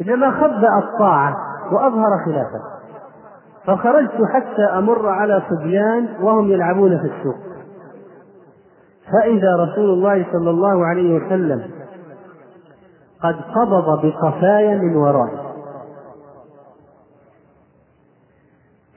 إنما 0.00 0.30
خبأ 0.30 0.78
الطاعة 0.78 1.36
وأظهر 1.72 2.24
خلافه. 2.24 2.60
فخرجت 3.66 4.24
حتى 4.34 4.64
أمر 4.78 5.08
على 5.08 5.42
صبيان 5.50 6.08
وهم 6.20 6.48
يلعبون 6.48 6.98
في 6.98 7.04
السوق. 7.04 7.36
فإذا 9.12 9.56
رسول 9.56 9.90
الله 9.90 10.26
صلى 10.32 10.50
الله 10.50 10.86
عليه 10.86 11.14
وسلم 11.14 11.70
قد 13.22 13.36
قبض 13.54 14.06
بقفايا 14.06 14.78
من 14.78 14.96
ورائي 14.96 15.41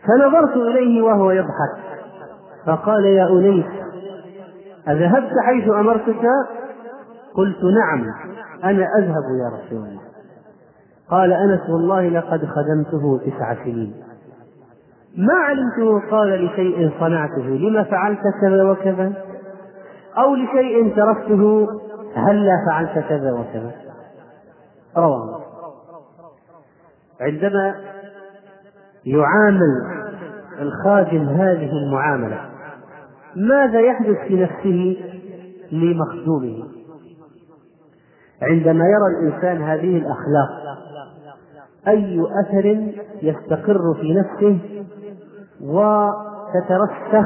فنظرت 0.07 0.57
إليه 0.57 1.01
وهو 1.01 1.31
يضحك. 1.31 1.75
فقال 2.65 3.05
يا 3.05 3.29
أنيس 3.29 3.65
أذهبت 4.87 5.31
حيث 5.45 5.69
أمرتك؟ 5.69 6.25
قلت 7.35 7.57
نعم 7.63 8.05
أنا 8.63 8.87
أذهب 8.97 9.23
يا 9.43 9.57
رسول 9.57 9.77
الله. 9.77 10.01
قال 11.09 11.33
أنس 11.33 11.69
والله 11.69 12.09
لقد 12.09 12.45
خدمته 12.45 13.19
تسع 13.25 13.53
سنين. 13.63 13.93
ما 15.17 15.33
علمته 15.33 16.09
قال 16.11 16.45
لشيء 16.45 16.91
صنعته 16.99 17.41
لما 17.43 17.83
فعلت 17.83 18.21
كذا 18.41 18.63
وكذا؟ 18.63 19.13
أو 20.17 20.35
لشيء 20.35 20.95
تركته 20.95 21.67
هلا 22.15 22.65
فعلت 22.69 23.05
كذا 23.09 23.31
وكذا؟ 23.31 23.71
رواه 24.97 25.41
عندما 27.21 27.75
يعامل 29.05 29.94
الخادم 30.59 31.29
هذه 31.29 31.69
المعاملة. 31.71 32.39
ماذا 33.35 33.79
يحدث 33.79 34.17
في 34.27 34.35
نفسه 34.43 34.97
لمخدومه؟ 35.71 36.63
عندما 38.41 38.85
يرى 38.85 39.07
الإنسان 39.19 39.61
هذه 39.61 39.97
الأخلاق 39.97 40.77
أي 41.87 42.21
أثر 42.43 42.93
يستقر 43.21 43.93
في 44.01 44.13
نفسه 44.13 44.59
وتترسخ 45.61 47.25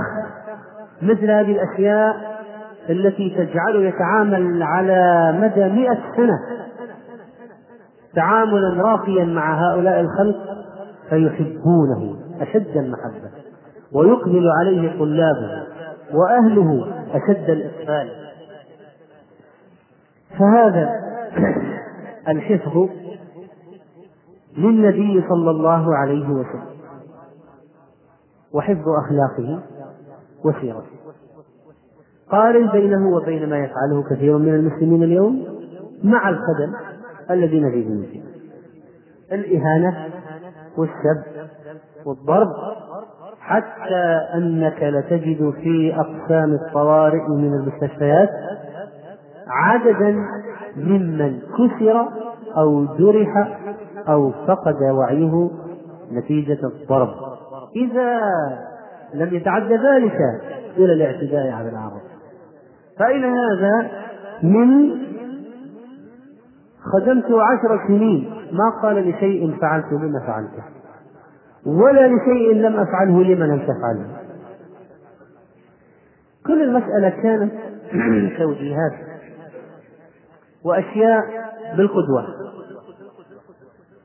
مثل 1.01 1.31
هذه 1.31 1.51
الأشياء 1.51 2.39
التي 2.89 3.29
تجعله 3.29 3.79
يتعامل 3.79 4.63
على 4.63 5.33
مدى 5.41 5.69
مئة 5.69 5.97
سنة. 6.17 6.39
تعاملا 8.15 8.83
راقيا 8.83 9.25
مع 9.25 9.71
هؤلاء 9.71 9.99
الخلق 10.01 10.37
فيحبونه. 11.09 12.18
أشد 12.39 12.77
المحبة 12.77 13.31
ويقبل 13.93 14.47
عليه 14.59 14.99
طلابه 14.99 15.67
وأهله 16.13 16.87
أشد 17.11 17.49
الإقبال. 17.49 18.09
فهذا 20.39 20.89
الحفظ 22.33 22.89
للنبي 24.57 25.23
صلى 25.29 25.51
الله 25.51 25.95
عليه 25.95 26.29
وسلم 26.29 26.69
وحفظ 28.53 28.89
أخلاقه 28.89 29.59
وسيرته. 30.45 30.99
قارن 32.31 32.67
بينه 32.71 33.09
وبين 33.09 33.49
ما 33.49 33.57
يفعله 33.57 34.03
كثير 34.09 34.37
من 34.37 34.55
المسلمين 34.55 35.03
اليوم 35.03 35.45
مع 36.03 36.29
الخدم 36.29 36.73
الذين 37.31 37.71
في 37.71 38.21
الإهانة 39.31 40.09
والسب. 40.77 41.23
والضرب 42.05 42.49
حتى 43.39 44.19
أنك 44.35 44.83
لتجد 44.83 45.53
في 45.63 45.95
أقسام 45.95 46.53
الطوارئ 46.53 47.27
من 47.29 47.53
المستشفيات 47.53 48.29
عددا 49.47 50.15
ممن 50.77 51.39
كسر 51.39 52.07
أو 52.57 52.85
جرح 52.85 53.57
أو 54.09 54.31
فقد 54.47 54.81
وعيه 54.83 55.49
نتيجة 56.11 56.59
الضرب. 56.63 57.09
إذا 57.75 58.19
لم 59.13 59.35
يتعدى 59.35 59.75
ذلك 59.75 60.17
إلى 60.77 60.93
الاعتداء 60.93 61.51
على 61.51 61.69
العرب 61.69 62.01
فإن 62.99 63.23
هذا؟ 63.23 63.87
من 64.43 64.91
خدمته 66.93 67.43
عشر 67.43 67.87
سنين. 67.87 68.33
ما 68.51 68.81
قال 68.81 69.09
لشيء 69.09 69.57
فعلت 69.61 69.85
لما 69.91 70.19
فعلته. 70.27 70.78
ولا 71.65 72.07
لشيء 72.07 72.53
لم 72.53 72.75
أفعله 72.79 73.23
لما 73.23 73.45
لم 73.45 73.59
تفعله 73.59 74.19
كل 76.45 76.61
المسألة 76.61 77.09
كانت 77.09 77.51
توجيهات 78.39 78.93
وأشياء 80.63 81.23
بالقدوة. 81.77 82.27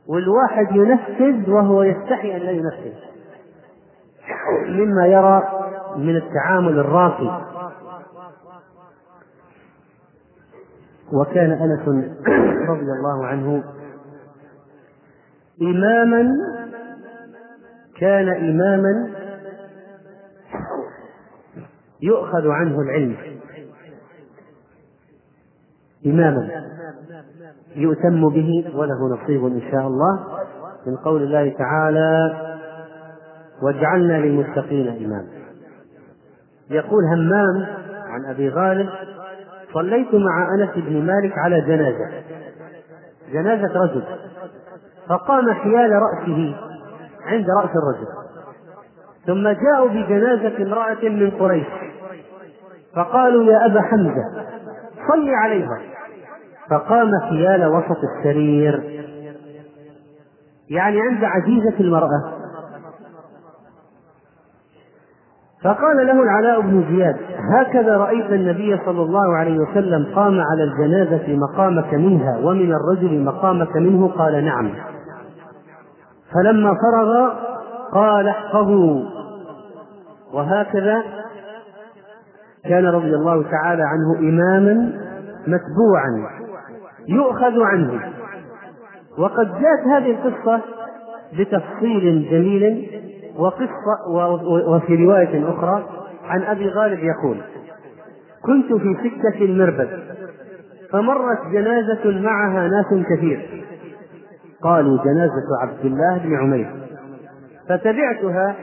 والواحد 0.06 0.66
ينفذ 0.76 1.50
وهو 1.50 1.82
يستحي 1.82 2.36
أن 2.36 2.40
لا 2.40 2.50
ينفذ. 2.50 2.92
مما 4.68 5.06
يرى 5.06 5.42
من 5.96 6.16
التعامل 6.16 6.78
الراقي. 6.78 7.44
وكان 11.12 11.52
أنس 11.52 11.88
رضي 12.70 12.92
الله 12.92 13.26
عنه 13.26 13.64
إماما 15.62 16.28
كان 18.00 18.28
إماما 18.28 19.10
يؤخذ 22.02 22.48
عنه 22.48 22.80
العلم. 22.80 23.16
إماما 26.06 26.50
يؤتم 27.76 28.28
به 28.28 28.72
وله 28.74 29.16
نصيب 29.16 29.46
إن 29.46 29.62
شاء 29.70 29.86
الله 29.86 30.38
من 30.86 30.96
قول 30.96 31.22
الله 31.22 31.54
تعالى 31.58 32.40
واجعلنا 33.62 34.18
للمتقين 34.18 34.88
إماما. 34.88 35.28
يقول 36.70 37.04
همام 37.04 37.66
عن 38.06 38.24
أبي 38.24 38.48
غالب 38.48 38.88
صليت 39.74 40.14
مع 40.14 40.54
أنس 40.54 40.70
بن 40.76 41.06
مالك 41.06 41.38
على 41.38 41.60
جنازة. 41.60 42.22
جنازة 43.32 43.80
رجل. 43.84 44.04
فقام 45.08 45.52
حيال 45.52 45.90
رأسه. 45.92 46.54
عند 47.26 47.46
رأس 47.58 47.70
الرجل. 47.70 48.08
ثم 49.26 49.48
جاءوا 49.48 49.88
بجنازة 49.88 50.62
امرأة 50.62 51.08
من 51.08 51.30
قريش. 51.30 51.66
فقالوا 52.96 53.44
يا 53.44 53.66
أبا 53.66 53.82
حمزة 53.82 54.24
صل 55.08 55.28
عليها. 55.28 55.80
فقام 56.70 57.10
حيال 57.28 57.66
وسط 57.66 57.98
السرير. 58.16 59.04
يعني 60.70 61.00
عند 61.00 61.24
عزيزة 61.24 61.80
المرأة. 61.80 62.34
فقال 65.64 66.06
له 66.06 66.22
العلاء 66.22 66.60
بن 66.60 66.84
زياد 66.88 67.16
هكذا 67.56 67.96
رأيت 67.96 68.32
النبي 68.32 68.78
صلى 68.86 69.02
الله 69.02 69.36
عليه 69.36 69.58
وسلم 69.58 70.14
قام 70.14 70.40
على 70.40 70.64
الجنازة 70.64 71.36
مقامك 71.36 71.94
منها 71.94 72.38
ومن 72.38 72.74
الرجل 72.74 73.24
مقامك 73.24 73.76
منه؟ 73.76 74.08
قال 74.08 74.44
نعم. 74.44 74.70
فلما 76.34 76.70
فرغ 76.74 77.32
قال 77.92 78.28
احفظوا. 78.28 79.02
وهكذا 80.32 81.02
كان 82.64 82.86
رضي 82.86 83.14
الله 83.14 83.42
تعالى 83.42 83.82
عنه 83.82 84.18
إماما 84.18 84.92
متبوعا 85.46 86.30
يؤخذ 87.08 87.62
عنه. 87.62 88.00
وقد 89.18 89.46
جاءت 89.46 89.86
هذه 89.86 90.10
القصة 90.10 90.60
بتفصيل 91.38 92.28
جميل 92.30 92.90
وقصة 93.36 94.08
وفي 94.68 95.04
رواية 95.04 95.50
أخرى 95.50 95.84
عن 96.28 96.42
أبي 96.42 96.68
غالب 96.68 96.98
يقول 96.98 97.40
كنت 98.42 98.72
في 98.72 98.96
سكة 98.96 99.44
المربد 99.44 99.88
فمرت 100.90 101.46
جنازة 101.52 102.20
معها 102.20 102.68
ناس 102.68 103.04
كثير 103.08 103.64
قالوا 104.64 105.04
جنازة 105.04 105.46
عبد 105.62 105.84
الله 105.84 106.18
بن 106.18 106.36
عمير. 106.36 106.70
فتبعتها 107.68 108.56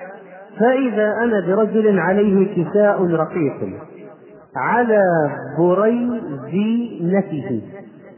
فإذا 0.60 1.14
أنا 1.24 1.40
برجل 1.48 2.00
عليه 2.00 2.64
كساء 2.64 3.06
رقيق 3.06 3.80
على 4.56 5.02
بريزنته 5.58 7.62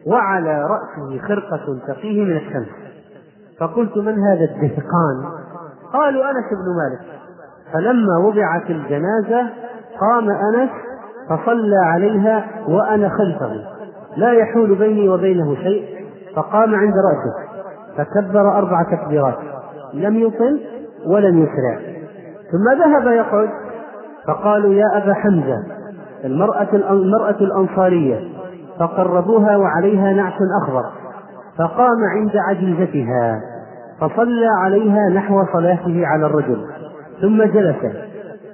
وعلى 0.08 0.62
رأسه 0.62 1.22
خرقة 1.28 1.80
تقيه 1.88 2.24
من 2.24 2.38
الشمس. 2.38 2.68
فقلت 3.60 3.98
من 3.98 4.20
هذا 4.20 4.44
الدهقان؟ 4.44 5.26
قالوا 5.94 6.26
أنس 6.26 6.46
بن 6.52 6.76
مالك. 6.78 7.20
فلما 7.74 8.18
وضعت 8.18 8.70
الجنازة 8.70 9.50
قام 10.00 10.30
أنس 10.30 10.70
فصلى 11.30 11.78
عليها 11.78 12.46
وأنا 12.68 13.10
خلفه. 13.10 13.54
لا 14.18 14.32
يحول 14.32 14.76
بيني 14.76 15.10
وبينه 15.10 15.56
شيء 15.56 16.06
فقام 16.36 16.76
عند 16.76 16.94
رأسه. 16.94 17.53
فكبر 17.98 18.58
أربع 18.58 18.84
تكبيرات. 18.84 19.38
لم 19.94 20.16
يطل 20.16 20.62
ولم 21.08 21.38
يسرع. 21.38 21.80
ثم 22.52 22.84
ذهب 22.84 23.08
يقعد. 23.08 23.50
فقالوا 24.28 24.74
يا 24.74 24.86
أبا 24.94 25.14
حمزة 25.14 25.64
المرأة 26.26 26.68
المرأة 26.74 27.36
الأنصارية 27.42 28.20
فقربوها 28.80 29.58
وعليها 29.58 30.14
نعش 30.14 30.34
أخضر. 30.64 30.84
فقام 31.58 32.04
عند 32.16 32.32
عجيزتها 32.36 33.42
فصلى 34.00 34.48
عليها 34.64 35.10
نحو 35.10 35.46
صلاته 35.54 36.08
على 36.08 36.26
الرجل 36.26 36.66
ثم 37.22 37.44
جلس. 37.44 37.96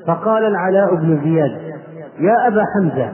فقال 0.07 0.43
العلاء 0.43 0.95
بن 0.95 1.21
زياد 1.23 1.51
يا 2.19 2.47
أبا 2.47 2.63
حمزة 2.75 3.11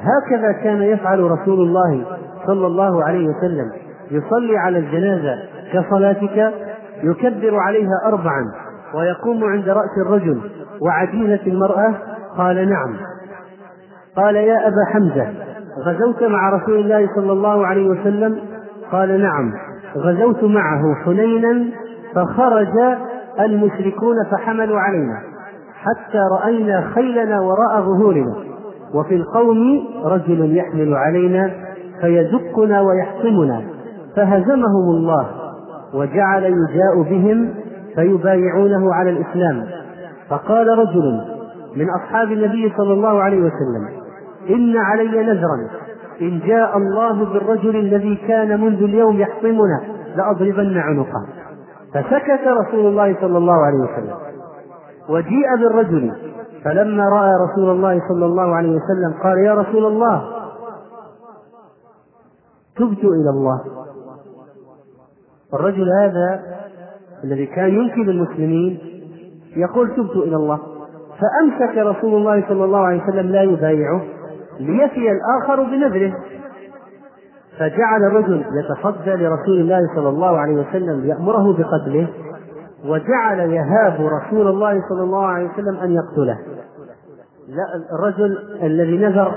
هكذا 0.00 0.52
كان 0.52 0.82
يفعل 0.82 1.20
رسول 1.20 1.60
الله 1.60 2.04
صلى 2.46 2.66
الله 2.66 3.04
عليه 3.04 3.28
وسلم. 3.28 3.85
يصلي 4.10 4.56
على 4.56 4.78
الجنازة 4.78 5.38
كصلاتك 5.72 6.52
يكبر 7.02 7.56
عليها 7.56 8.02
أربعا 8.06 8.52
ويقوم 8.94 9.44
عند 9.44 9.68
رأس 9.68 9.90
الرجل 10.06 10.40
وعجيزة 10.80 11.46
المرأة؟ 11.46 11.94
قال 12.36 12.68
نعم. 12.68 12.96
قال 14.16 14.36
يا 14.36 14.68
أبا 14.68 14.84
حمزة 14.92 15.28
غزوت 15.86 16.22
مع 16.22 16.50
رسول 16.50 16.78
الله 16.78 17.08
صلى 17.16 17.32
الله 17.32 17.66
عليه 17.66 17.88
وسلم؟ 17.88 18.38
قال 18.92 19.20
نعم. 19.20 19.52
غزوت 19.96 20.44
معه 20.44 20.94
حنينا 21.04 21.64
فخرج 22.14 22.96
المشركون 23.40 24.16
فحملوا 24.30 24.80
علينا 24.80 25.20
حتى 25.74 26.18
رأينا 26.32 26.90
خيلنا 26.94 27.40
وراء 27.40 27.80
ظهورنا 27.80 28.34
وفي 28.94 29.14
القوم 29.14 29.58
رجل 30.04 30.56
يحمل 30.56 30.94
علينا 30.94 31.50
فيدقنا 32.00 32.80
ويحكمنا. 32.80 33.62
فهزمهم 34.16 34.88
الله 34.90 35.26
وجعل 35.94 36.42
يجاء 36.42 37.02
بهم 37.02 37.54
فيبايعونه 37.94 38.94
على 38.94 39.10
الإسلام. 39.10 39.66
فقال 40.28 40.68
رجل 40.78 41.20
من 41.76 41.86
أصحاب 41.90 42.32
النبي 42.32 42.72
صلى 42.76 42.92
الله 42.92 43.22
عليه 43.22 43.38
وسلم 43.38 43.88
إن 44.50 44.76
علي 44.76 45.22
نذرا 45.22 45.68
إن 46.20 46.40
جاء 46.46 46.76
الله 46.78 47.24
بالرجل 47.24 47.76
الذي 47.76 48.16
كان 48.28 48.60
منذ 48.60 48.82
اليوم 48.82 49.16
يحطمنا 49.16 49.80
لأضربن 50.16 50.78
عنقه. 50.78 51.26
فسكت 51.94 52.46
رسول 52.46 52.86
الله 52.86 53.16
صلى 53.20 53.38
الله 53.38 53.54
عليه 53.54 53.78
وسلم. 53.78 54.16
وجيء 55.08 55.56
بالرجل 55.60 56.12
فلما 56.64 57.04
رأى 57.04 57.32
رسول 57.48 57.70
الله 57.70 58.00
صلى 58.08 58.26
الله 58.26 58.54
عليه 58.54 58.68
وسلم 58.68 59.22
قال 59.22 59.38
يا 59.38 59.54
رسول 59.54 59.86
الله 59.86 60.22
تبت 62.76 63.04
إلى 63.04 63.30
الله. 63.30 63.60
الرجل 65.54 65.88
هذا 66.00 66.42
الذي 67.24 67.46
كان 67.46 67.68
ينكب 67.68 68.08
المسلمين 68.08 68.78
يقول 69.56 69.88
تبت 69.88 70.16
إلى 70.16 70.36
الله 70.36 70.58
فأمسك 71.20 71.78
رسول 71.78 72.14
الله 72.14 72.44
صلى 72.48 72.64
الله 72.64 72.78
عليه 72.78 73.02
وسلم 73.02 73.26
لا 73.30 73.42
يبايعه 73.42 74.02
ليفي 74.60 75.10
الآخر 75.10 75.62
بنذره. 75.62 76.14
فجعل 77.58 78.04
الرجل 78.04 78.44
يتصدى 78.54 79.10
لرسول 79.10 79.60
الله 79.60 79.80
صلى 79.96 80.08
الله 80.08 80.38
عليه 80.38 80.54
وسلم 80.54 81.00
ليأمره 81.00 81.52
بقتله 81.52 82.08
وجعل 82.84 83.38
يهاب 83.38 84.00
رسول 84.00 84.48
الله 84.48 84.82
صلى 84.88 85.02
الله 85.02 85.26
عليه 85.26 85.48
وسلم 85.50 85.76
أن 85.76 85.94
يقتله. 85.94 86.38
لا 87.48 87.96
الرجل 87.98 88.38
الذي 88.62 88.98
نذر 88.98 89.32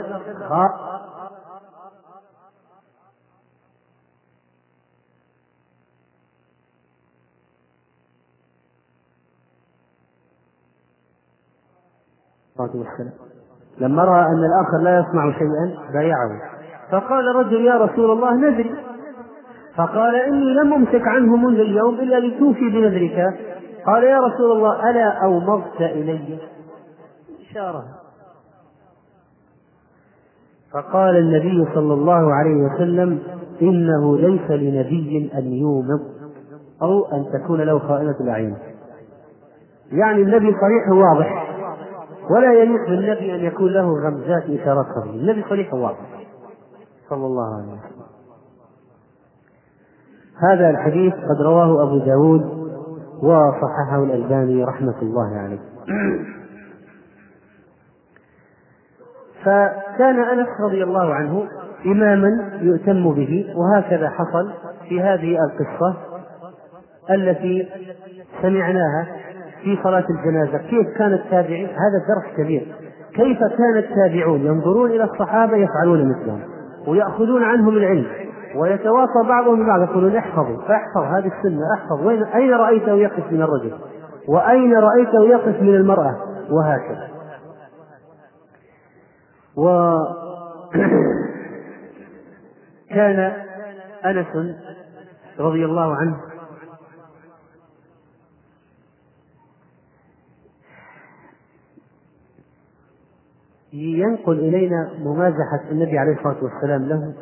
والسلام. 12.60 13.14
لما 13.80 14.04
رأى 14.04 14.26
أن 14.26 14.44
الآخر 14.44 14.78
لا 14.84 15.00
يصنع 15.00 15.32
شيئا 15.32 15.94
بايعه. 15.94 16.30
فقال 16.92 17.36
رجل 17.36 17.66
يا 17.66 17.78
رسول 17.78 18.12
الله 18.12 18.36
نذري. 18.36 18.76
فقال 19.76 20.16
إني 20.16 20.54
لم 20.54 20.74
أمسك 20.74 21.08
عنه 21.08 21.36
منذ 21.36 21.60
اليوم 21.60 21.96
إلا 21.96 22.20
لتوفي 22.20 22.70
بنذرك. 22.70 23.40
قال 23.86 24.04
يا 24.04 24.20
رسول 24.20 24.52
الله 24.52 24.90
ألا 24.90 25.24
أومضت 25.24 25.82
إلي؟ 25.82 26.40
إشارة. 27.52 27.84
فقال 30.74 31.18
النبي 31.18 31.74
صلى 31.74 31.94
الله 31.94 32.34
عليه 32.34 32.56
وسلم 32.56 33.20
إنه 33.62 34.18
ليس 34.18 34.52
لنبي 34.52 35.32
أن 35.38 35.54
يومض 35.54 36.00
أو 36.82 37.06
أن 37.06 37.26
تكون 37.34 37.62
له 37.62 37.80
خائنة 37.80 38.16
الأعين. 38.22 38.58
يعني 39.92 40.22
النبي 40.22 40.56
صريح 40.62 40.90
واضح. 40.92 41.49
ولا 42.30 42.54
يليق 42.54 42.90
بالنبي 42.90 43.36
أن 43.36 43.40
يكون 43.40 43.74
له 43.74 43.94
غمزات 44.06 44.44
إشارات 44.44 44.86
خفيفة 44.86 45.16
النبي 45.16 45.46
صريح 45.50 45.74
واضح 45.74 46.26
صلى 47.10 47.26
الله 47.26 47.56
عليه 47.56 47.68
وسلم. 47.68 48.10
هذا 50.50 50.70
الحديث 50.70 51.14
قد 51.14 51.42
رواه 51.42 51.84
أبو 51.84 51.98
داود 51.98 52.42
وصححه 53.24 54.04
الألباني 54.04 54.64
رحمة 54.64 55.02
الله 55.02 55.38
عليه. 55.38 55.60
فكان 59.44 60.20
أنس 60.20 60.48
رضي 60.60 60.84
الله 60.84 61.14
عنه 61.14 61.48
إماما 61.86 62.60
يؤتم 62.62 63.14
به 63.14 63.54
وهكذا 63.56 64.10
حصل 64.10 64.54
في 64.90 65.02
هذه 65.02 65.38
القصة 65.44 65.98
التي 67.10 67.70
سمعناها 68.42 69.08
في 69.64 69.80
صلاة 69.84 70.06
الجنازة. 70.10 70.58
كيف 70.58 70.98
كان 70.98 71.14
التابعين؟ 71.14 71.68
هذا 71.68 72.06
درس 72.08 72.38
كبير. 72.38 72.76
كيف 73.14 73.40
كان 73.40 73.78
التابعون 73.78 74.42
ينظرون 74.42 74.92
إلى 74.92 75.04
الصحابة 75.04 75.58
يفعلون 75.58 76.10
مثلهم 76.10 76.42
ويأخذون 76.88 77.44
عنهم 77.44 77.78
العلم 77.78 78.08
ويتواصى 78.56 79.28
بعضهم 79.28 79.64
ببعض 79.64 79.82
يقولون 79.82 80.16
احفظوا 80.16 80.62
فاحفظ 80.68 81.04
هذه 81.04 81.32
السنة 81.38 81.74
احفظ. 81.74 82.08
وين 82.08 82.24
أين 82.24 82.54
رأيته 82.54 82.94
يقف 82.94 83.32
من 83.32 83.42
الرجل؟ 83.42 83.74
وأين 84.28 84.78
رأيته 84.78 85.24
يقف 85.24 85.62
من 85.62 85.76
المرأة؟ 85.76 86.16
وهكذا. 86.50 87.10
و 89.58 89.98
كان 92.96 93.34
أنس 94.06 94.56
رضي 95.40 95.66
الله 95.66 95.96
عنه 95.96 96.29
ينقل 103.74 104.40
إلينا 104.40 104.90
ممازحة 105.00 105.72
النبي 105.72 105.98
عليه 105.98 106.14
الصلاة 106.14 106.44
والسلام 106.44 106.84
له. 106.84 107.14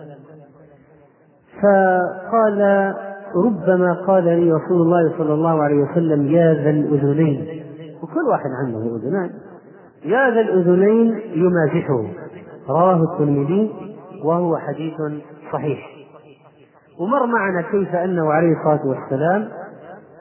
فقال 1.62 2.94
ربما 3.36 3.94
قال 4.08 4.24
لي 4.24 4.52
رسول 4.52 4.82
الله 4.82 5.18
صلى 5.18 5.34
الله 5.34 5.64
عليه 5.64 5.76
وسلم 5.76 6.28
يا 6.28 6.54
ذا 6.54 6.70
الأذنين. 6.70 7.64
وكل 8.04 8.28
واحد 8.30 8.50
عنده 8.64 8.96
أذنان. 8.96 9.30
يا 10.06 10.30
ذا 10.30 10.42
الأذنين 10.42 11.22
يمازحه. 11.34 12.08
رواه 12.70 13.04
الترمذي 13.04 13.72
وهو 14.24 14.58
حديث 14.58 14.94
صحيح. 15.54 15.80
ومر 17.00 17.26
معنا 17.26 17.62
كيف 17.62 17.96
أنه 17.96 18.32
عليه 18.32 18.54
الصلاة 18.58 18.88
والسلام 18.88 19.48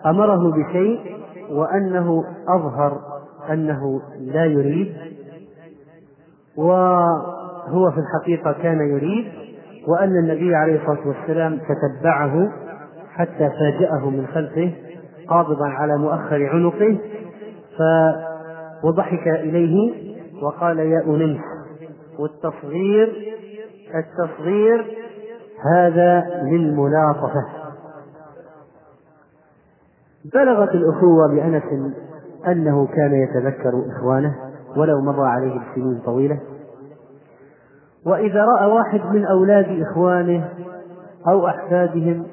أمره 0.06 0.50
بشيء 0.50 1.16
وأنه 1.50 2.24
أظهر 2.48 3.00
أنه 3.50 4.00
لا 4.20 4.44
يريد 4.44 4.94
وهو 6.56 7.90
في 7.90 7.98
الحقيقة 7.98 8.52
كان 8.62 8.88
يريد 8.88 9.26
وأن 9.88 10.16
النبي 10.16 10.54
عليه 10.54 10.80
الصلاة 10.80 11.08
والسلام 11.08 11.58
تتبعه 11.58 12.52
حتى 13.10 13.50
فاجأه 13.50 14.10
من 14.10 14.26
خلفه 14.26 14.72
قابضا 15.28 15.66
على 15.66 15.98
مؤخر 15.98 16.46
عنقه 16.46 16.98
ف 17.78 17.82
وضحك 18.84 19.28
إليه 19.28 19.92
وقال 20.42 20.78
يا 20.78 21.02
أنيس 21.06 21.40
والتصغير 22.18 23.36
التصغير 23.94 24.96
هذا 25.74 26.24
للملاطفة 26.42 27.46
بلغت 30.34 30.74
الأخوة 30.74 31.28
بأنس 31.34 31.62
أنه 32.46 32.86
كان 32.86 33.14
يتذكر 33.14 33.72
إخوانه 33.96 34.34
ولو 34.76 35.00
مر 35.00 35.24
عليه 35.24 35.60
سنين 35.74 36.00
طويلة. 36.04 36.40
وإذا 38.06 38.44
رأى 38.44 38.66
واحد 38.66 39.00
من 39.14 39.24
أولاد 39.24 39.82
إخوانه 39.82 40.48
أو 41.28 41.48
أحفادهم 41.48 42.26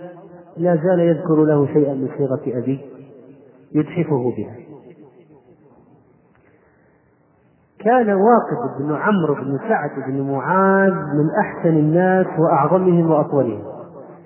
لا 0.57 0.75
زال 0.75 0.99
يذكر 0.99 1.35
له 1.35 1.65
شيئا 1.65 1.93
من 1.93 2.09
صيغة 2.17 2.59
أبيه 2.59 2.79
يتحفه 3.75 4.33
بها. 4.37 4.55
كان 7.79 8.09
واقد 8.09 8.77
بن 8.79 8.95
عمرو 8.95 9.33
بن 9.33 9.59
سعد 9.69 9.89
بن 10.07 10.21
معاذ 10.31 10.93
من 10.93 11.29
أحسن 11.39 11.69
الناس 11.69 12.27
وأعظمهم 12.39 13.11
وأطولهم. 13.11 13.63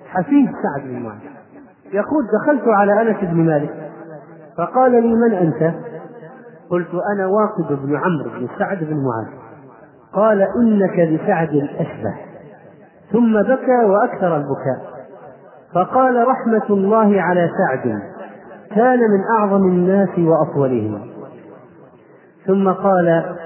حفيد 0.06 0.50
سعد 0.62 0.88
بن 0.88 1.02
معاذ. 1.02 1.20
يقول 1.92 2.24
دخلت 2.42 2.68
على 2.68 3.02
أنس 3.02 3.16
بن 3.20 3.36
مالك 3.36 3.90
فقال 4.58 4.92
لي 4.92 5.14
من 5.14 5.34
أنت؟ 5.34 5.74
قلت 6.70 6.88
أنا 7.14 7.26
واقد 7.26 7.82
بن 7.82 7.96
عمرو 7.96 8.30
بن 8.38 8.48
سعد 8.58 8.78
بن 8.78 8.96
معاذ. 8.96 9.26
قال 10.12 10.42
إنك 10.42 11.20
بسعد 11.20 11.68
أشبه. 11.78 12.14
ثم 13.12 13.42
بكى 13.42 13.84
وأكثر 13.84 14.36
البكاء. 14.36 14.98
فقال 15.74 16.28
رحمة 16.28 16.66
الله 16.70 17.22
على 17.22 17.50
سعد 17.58 18.00
كان 18.70 18.98
من 18.98 19.20
أعظم 19.38 19.64
الناس 19.68 20.18
وأطولهم. 20.18 21.00
ثم 22.46 22.72
قال 22.72 23.36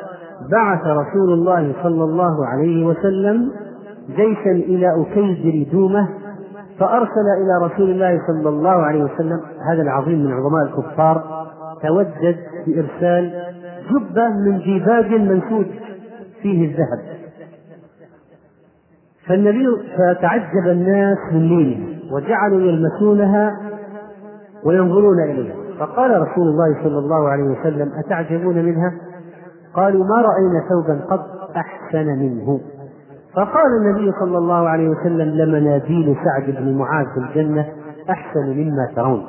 بعث 0.51 0.87
رسول 0.87 1.33
الله 1.33 1.75
صلى 1.83 2.05
الله 2.05 2.47
عليه 2.47 2.87
وسلم 2.87 3.51
جيشا 4.09 4.51
إلى 4.51 5.03
أكيدر 5.03 5.73
دومة 5.73 6.09
فأرسل 6.79 7.29
إلى 7.43 7.67
رسول 7.67 7.91
الله 7.91 8.21
صلى 8.27 8.49
الله 8.49 8.71
عليه 8.71 9.05
وسلم 9.05 9.41
هذا 9.71 9.83
العظيم 9.83 10.25
من 10.25 10.33
عظماء 10.33 10.63
الكفار 10.63 11.47
تودد 11.83 12.37
بإرسال 12.67 13.33
جبة 13.91 14.29
من 14.29 14.59
ديباج 14.59 15.11
منسوج 15.11 15.67
فيه 16.43 16.71
الذهب. 16.71 17.23
فالنبي 19.27 19.67
فتعجب 19.97 20.67
الناس 20.67 21.19
من 21.33 21.49
لينها 21.49 21.99
وجعلوا 22.13 22.61
يلمسونها 22.61 23.57
وينظرون 24.65 25.23
إليها. 25.31 25.55
فقال 25.79 26.11
رسول 26.11 26.49
الله 26.49 26.83
صلى 26.83 26.99
الله 26.99 27.29
عليه 27.29 27.45
وسلم 27.45 27.93
أتعجبون 27.99 28.65
منها؟ 28.65 28.93
قالوا 29.75 30.05
ما 30.05 30.23
رأينا 30.23 30.69
ثوبا 30.69 31.01
قط 31.11 31.27
أحسن 31.57 32.07
منه. 32.07 32.61
فقال 33.35 33.67
النبي 33.81 34.13
صلى 34.21 34.39
الله 34.39 34.69
عليه 34.69 34.89
وسلم 34.89 35.29
لمناديل 35.29 36.17
سعد 36.25 36.55
بن 36.57 36.79
معاذ 36.79 37.07
في 37.15 37.21
الجنة 37.21 37.69
أحسن 38.11 38.47
مما 38.47 38.89
ترون. 38.97 39.25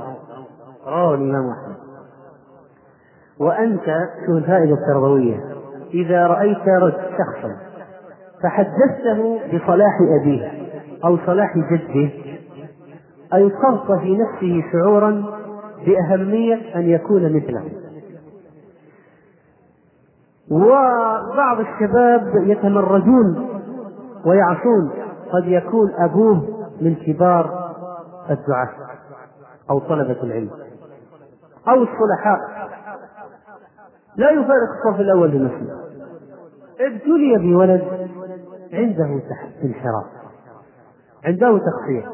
رواه 0.87 1.15
الإمام 1.15 1.49
أحمد. 1.49 1.72
وأنت 3.43 3.85
شوف 4.25 4.37
الفائدة 4.37 4.73
التربوية؟ 4.73 5.39
إذا 5.93 6.27
رأيت 6.27 6.57
شخصا 7.17 7.55
فحدثته 8.43 9.39
بصلاح 9.47 9.99
أبيه 10.21 10.51
أو 11.05 11.17
صلاح 11.25 11.57
جده 11.57 12.11
أيقظت 13.33 13.91
في 13.99 14.17
نفسه 14.17 14.63
شعورا 14.71 15.23
بأهمية 15.85 16.75
أن 16.75 16.89
يكون 16.89 17.35
مثله. 17.35 17.63
وبعض 20.51 21.59
الشباب 21.59 22.31
يتمردون 22.35 23.49
ويعصون 24.25 24.91
قد 25.31 25.47
يكون 25.47 25.91
أبوه 25.97 26.67
من 26.81 26.95
كبار 26.95 27.73
الدعاة 28.29 28.69
أو 29.69 29.79
طلبة 29.79 30.23
العلم 30.23 30.49
أو 31.67 31.73
الصلحاء. 31.73 32.52
لا 34.15 34.31
يفارق 34.31 34.69
الصف 34.85 34.99
الأول 34.99 35.31
بمسجد 35.31 35.69
ابتلي 36.79 37.37
بولد 37.37 38.09
عنده 38.73 39.21
انحراف 39.63 40.05
عنده 41.25 41.57
تقصير. 41.57 42.09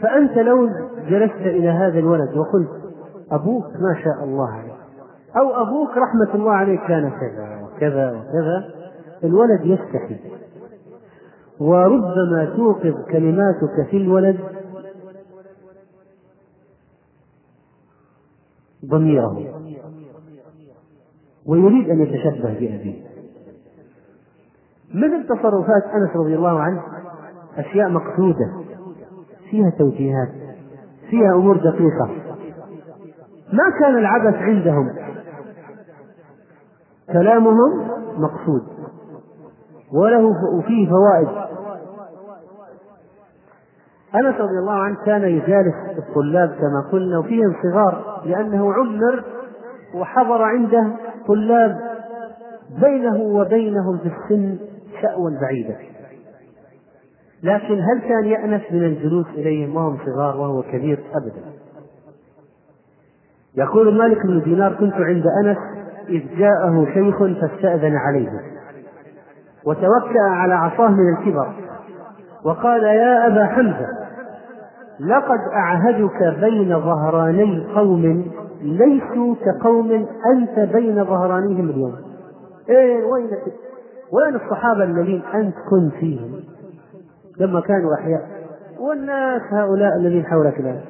فأنت 0.00 0.38
لو 0.38 0.68
جلست 1.08 1.40
إلى 1.40 1.68
هذا 1.68 1.98
الولد 1.98 2.36
وقلت 2.36 2.68
أبوك 3.30 3.64
ما 3.64 4.02
شاء 4.04 4.24
الله 4.24 4.50
عليه 4.50 4.72
أو 5.36 5.62
أبوك 5.62 5.90
رحمة 5.90 6.34
الله 6.34 6.52
عليه 6.52 6.78
كان 6.78 7.10
كذا 7.10 7.60
وكذا 7.62 8.10
وكذا 8.10 8.70
الولد 9.24 9.60
يستحي. 9.64 10.20
وربما 11.60 12.52
توقظ 12.56 12.94
كلماتك 13.10 13.90
في 13.90 13.96
الولد 13.96 14.38
ضميره. 18.84 19.59
ويريد 21.46 21.90
أن 21.90 22.00
يتشبه 22.00 22.52
بأبيه. 22.52 23.02
مثل 24.94 25.26
تصرفات 25.26 25.84
أنس 25.94 26.16
رضي 26.16 26.34
الله 26.34 26.60
عنه؟ 26.60 26.82
أشياء 27.56 27.88
مقصودة. 27.88 28.52
فيها 29.50 29.70
توجيهات. 29.70 30.28
فيها 31.10 31.34
أمور 31.34 31.56
دقيقة. 31.56 32.10
ما 33.52 33.70
كان 33.80 33.98
العبث 33.98 34.34
عندهم؟ 34.34 34.90
كلامهم 37.12 37.88
مقصود. 38.16 38.62
وله 39.92 40.32
فيه 40.66 40.88
فوائد. 40.90 41.28
أنس 44.14 44.34
رضي 44.34 44.58
الله 44.58 44.72
عنه 44.72 44.96
كان 45.06 45.22
يجالس 45.22 45.74
الطلاب 45.98 46.48
كما 46.48 46.90
قلنا 46.92 47.18
وفيهم 47.18 47.54
صغار 47.62 48.22
لأنه 48.24 48.72
عمر 48.72 49.24
وحضر 49.94 50.42
عنده 50.42 50.86
طلاب 51.26 51.78
بينه 52.82 53.16
وبينهم 53.16 53.98
في 53.98 54.06
السن 54.06 54.58
شأوا 55.02 55.30
بعيدا 55.42 55.76
لكن 57.42 57.74
هل 57.74 58.00
كان 58.08 58.24
يأنس 58.24 58.62
من 58.70 58.84
الجلوس 58.84 59.26
إليهم 59.34 59.76
وهم 59.76 59.98
صغار 60.06 60.36
وهو 60.36 60.62
كبير؟ 60.62 60.98
أبدا. 61.14 61.42
يقول 63.54 63.98
مالك 63.98 64.26
بن 64.26 64.42
دينار 64.42 64.74
كنت 64.74 64.94
عند 64.94 65.24
أنس 65.44 65.58
إذ 66.08 66.38
جاءه 66.38 66.86
شيخ 66.94 67.18
فاستأذن 67.40 67.96
عليه 67.96 68.30
وتوكأ 69.66 70.22
على 70.22 70.54
عصاه 70.54 70.88
من 70.88 71.16
الكبر 71.16 71.52
وقال 72.44 72.84
يا 72.84 73.26
أبا 73.26 73.46
حمزة 73.46 73.86
لقد 75.00 75.40
أعهدك 75.56 76.40
بين 76.40 76.80
ظهراني 76.80 77.66
قوم 77.74 78.30
ليسوا 78.62 79.34
كقوم 79.44 80.06
أنت 80.26 80.58
بين 80.72 81.04
ظهرانيهم 81.04 81.70
اليوم. 81.70 81.94
إيه 82.68 83.04
وين 83.04 83.30
وين 84.12 84.34
الصحابة 84.34 84.84
الذين 84.84 85.22
أنت 85.34 85.54
كنت 85.70 85.92
فيهم؟ 85.92 86.40
لما 87.40 87.60
كانوا 87.60 87.94
أحياء. 87.94 88.28
والناس 88.80 89.42
هؤلاء 89.52 89.96
الذين 89.96 90.26
حولك 90.26 90.60
الآن. 90.60 90.80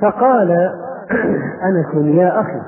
فقال 0.00 0.50
أنس 1.68 2.16
يا 2.16 2.40
أخي 2.40 2.60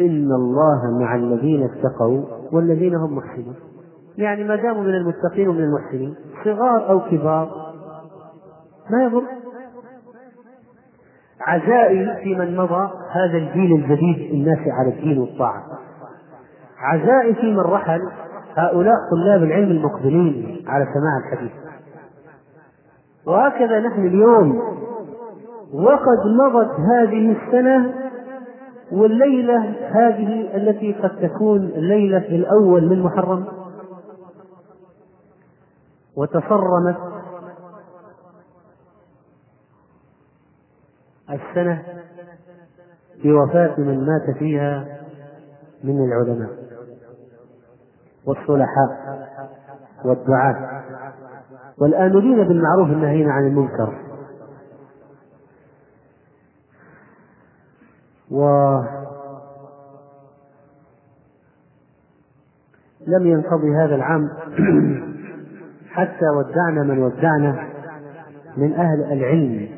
إن 0.00 0.32
الله 0.32 0.98
مع 1.00 1.14
الذين 1.14 1.62
اتقوا 1.62 2.22
والذين 2.52 2.94
هم 2.94 3.16
محسنون. 3.16 3.54
يعني 4.18 4.44
ما 4.44 4.56
داموا 4.56 4.82
من 4.82 4.94
المتقين 4.94 5.48
ومن 5.48 5.64
المحسنين 5.64 6.14
صغار 6.44 6.90
أو 6.90 7.00
كبار 7.00 7.72
ما 8.90 9.04
يضر. 9.04 9.43
عزائي 11.40 12.16
في 12.22 12.34
من 12.34 12.56
مضى 12.56 12.90
هذا 13.10 13.38
الجيل 13.38 13.72
الجديد 13.72 14.32
الناس 14.32 14.58
على 14.58 14.88
الدين 14.88 15.18
والطاعة. 15.18 15.62
عزائي 16.78 17.34
في 17.34 17.52
من 17.52 17.60
رحل 17.60 18.00
هؤلاء 18.56 18.94
طلاب 19.10 19.42
العلم 19.42 19.70
المقبلين 19.70 20.64
على 20.66 20.84
سماع 20.84 21.18
الحديث. 21.32 21.52
وهكذا 23.26 23.80
نحن 23.80 24.06
اليوم. 24.06 24.58
وقد 25.74 26.18
مضت 26.42 26.70
هذه 26.80 27.36
السنة 27.36 27.94
والليلة 28.92 29.74
هذه 29.90 30.56
التي 30.56 30.92
قد 30.92 31.10
تكون 31.28 31.60
الليلة 31.60 32.18
الأول 32.18 32.88
من 32.88 33.02
محرم. 33.02 33.44
وتصرمت 36.16 37.13
السنة 41.30 41.82
بوفاة 43.24 43.80
من 43.80 44.06
مات 44.06 44.38
فيها 44.38 44.98
من 45.84 46.04
العلماء 46.04 46.50
والصلحاء 48.26 49.14
والدعاة. 50.04 50.82
والآمرين 51.78 52.48
بالمعروف 52.48 52.88
الناهين 52.88 53.30
عن 53.30 53.46
المنكر. 53.46 53.98
و 58.30 58.44
لم 63.06 63.26
ينقضي 63.26 63.76
هذا 63.76 63.94
العام 63.94 64.28
حتى 65.94 66.28
ودعنا 66.36 66.82
من 66.82 66.98
ودعنا 66.98 67.68
من 68.56 68.72
أهل 68.72 69.12
العلم. 69.12 69.73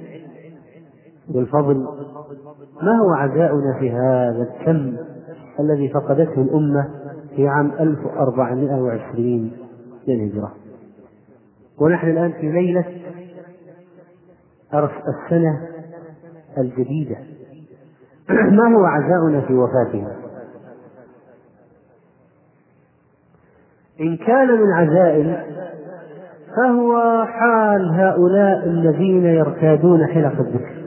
والفضل 1.34 1.76
ما 2.82 2.98
هو 3.02 3.10
عزاؤنا 3.10 3.78
في 3.80 3.90
هذا 3.90 4.48
الكم 4.50 4.96
الذي 5.60 5.88
فقدته 5.88 6.42
الأمة 6.42 6.88
في 7.36 7.48
عام 7.48 7.72
1420 7.80 9.52
للهجرة؟ 10.08 10.52
ونحن 11.80 12.10
الآن 12.10 12.32
في 12.32 12.52
ليلة 12.52 12.84
السنة 14.74 15.68
الجديدة. 16.58 17.16
ما 18.58 18.76
هو 18.76 18.84
عزاؤنا 18.84 19.40
في 19.40 19.54
وفاتها؟ 19.54 20.16
إن 24.00 24.16
كان 24.16 24.60
من 24.60 24.72
عزائم 24.72 25.36
فهو 26.56 27.24
حال 27.24 27.90
هؤلاء 27.94 28.66
الذين 28.66 29.24
يرتادون 29.24 30.06
حلق 30.06 30.40
الذكر. 30.40 30.85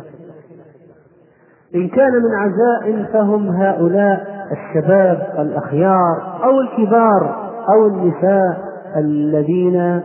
إن 1.75 1.89
كان 1.89 2.11
من 2.11 2.35
عزائم 2.35 3.05
فهم 3.13 3.49
هؤلاء 3.49 4.47
الشباب 4.51 5.27
الأخيار 5.39 6.39
أو 6.43 6.59
الكبار 6.59 7.51
أو 7.73 7.87
النساء 7.87 8.69
الذين 8.97 10.01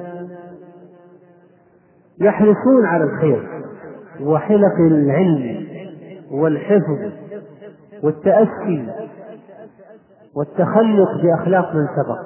يحرصون 2.20 2.86
على 2.86 3.04
الخير 3.04 3.48
وحلق 4.22 4.74
العلم 4.90 5.66
والحفظ 6.30 7.12
والتأسي 8.02 8.88
والتخلق 10.36 11.22
بأخلاق 11.22 11.74
من 11.74 11.86
سبق. 11.96 12.18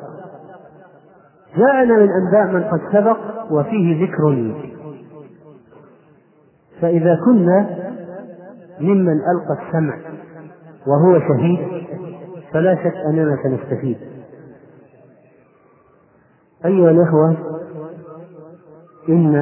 جاءنا 1.56 1.94
من 1.94 2.08
أنباء 2.10 2.46
من 2.52 2.64
قد 2.64 2.80
سبق 2.92 3.18
وفيه 3.50 4.04
ذكر. 4.04 4.54
فإذا 6.80 7.18
كنا 7.24 7.87
ممن 8.80 9.20
ألقى 9.20 9.66
السمع 9.66 9.98
وهو 10.86 11.20
شهيد 11.20 11.86
فلا 12.52 12.74
شك 12.74 12.94
أننا 13.10 13.36
سنستفيد. 13.42 13.98
أيها 16.64 16.90
الأخوة 16.90 17.36
إن 19.08 19.36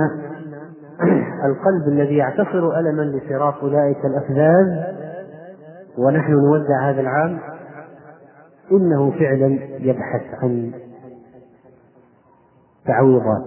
القلب 1.45 1.89
الذي 1.89 2.17
يعتصر 2.17 2.79
ألما 2.79 3.03
لفراق 3.03 3.61
أولئك 3.65 4.05
الأفذاذ 4.05 4.95
ونحن 5.99 6.33
نودع 6.33 6.91
هذا 6.91 7.01
العام 7.01 7.39
إنه 8.73 9.11
فعلا 9.11 9.59
يبحث 9.79 10.23
عن 10.43 10.73
تعويضات. 12.87 13.45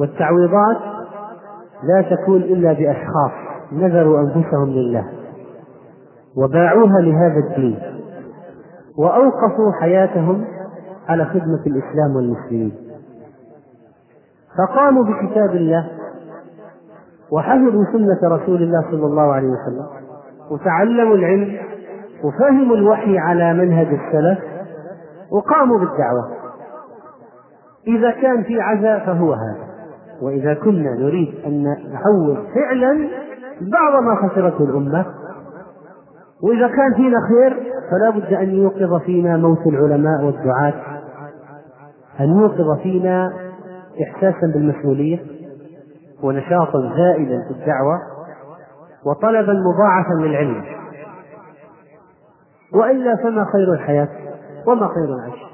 والتعويضات 0.00 0.76
لا 1.82 2.16
تكون 2.16 2.42
إلا 2.42 2.72
بأشخاص. 2.72 3.47
نذروا 3.72 4.20
أنفسهم 4.20 4.68
لله 4.68 5.04
وباعوها 6.36 7.00
لهذا 7.00 7.38
الدين 7.38 7.78
وأوقفوا 8.98 9.72
حياتهم 9.80 10.44
على 11.08 11.24
خدمة 11.24 11.62
الإسلام 11.66 12.16
والمسلمين. 12.16 12.72
فقاموا 14.58 15.04
بكتاب 15.04 15.50
الله 15.50 15.88
وحفظوا 17.32 17.84
سنة 17.92 18.36
رسول 18.36 18.62
الله 18.62 18.82
صلى 18.90 19.06
الله 19.06 19.32
عليه 19.32 19.48
وسلم 19.48 19.86
وتعلموا 20.50 21.16
العلم 21.16 21.58
وفهموا 22.24 22.76
الوحي 22.76 23.18
على 23.18 23.54
منهج 23.54 23.86
السلف 23.86 24.38
وقاموا 25.32 25.78
بالدعوة. 25.78 26.28
إذا 27.86 28.10
كان 28.10 28.42
في 28.42 28.60
عزاء 28.60 29.06
فهو 29.06 29.32
هذا 29.32 29.68
وإذا 30.22 30.54
كنا 30.54 30.94
نريد 30.94 31.34
أن 31.46 31.62
نعوض 31.62 32.38
فعلا 32.54 33.08
بعض 33.60 34.02
ما 34.02 34.28
خسرته 34.28 34.64
الأمة. 34.64 35.06
وإذا 36.42 36.68
كان 36.68 36.94
فينا 36.94 37.16
خير 37.28 37.72
فلا 37.90 38.10
بد 38.10 38.32
أن 38.32 38.54
يوقظ 38.54 39.02
فينا 39.02 39.36
موت 39.36 39.66
العلماء 39.66 40.24
والدعاة. 40.24 40.74
أن 42.20 42.38
يوقظ 42.38 42.82
فينا 42.82 43.32
إحساسا 44.02 44.52
بالمسؤولية 44.54 45.26
ونشاطا 46.22 46.94
زائدا 46.96 47.42
في 47.48 47.50
الدعوة 47.50 47.98
وطلبا 49.06 49.52
مضاعفا 49.52 50.12
للعلم. 50.20 50.64
وإلا 52.74 53.16
فما 53.16 53.44
خير 53.52 53.72
الحياة 53.72 54.08
وما 54.66 54.88
خير 54.88 55.14
العيش. 55.14 55.48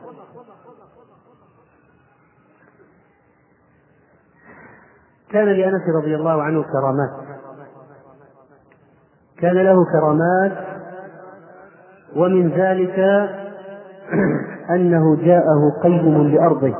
كان 5.31 5.45
لأنس 5.45 5.83
رضي 6.03 6.17
الله 6.17 6.43
عنه 6.43 6.63
كرامات. 6.63 7.24
كان 9.45 9.55
له 9.55 9.85
كرامات 9.85 10.53
ومن 12.17 12.49
ذلك 12.49 12.99
أنه 14.75 15.17
جاءه 15.17 15.81
قيم 15.83 16.29
لأرضه 16.29 16.75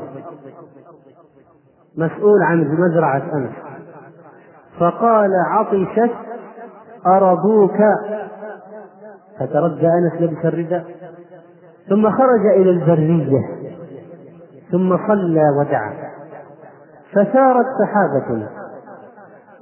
مسؤول 1.97 2.43
عن 2.43 2.61
مزرعة 2.61 3.23
أنس. 3.33 3.51
فقال 4.79 5.31
عطشت 5.47 6.11
أرضوك؟ 7.05 7.77
فتردى 9.39 9.87
أنس 9.87 10.21
لبس 10.21 10.45
الرداء 10.45 10.85
ثم 11.89 12.11
خرج 12.11 12.45
إلى 12.55 12.69
البرية 12.69 13.41
ثم 14.71 14.97
صلى 15.07 15.43
ودعا. 15.59 15.93
فسارت 17.11 17.65
سحابة 17.79 18.47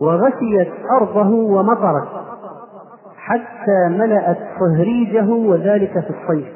وغشيت 0.02 0.72
أرضه 0.92 1.30
ومطرت. 1.30 2.33
حتى 3.26 3.88
ملأت 3.90 4.38
صهريجه 4.60 5.30
وذلك 5.30 5.92
في 6.00 6.10
الصيف. 6.10 6.54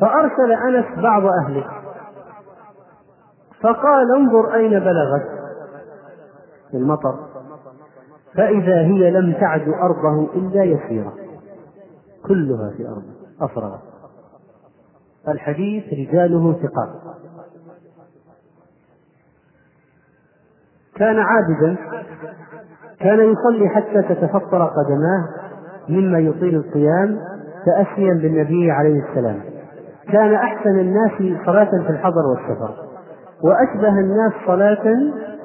فأرسل 0.00 0.52
أنس 0.52 0.98
بعض 0.98 1.22
أهله. 1.26 1.64
فقال 3.60 4.16
انظر 4.16 4.54
أين 4.54 4.70
بلغت 4.70 5.28
المطر. 6.74 7.18
فإذا 8.36 8.80
هي 8.80 9.10
لم 9.10 9.32
تعد 9.32 9.68
أرضه 9.68 10.32
إلا 10.34 10.64
يسيرة. 10.64 11.12
كلها 12.26 12.70
في 12.76 12.88
أرضه 12.88 13.12
أفرغت. 13.40 13.80
الحديث 15.28 15.84
رجاله 15.84 16.52
ثقات. 16.52 17.16
كان 20.96 21.18
عابدا. 21.18 21.76
كان 23.00 23.32
يصلي 23.32 23.68
حتى 23.68 24.02
تتفطر 24.14 24.64
قدماه. 24.64 25.51
مما 25.88 26.18
يطيل 26.18 26.54
القيام 26.54 27.18
تأسيا 27.66 28.14
بالنبي 28.14 28.70
عليه 28.70 29.02
السلام. 29.08 29.40
كان 30.12 30.34
أحسن 30.34 30.78
الناس 30.78 31.12
صلاة 31.46 31.70
في 31.70 31.90
الحضر 31.90 32.26
والسفر 32.26 32.74
وأشبه 33.44 33.88
الناس 33.88 34.32
صلاة 34.46 34.84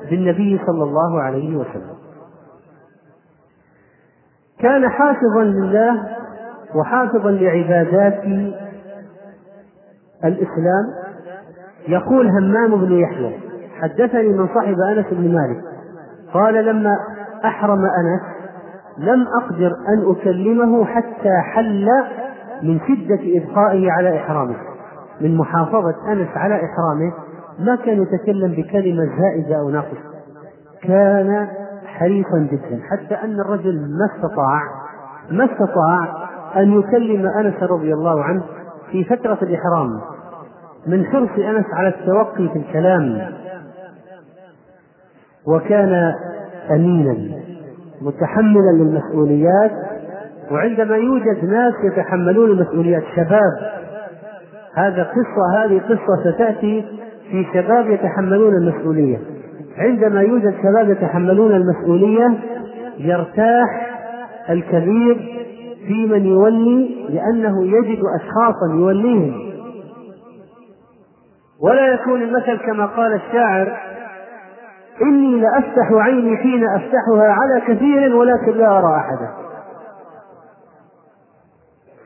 بالنبي 0.09 0.59
صلى 0.67 0.83
الله 0.83 1.21
عليه 1.21 1.57
وسلم. 1.57 1.97
كان 4.59 4.89
حافظا 4.89 5.43
لله 5.43 6.03
وحافظا 6.75 7.31
لعبادات 7.31 8.23
الإسلام. 10.25 11.07
يقول 11.87 12.27
همام 12.27 12.75
بن 12.85 12.91
يحيى 12.91 13.39
حدثني 13.81 14.27
من 14.27 14.47
صحب 14.47 14.75
أنس 14.79 15.05
بن 15.11 15.33
مالك 15.33 15.63
قال 16.33 16.65
لما 16.65 16.91
أحرم 17.45 17.79
أنس 17.79 18.21
لم 18.97 19.27
أقدر 19.41 19.71
أن 19.87 20.11
أكلمه 20.11 20.85
حتى 20.85 21.37
حل 21.41 21.87
من 22.63 22.79
شدة 22.79 23.19
إبقائه 23.23 23.91
على 23.91 24.17
إحرامه. 24.17 24.55
من 25.21 25.37
محافظة 25.37 26.11
أنس 26.11 26.27
على 26.35 26.55
إحرامه 26.55 27.13
ما 27.59 27.75
كان 27.75 28.01
يتكلم 28.01 28.51
بكلمة 28.51 29.09
زائدة 29.19 29.59
أو 29.59 29.69
ناقصة. 29.69 29.97
كان 30.83 31.47
حريصا 31.85 32.47
جدا. 32.51 32.79
حتى 32.91 33.15
أن 33.15 33.39
الرجل 33.39 33.75
ما 33.75 34.05
استطاع 34.15 34.61
ما 35.31 35.45
استطاع 35.45 36.27
أن 36.55 36.79
يكلم 36.79 37.27
أنس 37.27 37.63
رضي 37.63 37.93
الله 37.93 38.23
عنه 38.23 38.43
في 38.91 39.03
فترة 39.03 39.37
الإحرام. 39.41 39.89
من 40.87 41.05
حرص 41.05 41.29
أنس 41.37 41.65
على 41.73 41.87
التوقي 41.87 42.49
في 42.49 42.59
الكلام. 42.59 43.31
وكان 45.47 46.13
أمينا. 46.71 47.46
متحملا 48.01 48.71
للمسؤوليات 48.71 49.71
وعندما 50.51 50.97
يوجد 50.97 51.45
ناس 51.45 51.73
يتحملون 51.83 52.51
المسؤوليات 52.51 53.03
شباب 53.15 53.77
هذا 54.75 55.03
قصة 55.03 55.63
هذه 55.63 55.79
قصة 55.79 56.31
ستأتي 56.31 56.85
في 57.31 57.45
شباب 57.53 57.89
يتحملون 57.89 58.53
المسؤولية. 58.53 59.17
عندما 59.77 60.21
يوجد 60.21 60.53
شباب 60.63 60.89
يتحملون 60.89 61.51
المسؤولية 61.51 62.37
يرتاح 62.97 63.87
الكبير 64.49 65.43
في 65.87 66.07
من 66.07 66.25
يولي 66.25 67.07
لأنه 67.09 67.65
يجد 67.65 67.99
أشخاصا 68.15 68.73
يوليهم. 68.73 69.47
ولا 71.61 71.93
يكون 71.93 72.21
المثل 72.21 72.57
كما 72.57 72.85
قال 72.85 73.13
الشاعر 73.13 73.77
إني 75.01 75.41
لأفتح 75.41 75.91
عيني 75.91 76.37
حين 76.37 76.67
أفتحها 76.67 77.31
على 77.31 77.61
كثير 77.67 78.15
ولكن 78.15 78.51
لا 78.51 78.77
أرى 78.77 78.95
أحدا. 78.95 79.29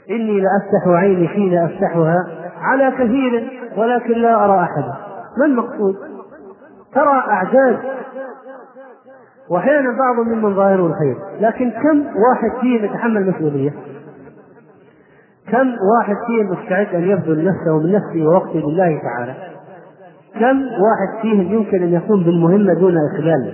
إني 0.09 0.41
لأفتح 0.41 0.88
عيني 0.88 1.27
حين 1.27 1.57
أفتحها 1.57 2.18
على 2.61 2.91
كثير 2.91 3.61
ولكن 3.77 4.13
لا 4.13 4.45
أرى 4.45 4.59
أحدا. 4.59 4.95
ما 5.38 5.45
المقصود؟ 5.45 5.95
ترى 6.93 7.23
أعداد 7.30 7.80
وأحيانا 9.49 9.89
بعض 9.97 10.26
ممن 10.26 10.55
ظاهره 10.55 10.85
الخير. 10.85 11.15
لكن 11.39 11.72
كم 11.72 12.05
واحد 12.05 12.61
فيهم 12.61 12.85
يتحمل 12.85 13.30
مسؤولية؟ 13.30 13.73
كم 15.51 15.68
واحد 15.97 16.15
فيهم 16.27 16.51
مستعد 16.51 16.95
أن 16.95 17.03
يبذل 17.03 17.45
نفسه 17.45 17.80
من 17.80 17.91
نفسه 17.91 18.27
ووقته 18.27 18.59
لله 18.59 19.01
تعالى؟ 19.01 19.51
كم 20.39 20.61
واحد 20.61 21.21
فيهم 21.21 21.53
يمكن 21.53 21.83
أن 21.83 21.93
يقوم 21.93 22.23
بالمهمة 22.23 22.73
دون 22.73 22.95
إخلال 23.13 23.53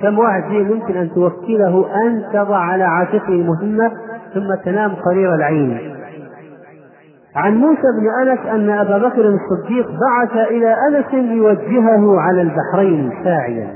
كم 0.00 0.18
واحد 0.18 0.42
فيهم 0.42 0.70
يمكن 0.70 0.96
أن 0.96 1.10
توكله 1.14 1.86
أن 2.06 2.24
تضع 2.32 2.56
على 2.56 2.84
عاتقه 2.84 3.42
مهمة 3.42 3.90
ثم 4.34 4.54
تنام 4.64 4.94
قرير 4.94 5.34
العين؟ 5.34 5.96
عن 7.36 7.56
موسى 7.56 7.82
بن 8.00 8.28
أنس 8.28 8.40
أن 8.46 8.70
أبا 8.70 8.98
بكر 8.98 9.28
الصديق 9.28 9.86
بعث 9.90 10.48
إلى 10.50 10.76
أنس 10.88 11.14
ليوجهه 11.14 12.20
على 12.20 12.42
البحرين 12.42 13.12
ساعيا 13.24 13.68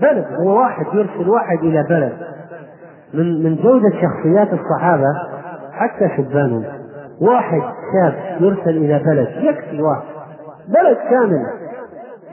بلد 0.00 0.26
هو 0.40 0.58
واحد 0.58 0.86
يرسل 0.92 1.28
واحد 1.28 1.58
إلى 1.58 1.82
بلد. 1.90 2.12
من 3.14 3.42
من 3.44 3.56
جودة 3.56 3.90
شخصيات 3.90 4.48
الصحابة 4.52 5.14
حتى 5.72 6.08
شبانهم. 6.16 6.64
واحد 7.20 7.60
شاب 7.92 8.14
يرسل 8.40 8.70
إلى 8.70 8.98
بلد 8.98 9.28
يكفي 9.40 9.82
واحد. 9.82 10.11
بلد 10.68 10.96
كامل 11.10 11.46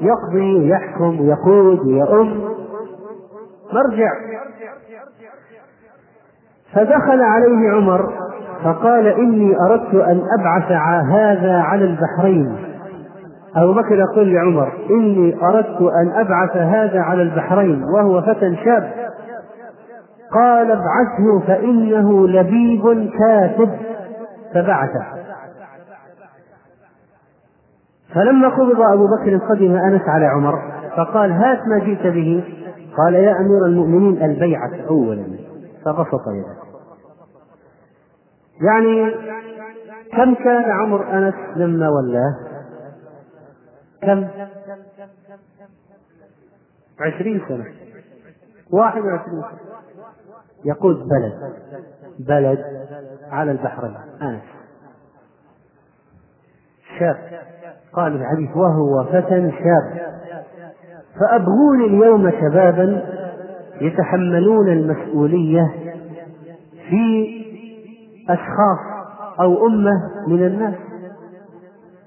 يقضي 0.02 0.56
ويحكم 0.58 1.22
ويقود 1.22 1.80
ويؤم 1.80 2.50
مرجع. 3.74 4.12
فدخل 6.74 7.22
عليه 7.22 7.72
عمر 7.72 8.14
فقال 8.64 9.08
إني 9.08 9.56
أردت 9.62 9.96
أن 9.96 10.22
أبعث 10.40 10.72
هذا 11.12 11.62
على 11.62 11.86
البحرين. 11.86 12.56
أبو 13.56 13.74
بكر 13.74 13.96
يقول 13.96 14.34
لعمر 14.34 14.74
إني 14.90 15.44
أردت 15.44 15.82
أن 15.82 16.12
أبعث 16.16 16.58
هذا 16.58 17.02
على 17.02 17.22
البحرين 17.22 17.84
وهو 17.84 18.22
فتى 18.22 18.56
شاب. 18.66 18.92
قال 20.34 20.72
ابعثه 20.72 21.40
فإنه 21.48 22.28
لبيب 22.28 23.10
كاتب. 23.20 23.70
فبعثه. 24.54 25.06
فلما 28.16 28.50
قبض 28.50 28.82
أبو 28.82 29.08
بكر 29.08 29.38
قدم 29.38 29.76
أنس 29.76 30.02
على 30.08 30.26
عمر 30.26 30.54
فقال 30.98 31.32
هات 31.32 31.68
ما 31.68 31.80
جئت 31.80 32.08
به. 32.08 32.44
قال 32.98 33.14
يا 33.14 33.32
أمير 33.32 33.66
المؤمنين 33.66 34.24
البيعة 34.24 34.88
أولا. 34.90 35.26
فبسط 35.86 36.28
يده. 36.28 36.56
يعني 38.62 39.12
كم 40.12 40.36
كان 40.36 40.72
عمر 40.72 41.18
أنس 41.18 41.36
لما 41.56 41.90
ولاه؟ 41.90 42.36
كم؟ 44.02 44.28
عشرين 47.00 47.42
سنة. 47.48 47.66
واحد 48.72 49.02
وعشرين 49.02 49.42
سنة. 49.42 49.60
يقود 50.66 50.96
بلد. 50.96 51.54
بلد 52.20 52.88
على 53.32 53.52
البحرين. 53.52 53.98
أنس. 54.22 54.42
شاب. 57.00 57.59
قال 57.94 58.16
الحديث 58.16 58.58
وهو 58.58 59.04
فتى 59.04 59.52
شاب. 59.52 60.10
فأبغوني 61.20 61.86
اليوم 61.86 62.32
شبابا 62.32 63.04
يتحملون 63.82 64.70
المسؤولية 64.70 65.74
في 66.90 67.28
أشخاص 68.30 68.80
أو 69.40 69.68
أمة 69.68 69.92
من 70.28 70.46
الناس 70.46 70.76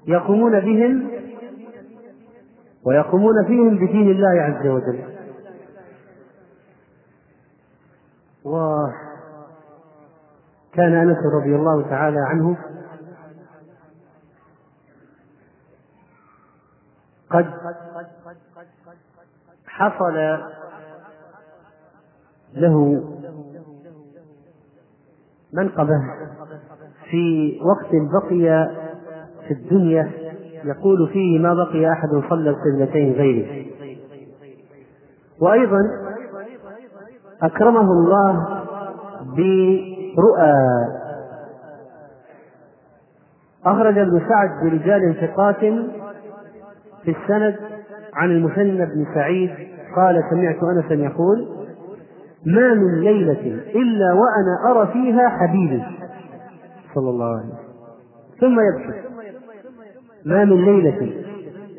يقومون 0.07 0.61
بهم 0.61 1.09
ويقومون 2.87 3.45
فيهم 3.47 3.77
بدين 3.77 4.11
الله 4.11 4.41
عز 4.43 4.67
وجل. 4.67 4.99
وكان 8.45 8.93
أنس 10.95 11.19
رضي 11.41 11.57
الله 11.57 11.83
تعالى 11.91 12.19
عنه 12.29 12.57
قد 17.33 17.47
حصل 19.67 20.39
له 22.55 23.05
منقبة 25.53 26.01
في 27.11 27.59
وقت 27.65 27.91
بقي 27.93 28.71
في 29.49 29.55
الدنيا 29.55 30.11
يقول 30.65 31.09
فيه 31.13 31.39
ما 31.39 31.55
بقي 31.55 31.93
أحد 31.93 32.09
صلى 32.31 32.51
القبلتين 32.51 33.13
غيره. 33.13 33.67
وأيضا 35.41 35.79
أكرمه 37.43 37.93
الله 37.93 38.63
برؤى. 39.23 40.53
أخرج 43.67 43.99
ابن 43.99 44.23
سعد 44.29 44.51
برجال 44.65 45.17
ثقات 45.21 45.63
في 47.05 47.11
السند 47.11 47.57
عن 48.15 48.31
المثنى 48.31 48.87
بن 48.87 49.07
سعيد 49.15 49.51
قال 49.97 50.25
سمعت 50.31 50.63
أنسا 50.63 50.95
يقول 50.95 51.49
ما 52.47 52.75
من 52.75 53.01
ليلة 53.01 53.63
إلا 53.75 54.13
وأنا 54.13 54.71
أرى 54.71 54.93
فيها 54.93 55.29
حبيبي 55.29 55.83
صلى 56.95 57.11
الله 57.11 57.27
عليه 57.27 57.47
وسلم. 57.47 57.73
ثم 58.41 58.61
يبكي 58.61 59.09
ما 60.25 60.45
من 60.45 60.65
ليلة 60.65 61.25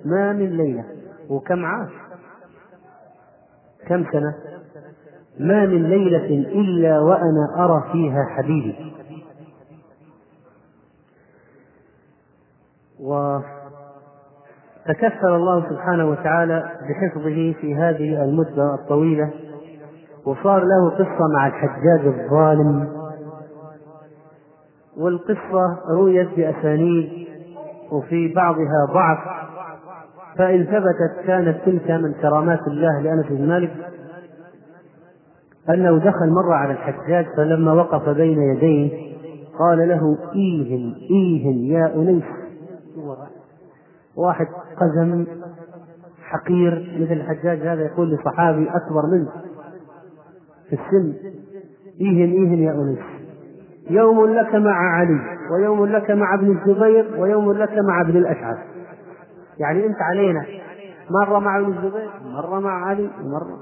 ما 0.05 0.33
من 0.33 0.57
ليلة 0.57 0.83
وكم 1.29 1.65
عاش؟ 1.65 1.91
كم 3.87 4.05
سنة؟ 4.11 4.35
ما 5.39 5.65
من 5.65 5.83
ليلة 5.83 6.25
إلا 6.61 6.99
وأنا 6.99 7.65
أرى 7.65 7.91
فيها 7.91 8.25
حبيبي. 8.29 8.93
وتكفل 14.89 15.27
الله 15.27 15.69
سبحانه 15.69 16.09
وتعالى 16.09 16.63
بحفظه 16.89 17.53
في 17.61 17.75
هذه 17.75 18.23
المدة 18.23 18.73
الطويلة 18.75 19.29
وصار 20.25 20.63
له 20.63 20.89
قصة 20.89 21.27
مع 21.33 21.47
الحجاج 21.47 22.05
الظالم. 22.05 22.89
والقصة 24.97 25.79
رويت 25.89 26.29
بأسانيد 26.37 27.27
وفي 27.91 28.33
بعضها 28.33 28.85
ضعف 28.93 29.17
فإن 30.37 30.63
ثبتت 30.63 31.27
كانت 31.27 31.57
تلك 31.65 31.91
من 31.91 32.13
كرامات 32.13 32.67
الله 32.67 32.99
لأنس 33.01 33.25
بن 33.25 33.47
مالك 33.47 33.71
أنه 35.69 35.97
دخل 35.97 36.29
مرة 36.29 36.55
على 36.55 36.71
الحجاج 36.73 37.25
فلما 37.37 37.73
وقف 37.73 38.09
بين 38.09 38.41
يديه 38.41 39.13
قال 39.59 39.77
له 39.89 40.17
إيهن 40.35 40.95
إيهن 41.11 41.65
يا 41.65 41.95
أنيس. 41.95 42.23
واحد 44.17 44.47
قزم 44.77 45.25
حقير 46.23 46.97
مثل 47.01 47.11
الحجاج 47.11 47.59
هذا 47.67 47.81
يقول 47.85 48.11
لصحابي 48.11 48.69
أكبر 48.69 49.05
منه 49.11 49.31
في 50.69 50.73
السن. 50.75 51.13
إيهن 52.01 52.31
إيهن 52.31 52.63
يا 52.63 52.71
أنيس 52.71 52.99
يوم 53.89 54.25
لك 54.25 54.55
مع 54.55 54.95
علي 54.97 55.19
ويوم 55.51 55.85
لك 55.85 56.11
مع 56.11 56.33
ابن 56.33 56.57
الزبير 56.57 57.21
ويوم 57.21 57.53
لك 57.53 57.77
مع 57.87 58.01
ابن 58.01 58.17
الأشعث. 58.17 58.57
يعني 59.59 59.85
أنت 59.85 60.01
علينا. 60.01 60.45
مرة 61.09 61.39
مع 61.39 61.59
ابن 61.59 61.71
الزبير 61.71 62.09
مرة 62.25 62.59
مع 62.59 62.85
علي 62.85 63.09
ومرة 63.23 63.59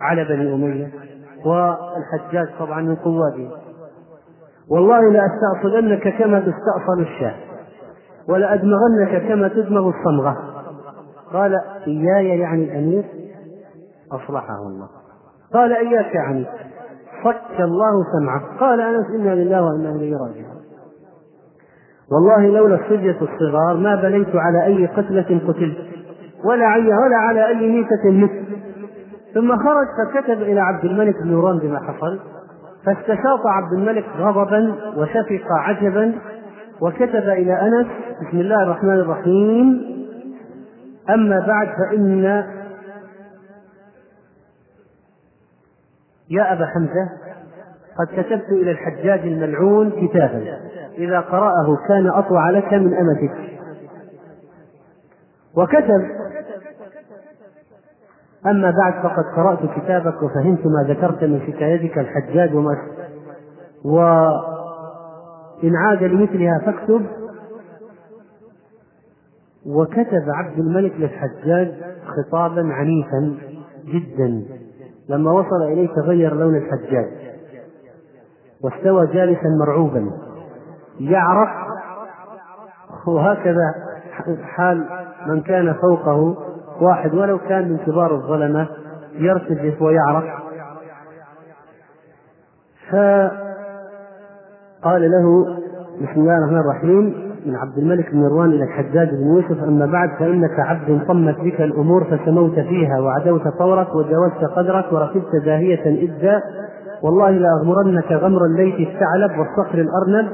على 0.00 0.24
بني 0.24 0.54
أمية. 0.54 0.90
والحجاج 1.44 2.58
طبعا 2.58 2.80
من 2.80 2.96
قواته 2.96 3.50
والله 4.70 5.00
لأستأصلنك 5.12 6.18
كما 6.18 6.40
تستأصل 6.40 7.00
الشاة. 7.00 7.34
ولأدمغنك 8.28 9.28
كما 9.28 9.48
تدمغ 9.48 9.88
الصمغة. 9.88 10.36
قال 11.32 11.60
إياي 11.86 12.38
يعني 12.38 12.64
الأمير؟ 12.64 13.04
أصلحه 14.12 14.62
الله. 14.66 14.88
قال 15.54 15.72
إياك 15.72 16.14
يعني 16.14 16.46
صك 17.24 17.60
الله 17.60 18.04
سمعه. 18.18 18.58
قال 18.60 18.80
أنس 18.80 19.06
إنا 19.20 19.34
لله 19.34 19.62
وإنا 19.62 19.90
إليه 19.90 20.16
راجعون. 20.16 20.62
والله 22.12 22.46
لولا 22.46 22.74
الصبية 22.74 23.18
الصغار 23.22 23.76
ما 23.76 23.94
بليت 23.94 24.36
على 24.36 24.64
أي 24.64 24.86
قتلة 24.86 25.40
قتلت 25.48 25.76
ولا 26.44 26.66
عي 26.66 26.86
ولا 26.86 27.16
على 27.16 27.48
أي 27.48 27.70
ميتة 27.70 28.10
مت. 28.10 28.42
ثم 29.34 29.56
خرج 29.56 29.86
فكتب 29.98 30.42
إلى 30.42 30.60
عبد 30.60 30.84
الملك 30.84 31.22
بن 31.22 31.30
نوران 31.30 31.58
بما 31.58 31.78
حصل 31.78 32.18
فاستشاط 32.84 33.46
عبد 33.46 33.72
الملك 33.78 34.04
غضبا 34.18 34.74
وشفق 34.96 35.46
عجبا 35.50 36.14
وكتب 36.82 37.28
إلى 37.28 37.60
أنس 37.60 37.86
بسم 38.20 38.40
الله 38.40 38.62
الرحمن 38.62 38.94
الرحيم 39.00 39.92
أما 41.10 41.46
بعد 41.46 41.68
فإن 41.68 42.24
يا 46.30 46.52
أبا 46.52 46.66
حمزة 46.66 47.08
قد 47.98 48.06
كتبت 48.06 48.48
إلى 48.48 48.70
الحجاج 48.70 49.20
الملعون 49.20 49.90
كتابا 49.90 50.58
إذا 50.98 51.20
قرأه 51.20 51.76
كان 51.88 52.06
أطوع 52.08 52.50
لك 52.50 52.72
من 52.72 52.94
أمتك 52.94 53.52
وكتب 55.54 56.22
أما 58.46 58.70
بعد 58.70 59.02
فقد 59.02 59.24
قرأت 59.36 59.58
كتابك 59.58 60.22
وفهمت 60.22 60.66
ما 60.66 60.82
ذكرت 60.88 61.24
من 61.24 61.40
حكايتك 61.40 61.98
الحجاج 61.98 62.54
وما 62.54 62.76
إن 65.64 65.76
عاد 65.76 66.02
لمثلها 66.02 66.58
فاكتب 66.66 67.06
وكتب 69.66 70.24
عبد 70.28 70.58
الملك 70.58 70.92
للحجاج 70.98 71.74
خطابا 72.06 72.72
عنيفا 72.72 73.38
جدا 73.84 74.42
لما 75.08 75.32
وصل 75.32 75.62
إليه 75.62 75.88
تغير 75.88 76.34
لون 76.34 76.56
الحجاج 76.56 77.10
واستوى 78.64 79.06
جالسا 79.06 79.48
مرعوبا. 79.60 80.10
يعرف 81.00 81.48
وهكذا 83.06 83.74
حال 84.42 84.86
من 85.26 85.40
كان 85.40 85.74
فوقه 85.74 86.36
واحد 86.80 87.14
ولو 87.14 87.38
كان 87.38 87.68
من 87.68 87.78
كبار 87.78 88.14
الظلمة 88.14 88.68
يرتجف 89.12 89.82
ويعرف. 89.82 90.24
فقال 94.82 95.10
له 95.10 95.46
بسم 96.02 96.20
الله 96.20 96.38
الرحمن 96.38 96.58
الرحيم 96.58 97.14
من 97.46 97.56
عبد 97.56 97.78
الملك 97.78 98.12
بن 98.12 98.18
مروان 98.18 98.50
إلى 98.50 98.64
الحجاج 98.64 99.08
بن 99.10 99.26
يوسف 99.26 99.62
أما 99.64 99.86
بعد 99.86 100.08
فإنك 100.18 100.58
عبد 100.58 101.00
طمت 101.08 101.40
بك 101.40 101.60
الأمور 101.60 102.04
فسموت 102.04 102.54
فيها 102.54 103.00
وعدوت 103.00 103.48
طورك 103.58 103.94
وجاوزت 103.94 104.44
قدرك 104.56 104.92
وركبت 104.92 105.36
زاهية 105.44 105.86
اذا 105.86 106.42
والله 107.02 107.30
لاغمرنك 107.30 108.12
غمر 108.12 108.44
الليث 108.44 108.74
الثعلب 108.74 109.38
والصقر 109.38 109.78
الأرنب. 109.78 110.28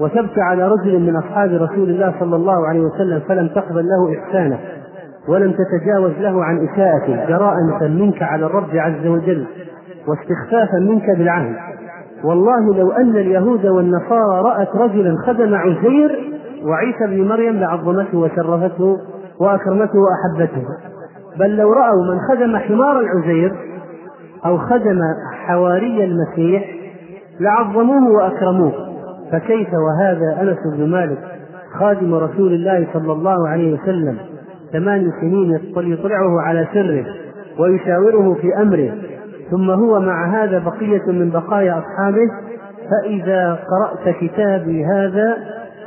وثبت 0.00 0.38
على 0.38 0.68
رجل 0.68 1.00
من 1.00 1.16
أصحاب 1.16 1.50
رسول 1.50 1.90
الله 1.90 2.14
صلى 2.20 2.36
الله 2.36 2.66
عليه 2.66 2.80
وسلم 2.80 3.20
فلم 3.28 3.48
تقبل 3.48 3.84
له 3.88 4.18
إحسانه 4.18 4.58
ولم 5.28 5.52
تتجاوز 5.52 6.12
له 6.20 6.44
عن 6.44 6.68
إساءته 6.68 7.28
جراءة 7.28 7.88
منك 7.88 8.22
على 8.22 8.46
الرب 8.46 8.76
عز 8.76 9.06
وجل 9.06 9.46
واستخفافا 10.08 10.78
منك 10.78 11.10
بالعهد. 11.10 11.56
والله 12.24 12.74
لو 12.74 12.90
أن 12.90 13.16
اليهود 13.16 13.66
والنصارى 13.66 14.42
رأت 14.42 14.76
رجلا 14.76 15.16
خدم 15.26 15.54
عزير 15.54 16.32
وعيسى 16.64 17.06
بن 17.06 17.28
مريم 17.28 17.56
لعظمته 17.56 18.18
وشرفته 18.18 18.98
وأكرمته 19.40 19.98
وأحبته. 19.98 20.64
بل 21.38 21.56
لو 21.56 21.72
رأوا 21.72 22.04
من 22.04 22.18
خدم 22.28 22.56
حمار 22.56 23.00
العزير 23.00 23.52
أو 24.46 24.58
خدم 24.58 25.00
حواري 25.46 26.04
المسيح 26.04 26.64
لعظموه 27.40 28.12
وأكرموه. 28.12 28.72
فكيف 29.32 29.68
وهذا 29.74 30.42
أنس 30.42 30.76
بن 30.76 30.90
مالك 30.90 31.18
خادم 31.78 32.14
رسول 32.14 32.52
الله 32.52 32.86
صلى 32.92 33.12
الله 33.12 33.48
عليه 33.48 33.72
وسلم 33.74 34.18
ثمان 34.72 35.12
سنين 35.20 35.60
يطلعه 35.76 36.40
على 36.40 36.66
سره 36.74 37.06
ويشاوره 37.58 38.34
في 38.34 38.62
أمره 38.62 38.92
ثم 39.52 39.70
هو 39.70 40.00
مع 40.00 40.42
هذا 40.42 40.58
بقية 40.58 41.06
من 41.06 41.30
بقايا 41.30 41.78
أصحابه 41.78 42.30
فإذا 42.90 43.54
قرأت 43.54 44.16
كتابي 44.20 44.84
هذا 44.84 45.36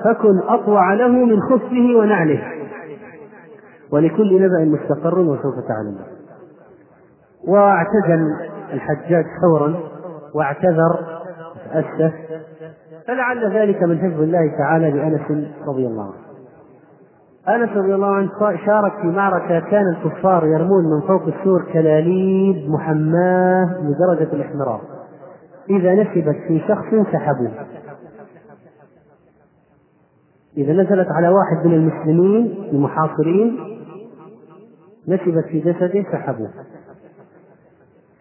فكن 0.04 0.40
أطوع 0.48 0.94
له 0.94 1.08
من 1.08 1.42
خفه 1.42 1.96
ونعله. 1.98 2.44
ولكل 3.92 4.42
نبأ 4.42 4.78
مستقر 4.78 5.20
وسوف 5.20 5.56
تعلم. 5.68 5.98
واعتزل 7.48 8.34
الحجاج 8.74 9.26
فورا 9.42 9.76
واعتذر 10.36 11.00
تأسف 11.74 12.14
فلعل 13.08 13.58
ذلك 13.58 13.84
من 13.84 13.98
حفظ 13.98 14.22
الله 14.22 14.58
تعالى 14.58 14.92
لأنس 14.92 15.48
رضي 15.68 15.88
الله 15.88 16.04
عنه. 16.04 16.25
أنس 17.50 17.70
رضي 17.70 17.96
الله 17.96 18.16
عنه 18.16 18.30
شارك 18.66 18.94
في 19.02 19.08
معركة. 19.08 19.60
كان 19.60 19.88
الكفار 19.88 20.46
يرمون 20.46 20.84
من 20.84 21.02
فوق 21.08 21.22
السور 21.28 21.66
كلاليب 21.74 22.70
محماة 22.70 23.66
لدرجة 23.82 24.34
الاحمرار 24.34 24.82
إذا 25.70 25.94
نسبت 25.94 26.36
في 26.48 26.62
شخص 26.68 27.12
سحبوه. 27.12 27.52
إذا 30.58 30.74
نزلت 30.74 31.08
على 31.12 31.28
واحد 31.28 31.68
من 31.68 31.74
المسلمين 31.74 32.70
المحاصرين 32.72 33.60
نسبت 35.08 35.46
في 35.46 35.60
جسده 35.60 36.06
سحبوه. 36.12 36.50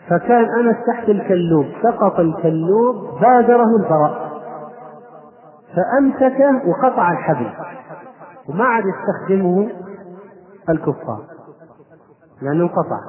فكان 0.09 0.45
أنس 0.45 0.77
تحت 0.87 1.09
الكلوب 1.09 1.67
سقط 1.83 2.21
الكلوب 2.21 3.21
بادره 3.21 3.77
البراء. 3.81 4.35
فأمسكه 5.77 6.69
وقطع 6.69 7.13
الحبل. 7.13 7.51
وما 8.49 8.65
عاد 8.65 8.85
يستخدمه 8.87 9.71
الكفار 10.69 11.25
لأنه 12.43 12.63
انقطع. 12.65 13.01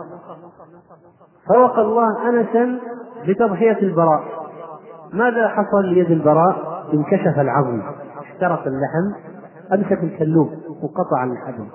فوقى 1.47 1.81
الله 1.81 2.29
أنسا 2.29 2.79
بتضحية 3.27 3.77
البراء. 3.79 4.23
ماذا 5.13 5.47
حصل 5.47 5.85
ليد 5.85 6.11
البراء؟ 6.11 6.85
انكشف 6.93 7.39
العظم 7.39 7.81
احترق 8.19 8.67
اللحم 8.67 9.13
أمسك 9.73 10.03
الكلوب 10.03 10.49
وقطع 10.83 11.23
الحبل 11.23 11.67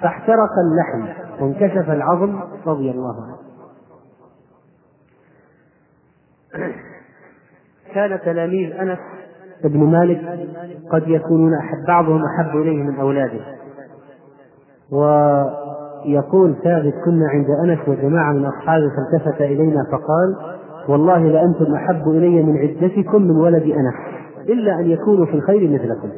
فاحترق 0.00 0.50
اللحم 0.58 1.22
وانكشف 1.42 1.90
العظم 1.90 2.40
رضي 2.66 2.90
الله 2.90 3.24
عنه. 3.24 3.36
كان 7.94 8.20
تلاميذ 8.20 8.72
أنس 8.72 8.98
بن 9.64 9.84
مالك 9.84 10.20
قد 10.92 11.08
يكونون 11.08 11.54
أحب 11.54 11.86
بعضهم 11.86 12.22
أحب 12.24 12.56
إليه 12.56 12.82
من 12.82 13.00
أولاده. 13.00 13.40
ويقول 14.92 16.54
ثابت 16.64 16.94
كنا 17.04 17.28
عند 17.28 17.46
أنس 17.64 17.88
وجماعة 17.88 18.32
من 18.32 18.46
أصحابه 18.46 18.90
فالتفت 18.96 19.40
إلينا 19.40 19.84
فقال 19.92 20.56
والله 20.88 21.18
لأنتم 21.18 21.74
أحب 21.74 22.08
إلي 22.08 22.42
من 22.42 22.58
عدتكم 22.58 23.22
من 23.22 23.36
ولد 23.36 23.62
أنس 23.62 23.94
إلا 24.48 24.80
أن 24.80 24.90
يكونوا 24.90 25.26
في 25.26 25.34
الخير 25.34 25.70
مثلكم. 25.70 26.08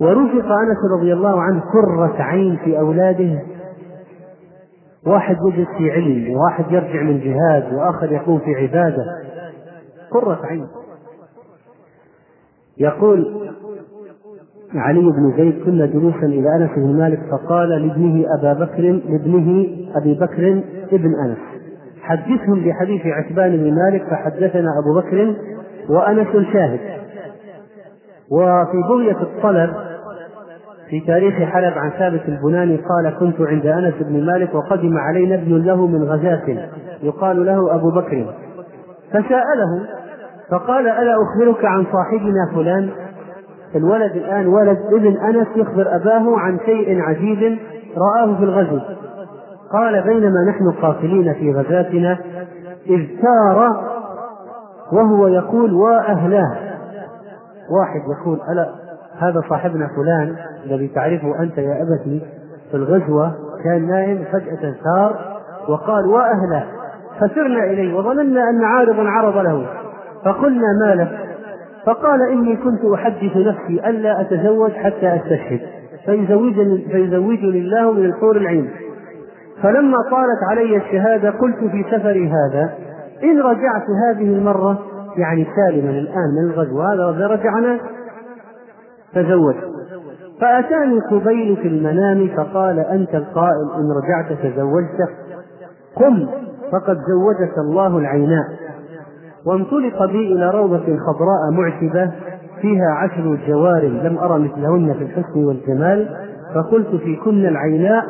ورزق 0.00 0.46
أنس 0.46 0.78
رضي 0.98 1.12
الله 1.12 1.40
عنه 1.40 1.60
قرة 1.60 2.22
عين 2.22 2.56
في 2.64 2.78
أولاده. 2.78 3.42
واحد 5.06 5.36
يجلس 5.46 5.68
في 5.78 5.90
علم 5.90 6.36
وواحد 6.36 6.64
يرجع 6.72 7.02
من 7.02 7.20
جهاد 7.20 7.74
وآخر 7.74 8.12
يقوم 8.12 8.38
في 8.38 8.54
عبادة. 8.54 9.04
قرة 10.10 10.40
عين. 10.44 10.66
يقول 12.80 13.48
علي 14.74 15.00
بن 15.00 15.32
زيد 15.36 15.64
كنا 15.64 15.86
جلوسا 15.86 16.26
إلى 16.26 16.56
أنس 16.56 16.70
بن 16.76 16.98
مالك 16.98 17.20
فقال 17.30 17.68
لابنه 17.68 18.24
أبا 18.38 18.52
بكر 18.52 18.82
لابنه 18.82 19.66
أبي 19.96 20.14
بكر 20.14 20.62
ابن 20.92 21.14
أنس. 21.24 21.38
حدثهم 22.00 22.64
بحديث 22.64 23.06
عتبان 23.06 23.56
بن 23.56 23.74
مالك 23.74 24.02
فحدثنا 24.10 24.68
أبو 24.78 25.00
بكر 25.00 25.34
وأنس 25.88 26.52
شاهد. 26.52 26.80
وفي 28.30 28.82
بغية 28.88 29.22
الطلب 29.22 29.70
في 30.90 31.00
تاريخ 31.00 31.34
حلب 31.34 31.72
عن 31.78 31.90
ثابت 31.90 32.22
البناني 32.28 32.76
قال 32.76 33.18
كنت 33.20 33.40
عند 33.40 33.66
أنس 33.66 33.94
بن 34.00 34.26
مالك 34.26 34.54
وقدم 34.54 34.98
علينا 34.98 35.34
ابن 35.34 35.62
له 35.62 35.86
من 35.86 36.04
غزاة. 36.04 36.68
يقال 37.02 37.46
له 37.46 37.74
أبو 37.74 37.90
بكر. 37.90 38.34
فسأله 39.10 39.97
فقال 40.50 40.88
ألا 40.88 41.14
أخبرك 41.22 41.64
عن 41.64 41.84
صاحبنا 41.92 42.50
فلان؟ 42.54 42.90
الولد 43.74 44.16
الآن 44.16 44.46
ولد 44.46 44.78
ابن 44.92 45.16
أنس 45.16 45.48
يخبر 45.56 45.96
أباه 45.96 46.38
عن 46.38 46.58
شيء 46.66 47.00
عجيب 47.00 47.58
رآه 47.96 48.36
في 48.36 48.44
الغزو. 48.44 48.80
قال 49.72 50.02
بينما 50.02 50.44
نحن 50.48 50.70
قاتلين 50.82 51.34
في 51.34 51.52
غزاتنا 51.52 52.18
إذ 52.86 53.06
سار 53.22 53.88
وهو 54.92 55.26
يقول 55.26 55.72
وأهلاه 55.74 56.56
واحد 57.70 58.00
يقول 58.18 58.40
ألا 58.52 58.68
هذا 59.18 59.40
صاحبنا 59.48 59.88
فلان 59.96 60.36
الذي 60.64 60.88
تعرفه 60.88 61.42
أنت 61.42 61.58
يا 61.58 61.82
أبتي 61.82 62.22
في 62.70 62.76
الغزوة 62.76 63.34
كان 63.64 63.86
نائم 63.86 64.24
فجأة 64.32 64.74
سار 64.84 65.38
وقال 65.68 66.06
وأهله 66.06 66.64
فسرنا 67.20 67.64
إليه 67.64 67.94
وظننا 67.94 68.50
أن 68.50 68.64
عارضا 68.64 69.08
عرض 69.08 69.36
له. 69.36 69.66
فقلنا 70.24 70.66
ما 70.84 70.94
لك؟ 70.94 71.28
فقال 71.86 72.22
إني 72.22 72.56
كنت 72.56 72.84
أحدث 72.84 73.36
نفسي 73.36 73.88
ألا 73.90 74.20
أتزوج 74.20 74.72
حتى 74.72 75.16
أستشهد. 75.16 75.60
فيزوجني, 76.04 76.86
فيزوجني 76.92 77.58
الله 77.58 77.92
من 77.92 78.04
الحور 78.04 78.36
العين. 78.36 78.70
فلما 79.62 79.98
طالت 80.10 80.42
علي 80.50 80.76
الشهادة 80.76 81.30
قلت 81.30 81.58
في 81.58 81.84
سفري 81.90 82.28
هذا 82.28 82.74
إن 83.22 83.40
رجعت 83.40 83.84
هذه 84.06 84.34
المرة 84.34 84.78
يعني 85.16 85.46
سالما 85.56 85.90
الآن 85.90 86.34
من 86.38 86.50
الغزو 86.50 86.80
هذا 86.82 87.26
رجعنا 87.26 87.78
تزوج. 89.14 89.54
فأتاني 90.40 91.00
قبيل 91.00 91.56
في 91.56 91.68
المنام 91.68 92.28
فقال 92.36 92.78
أنت 92.78 93.14
القائل 93.14 93.68
إن 93.76 93.88
رجعت 93.90 94.38
تزوجت؟ 94.42 95.10
قم 95.96 96.28
فقد 96.72 96.96
زوجك 96.96 97.58
الله 97.58 97.98
العيناء. 97.98 98.67
وانطلق 99.48 100.04
بي 100.04 100.32
إلى 100.32 100.50
روضة 100.50 100.84
خضراء 100.84 101.50
معتبة 101.52 102.12
فيها 102.60 102.90
عشر 102.90 103.38
جوار 103.48 103.82
لم 103.82 104.18
أرى 104.18 104.38
مثلهن 104.38 104.94
في 104.94 105.04
الحسن 105.04 105.44
والجمال 105.44 106.08
فقلت 106.54 106.94
في 106.94 107.16
كن 107.16 107.46
العيناء 107.46 108.04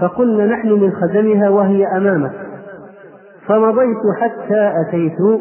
فقلنا 0.00 0.46
نحن 0.46 0.68
من 0.68 0.92
خدمها 0.92 1.48
وهي 1.48 1.86
أمامك. 1.96 2.32
فمضيت 3.46 3.98
حتى 4.20 4.72
أتيت 4.80 5.40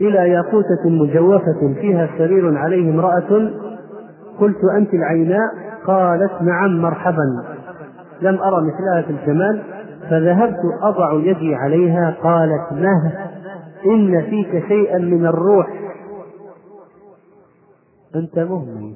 إلى 0.00 0.30
ياقوتة 0.30 0.88
مجوفة 0.88 1.74
فيها 1.80 2.08
سرير 2.18 2.58
عليه 2.58 2.90
امرأة 2.90 3.50
قلت 4.40 4.64
أنت 4.76 4.94
العيناء؟ 4.94 5.50
قالت 5.86 6.32
نعم 6.42 6.82
مرحبا. 6.82 7.44
لم 8.22 8.38
أرى 8.38 8.56
مثلها 8.66 9.02
في 9.02 9.10
الجمال 9.10 9.60
فذهبت 10.10 10.60
أضع 10.82 11.12
يدي 11.12 11.54
عليها 11.54 12.14
قالت 12.22 12.72
مه 12.72 13.29
إن 13.86 14.22
فيك 14.22 14.64
شيئا 14.68 14.98
من 14.98 15.26
الروح. 15.26 15.68
أنت 18.14 18.38
مهمل. 18.38 18.94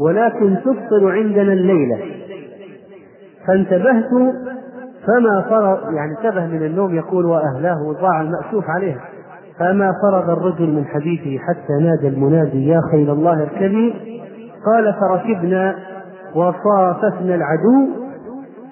ولكن 0.00 0.56
تفطر 0.64 1.10
عندنا 1.12 1.52
الليلة. 1.52 1.98
فانتبهت 3.46 4.10
فما 5.06 5.40
فرغ 5.50 5.92
يعني 5.92 6.12
انتبه 6.18 6.46
من 6.46 6.66
النوم 6.66 6.94
يقول 6.94 7.26
وأهلاه 7.26 7.92
ضاع 8.00 8.20
المأسوف 8.20 8.64
عليها 8.68 9.00
فما 9.58 9.92
فرغ 10.02 10.32
الرجل 10.32 10.66
من 10.66 10.84
حديثه 10.84 11.38
حتى 11.38 11.72
نادى 11.82 12.08
المنادي 12.08 12.68
يا 12.68 12.80
خيل 12.92 13.10
الله 13.10 13.42
اركبي 13.42 13.94
قال 14.66 14.94
فركبنا 15.00 15.76
وصاففنا 16.34 17.34
العدو 17.34 17.88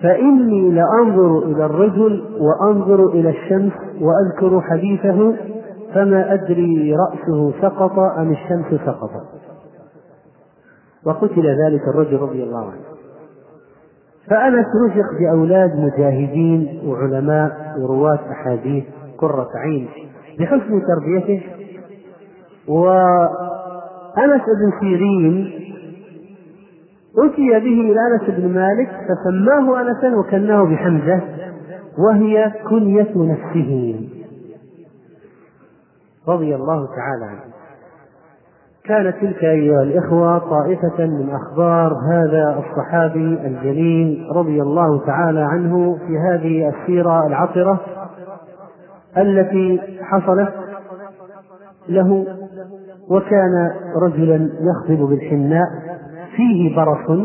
فإني 0.02 0.70
لأنظر 0.70 1.38
إلى 1.38 1.64
الرجل 1.64 2.24
وأنظر 2.40 3.06
إلى 3.06 3.30
الشمس 3.30 3.72
وأذكر 4.00 4.60
حديثه 4.60 5.34
فما 5.94 6.34
أدري 6.34 6.94
رأسه 6.94 7.52
سقط 7.62 7.98
أم 7.98 8.30
الشمس 8.30 8.80
سقطت. 8.86 9.26
وقتل 11.06 11.46
ذلك 11.64 11.80
الرجل 11.88 12.16
رضي 12.16 12.42
الله 12.42 12.64
عنه. 12.64 12.80
فأنس 14.30 14.66
رزق 14.86 15.06
بأولاد 15.20 15.76
مجاهدين 15.76 16.80
وعلماء 16.86 17.74
ورواة 17.80 18.18
أحاديث 18.30 18.84
قرة 19.18 19.48
عين 19.54 19.88
بحسن 20.38 20.82
تربيته. 20.86 21.42
وأنس 22.68 24.42
بن 24.42 24.72
سيرين 24.80 25.65
أتي 27.18 27.50
به 27.50 27.80
إلى 27.92 28.00
أنس 28.12 28.38
بن 28.38 28.54
مالك 28.54 28.88
فسماه 28.88 29.80
أنسا 29.80 30.16
وكناه 30.16 30.64
بحمزة 30.64 31.20
وهي 31.98 32.52
كنية 32.70 33.12
نفسه. 33.16 34.00
رضي 36.28 36.54
الله 36.54 36.86
تعالى 36.86 37.24
عنه. 37.24 37.56
كانت 38.84 39.16
تلك 39.20 39.44
أيها 39.44 39.82
الإخوة 39.82 40.38
طائفة 40.38 41.06
من 41.06 41.30
أخبار 41.30 41.92
هذا 42.12 42.64
الصحابي 42.64 43.38
الجليل 43.46 44.28
رضي 44.32 44.62
الله 44.62 45.06
تعالى 45.06 45.40
عنه 45.40 45.98
في 46.06 46.18
هذه 46.18 46.68
السيرة 46.68 47.26
العطرة 47.26 47.80
التي 49.16 49.80
حصلت 50.02 50.52
له 51.88 52.26
وكان 53.08 53.70
رجلا 54.02 54.50
يخضب 54.60 55.08
بالحناء. 55.08 55.95
فيه 56.36 56.76
برص 56.76 57.20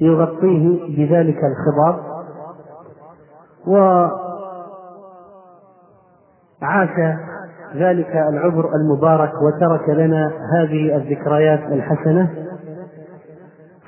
يغطيه 0.00 0.96
بذلك 0.96 1.38
الخضاب 1.44 1.96
وعاش 3.66 4.10
ذلك 7.76 8.16
العبر 8.16 8.70
المبارك 8.74 9.32
وترك 9.42 9.88
لنا 9.88 10.32
هذه 10.54 10.96
الذكريات 10.96 11.60
الحسنة 11.72 12.30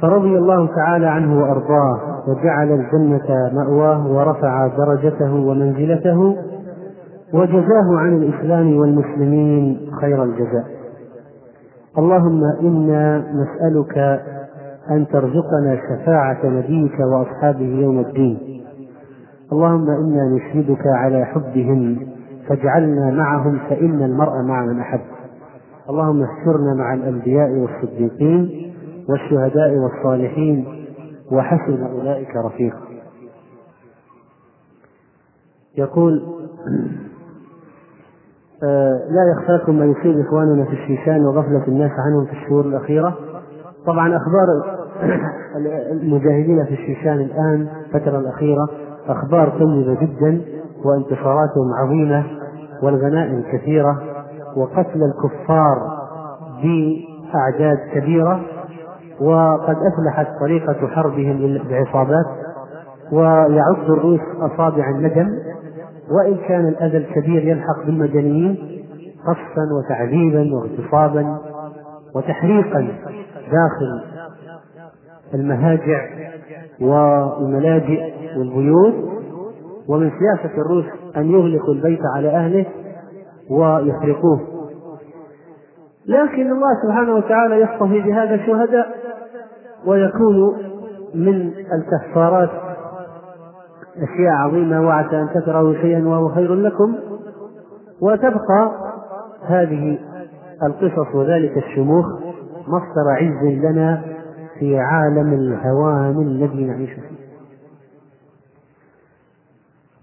فرضي 0.01 0.39
الله 0.39 0.67
تعالى 0.67 1.07
عنه 1.07 1.43
وأرضاه 1.43 2.23
وجعل 2.29 2.73
الجنة 2.73 3.51
مأواه 3.53 4.07
ورفع 4.07 4.67
درجته 4.67 5.35
ومنزلته 5.35 6.37
وجزاه 7.35 7.99
عن 7.99 8.17
الإسلام 8.17 8.77
والمسلمين 8.77 9.91
خير 10.01 10.25
الجزاء. 10.25 10.82
اللهم 11.99 12.45
إنا 12.61 13.19
نسألك 13.19 13.99
أن 14.91 15.07
ترزقنا 15.09 15.77
شفاعة 15.77 16.47
نبيك 16.47 17.01
وأصحابه 17.01 17.65
يوم 17.65 18.01
الدين. 18.01 18.63
اللهم 19.53 19.91
إنا 19.91 20.37
نشهدك 20.37 20.87
على 20.87 21.25
حبهم 21.25 22.07
فاجعلنا 22.49 23.11
معهم 23.11 23.59
فإن 23.71 24.03
المرء 24.03 24.43
مع 24.43 24.67
من 24.67 24.81
أحب. 24.81 25.01
اللهم 25.91 26.23
احشرنا 26.23 26.75
مع 26.75 26.95
الأنبياء 26.95 27.51
والصديقين 27.51 28.73
والشهداء 29.09 29.75
والصالحين 29.75 30.67
وحسن 31.33 31.83
أولئك 31.83 32.37
رفيقا. 32.37 32.83
يقول 35.79 36.23
لا 39.11 39.33
يخفاكم 39.33 39.79
ما 39.79 39.85
يصيب 39.85 40.21
إخواننا 40.21 40.65
في 40.65 40.73
الشيشان 40.73 41.25
وغفلة 41.27 41.63
الناس 41.69 41.91
عنهم 41.99 42.25
في 42.27 42.33
الشهور 42.33 42.65
الأخيرة. 42.65 43.15
طبعا 43.87 44.17
أخبار 44.17 44.47
المجاهدين 45.93 46.65
في 46.65 46.73
الشيشان 46.73 47.13
الآن 47.21 47.69
الفترة 47.87 48.19
الأخيرة 48.19 48.69
أخبار 49.09 49.49
طيبة 49.49 50.01
جدا 50.01 50.41
وانتصاراتهم 50.85 51.73
عظيمة 51.79 52.25
والغنائم 52.83 53.43
كثيرة 53.53 54.03
وقتل 54.57 55.03
الكفار 55.03 55.77
بأعداد 56.63 57.79
كبيرة 57.95 58.41
وقد 59.21 59.77
أفلحت 59.77 60.27
طريقة 60.41 60.87
حربهم 60.87 61.59
بعصابات 61.71 62.27
ويعض 63.13 63.77
الروس 63.89 64.21
أصابع 64.41 64.91
الندم. 64.91 65.39
وإن 66.13 66.37
كان 66.49 66.69
الأذى 66.69 66.97
الكبير 66.97 67.49
يلحق 67.49 67.87
بالمدنيين 67.87 68.57
قصفا 69.27 69.63
وتعذيبا 69.79 70.55
واغتصابا 70.55 71.39
وتحريقا 72.15 72.89
داخل 73.53 74.03
المهاجع 75.35 76.09
والملاجئ 76.81 78.13
والبيوت 78.39 78.95
ومن 79.89 80.11
سياسة 80.11 80.55
الروس 80.61 80.85
أن 81.17 81.31
يغلقوا 81.31 81.75
البيت 81.75 82.01
على 82.17 82.29
أهله 82.29 82.67
ويحرقوه. 83.51 84.41
لكن 86.07 86.53
الله 86.53 86.83
سبحانه 86.85 87.15
وتعالى 87.15 87.61
يصطفي 87.61 88.01
بهذا 88.01 88.35
الشهداء 88.35 88.87
ويكون 89.87 90.57
من 91.15 91.53
الكفارات 91.73 92.51
أشياء 93.97 94.33
عظيمة 94.33 94.81
وعسى 94.81 95.21
أن 95.21 95.29
تكرهوا 95.35 95.75
شيئا 95.75 96.09
وهو 96.09 96.29
خير 96.35 96.55
لكم. 96.55 96.97
وتبقى 98.01 98.73
هذه 99.43 99.99
القصص 100.63 101.15
وذلك 101.15 101.57
الشموخ 101.57 102.07
مصدر 102.67 103.11
عز 103.21 103.45
لنا 103.45 104.03
في 104.59 104.79
عالم 104.79 105.33
الهوان 105.33 106.23
الذي 106.23 106.65
نعيش 106.65 106.91
فيه. 106.91 107.13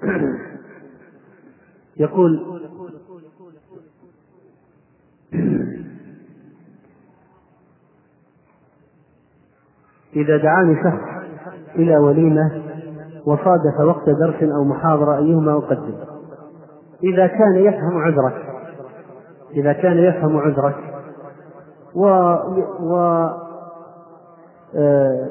يقول 2.04 2.60
إذا 10.16 10.38
دعاني 10.38 10.76
شخص 10.76 11.04
إلى 11.76 11.98
وليمة 11.98 12.69
وصادف 13.26 13.80
وقت 13.80 14.10
درس 14.10 14.44
أو 14.44 14.64
محاضرة 14.64 15.18
أيهما 15.18 15.54
أقدم. 15.54 15.96
إذا 17.04 17.28
كان 17.28 17.56
يفهم 17.56 17.98
عذرك 17.98 18.36
إذا 19.54 19.74
كان 19.74 19.98
يفهم 19.98 20.38
عذرك 20.38 20.76
و, 21.96 22.06
و... 22.80 22.98
آه 24.76 25.28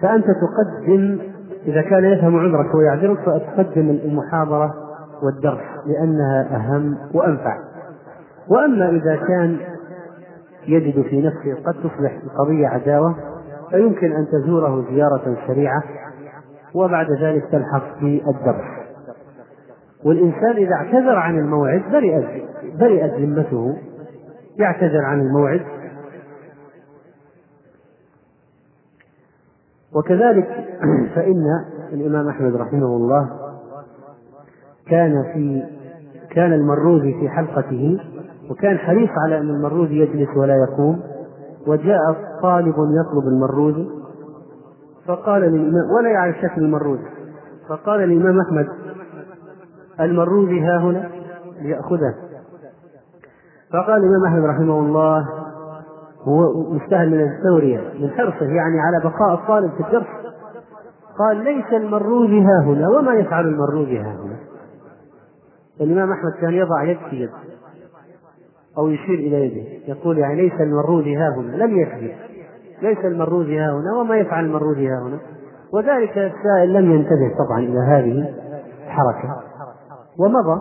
فأنت 0.00 0.24
تقدم 0.24 1.18
إذا 1.66 1.82
كان 1.82 2.04
يفهم 2.04 2.36
عذرك 2.36 2.74
ويعذرك 2.74 3.18
فتقدم 3.18 3.90
المحاضرة 3.90 4.74
والدرس 5.22 5.86
لأنها 5.86 6.56
أهم 6.56 6.96
وأنفع. 7.14 7.58
وأما 8.48 8.88
إذا 8.90 9.16
كان 9.16 9.56
يجد 10.66 11.02
في 11.02 11.22
نفسه 11.22 11.62
قد 11.66 11.74
تصبح 11.74 12.20
القضية 12.24 12.66
عداوة 12.66 13.14
فيمكن 13.70 14.12
أن 14.12 14.26
تزوره 14.26 14.84
زيارة 14.90 15.36
سريعة 15.46 15.82
وبعد 16.74 17.06
ذلك 17.22 17.44
تلحق 17.52 17.98
في 17.98 18.22
الدرس. 18.28 18.80
والإنسان 20.04 20.56
إذا 20.56 20.74
اعتذر 20.74 21.16
عن 21.16 21.38
الموعد 21.38 21.82
برئت 21.92 22.44
برئت 22.80 23.12
ذمته 23.14 23.76
يعتذر 24.58 25.04
عن 25.04 25.20
الموعد. 25.20 25.60
وكذلك 29.94 30.48
فإن 31.14 31.44
الإمام 31.92 32.28
أحمد 32.28 32.56
رحمه 32.56 32.86
الله 32.86 33.30
كان 34.86 35.24
في 35.34 35.62
كان 36.30 36.52
المروزي 36.52 37.12
في 37.20 37.28
حلقته 37.28 38.00
وكان 38.50 38.78
حريص 38.78 39.10
على 39.24 39.38
أن 39.38 39.50
المروزي 39.50 39.94
يجلس 39.94 40.36
ولا 40.36 40.54
يقوم 40.56 41.00
وجاء 41.66 41.98
طالب 42.42 42.74
يطلب 42.74 43.28
المروزي 43.28 43.99
فقال 45.06 45.42
للإمام 45.42 45.90
ولا 45.98 46.10
يعرف 46.10 46.36
شكل 46.36 46.62
المروزي 46.62 47.08
فقال 47.68 48.04
الإمام 48.04 48.40
أحمد 48.40 48.68
المروزي 50.00 50.60
ها 50.60 50.78
هنا؟ 50.78 51.10
ليأخذه. 51.60 52.14
فقال 53.72 53.96
الإمام 54.04 54.24
أحمد 54.26 54.44
رحمه 54.44 54.78
الله 54.78 55.28
هو 56.22 56.72
مستهل 56.72 57.10
من 57.10 57.20
الثورية 57.20 57.92
من 58.00 58.10
حرصه 58.10 58.46
يعني 58.46 58.80
على 58.80 59.00
بقاء 59.04 59.34
الطالب 59.34 59.70
في 59.70 59.80
الدرس. 59.80 60.06
قال 61.18 61.36
ليس 61.36 61.66
المروج 61.72 62.30
ها 62.30 62.62
هنا 62.64 62.88
وما 62.88 63.14
يفعل 63.14 63.46
المروج 63.46 63.88
ها 63.88 64.12
هنا. 64.22 64.36
الإمام 65.80 66.12
أحمد 66.12 66.32
كان 66.40 66.54
يضع 66.54 66.82
يد 66.82 66.98
في 67.10 67.16
يد 67.16 67.30
أو 68.78 68.88
يشير 68.88 69.18
إلى 69.18 69.46
يده 69.46 69.94
يقول 69.94 70.18
يعني 70.18 70.42
ليس 70.42 70.60
المروج 70.60 71.08
ها 71.08 71.34
هنا 71.36 71.56
لم 71.56 71.80
يكذب. 71.80 72.29
ليس 72.82 72.98
المروج 72.98 73.46
ها 73.46 73.72
هنا 73.72 73.96
وما 74.00 74.16
يفعل 74.16 74.44
المروج 74.44 74.76
ها 74.78 74.98
هنا. 75.02 75.18
وذلك 75.72 76.10
السائل 76.10 76.72
لم 76.72 76.90
ينتبه 76.92 77.34
طبعا 77.38 77.58
إلى 77.58 77.78
هذه 77.78 78.34
الحركة. 78.86 79.42
ومضى. 80.18 80.60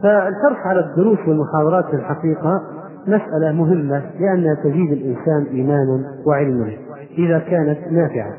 فالحرص 0.00 0.66
على 0.66 0.80
الدروس 0.80 1.18
والمحاضرات 1.28 1.84
في 1.84 1.96
الحقيقة 1.96 2.62
مسألة 3.06 3.52
مهمة 3.52 4.10
لأنها 4.20 4.54
تزيد 4.54 4.92
الإنسان 4.92 5.46
إيمانا 5.52 6.22
وعلما. 6.26 6.72
إذا 7.18 7.38
كانت 7.38 7.92
نافعة. 7.92 8.34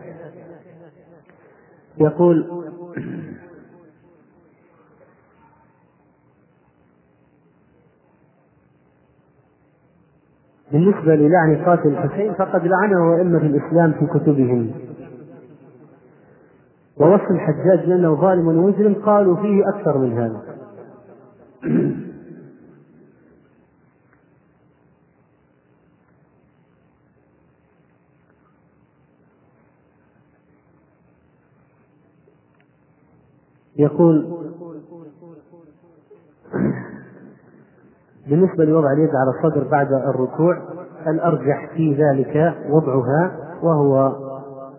يقول 1.97 2.45
بالنسبة 10.71 11.15
للعن 11.15 11.65
قاتل 11.65 11.87
الحسين 11.89 12.33
فقد 12.33 12.67
لعنه 12.67 13.15
أئمة 13.15 13.37
الإسلام 13.37 13.91
في 13.91 14.05
كتبهم. 14.05 14.71
ووصف 16.97 17.31
الحجاج 17.31 17.87
بأنه 17.87 18.15
ظالم 18.21 18.47
ومجرم 18.47 18.93
قالوا 18.93 19.35
فيه 19.35 19.69
أكثر 19.69 19.97
من 19.97 20.17
هذا. 20.17 20.41
يقول 33.75 34.41
بالنسبة 38.29 38.65
لوضع 38.65 38.91
اليد 38.93 39.09
على 39.15 39.29
الصدر 39.29 39.67
بعد 39.71 39.93
الركوع 39.93 40.57
الأرجح 41.07 41.69
في 41.75 41.93
ذلك 41.93 42.53
وضعها 42.69 43.31
وهو 43.63 44.11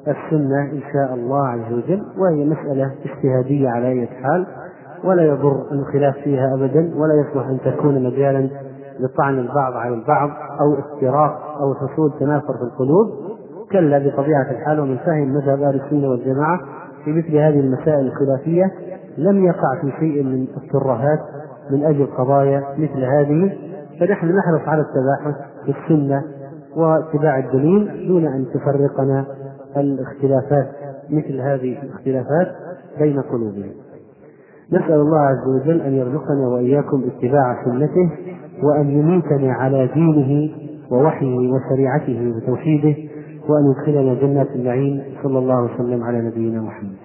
السنة 0.09 0.61
إن 0.63 0.81
شاء 0.93 1.15
الله 1.15 1.47
عز 1.49 1.73
وجل 1.73 2.03
وهي 2.19 2.45
مسألة 2.45 2.95
اجتهادية 3.05 3.69
على 3.69 3.89
أي 3.89 4.07
حال 4.07 4.47
ولا 5.05 5.23
يضر 5.23 5.73
الخلاف 5.73 6.15
فيها 6.15 6.55
أبدا 6.55 6.93
ولا 6.97 7.15
يصلح 7.15 7.47
أن 7.47 7.59
تكون 7.65 8.03
مجالا 8.05 8.49
لطعن 9.01 9.39
البعض 9.39 9.73
على 9.73 9.95
البعض 9.95 10.31
أو 10.61 10.75
افتراق 10.75 11.57
أو 11.61 11.75
حصول 11.75 12.13
تنافر 12.21 12.53
في 12.53 12.63
القلوب. 12.63 13.07
كلا 13.73 13.99
بطبيعة 13.99 14.51
الحال 14.51 14.81
ومن 14.81 14.97
فهم 14.97 15.29
مذهب 15.29 15.63
أهل 15.63 15.81
السنة 15.85 16.09
والجماعة 16.09 16.61
في 17.05 17.13
مثل 17.13 17.37
هذه 17.37 17.61
المسائل 17.61 18.07
الخلافية 18.07 18.73
لم 19.19 19.45
يقع 19.45 19.81
في 19.81 19.93
شيء 20.01 20.23
من 20.23 20.47
الترهات 20.57 21.19
من 21.73 21.85
أجل 21.85 22.07
قضايا 22.07 22.65
مثل 22.79 23.05
هذه 23.05 23.59
فنحن 24.01 24.27
نحرص 24.27 24.69
على 24.69 24.83
التباحث 24.83 25.35
في 25.65 25.75
السنة 25.79 26.23
واتباع 26.77 27.39
الدليل 27.39 28.09
دون 28.09 28.27
أن 28.27 28.47
تفرقنا 28.55 29.27
الاختلافات 29.77 30.69
مثل 31.11 31.41
هذه 31.41 31.83
الاختلافات 31.83 32.49
بين 32.99 33.21
قلوبنا. 33.21 33.67
نسأل 34.73 34.95
الله 34.95 35.21
عز 35.21 35.49
وجل 35.49 35.81
أن 35.81 35.93
يرزقنا 35.93 36.49
وإياكم 36.49 37.05
اتباع 37.07 37.65
سنته 37.65 38.11
وأن 38.63 38.91
يميتنا 38.91 39.53
على 39.53 39.89
دينه 39.95 40.51
ووحيه 40.91 41.37
وشريعته 41.37 42.35
وتوحيده 42.37 42.97
وأن 43.49 43.71
يدخلنا 43.71 44.15
جنات 44.15 44.49
النعيم 44.55 45.03
صلى 45.23 45.39
الله 45.39 45.63
وسلم 45.63 46.03
على 46.03 46.21
نبينا 46.21 46.61
محمد. 46.61 47.02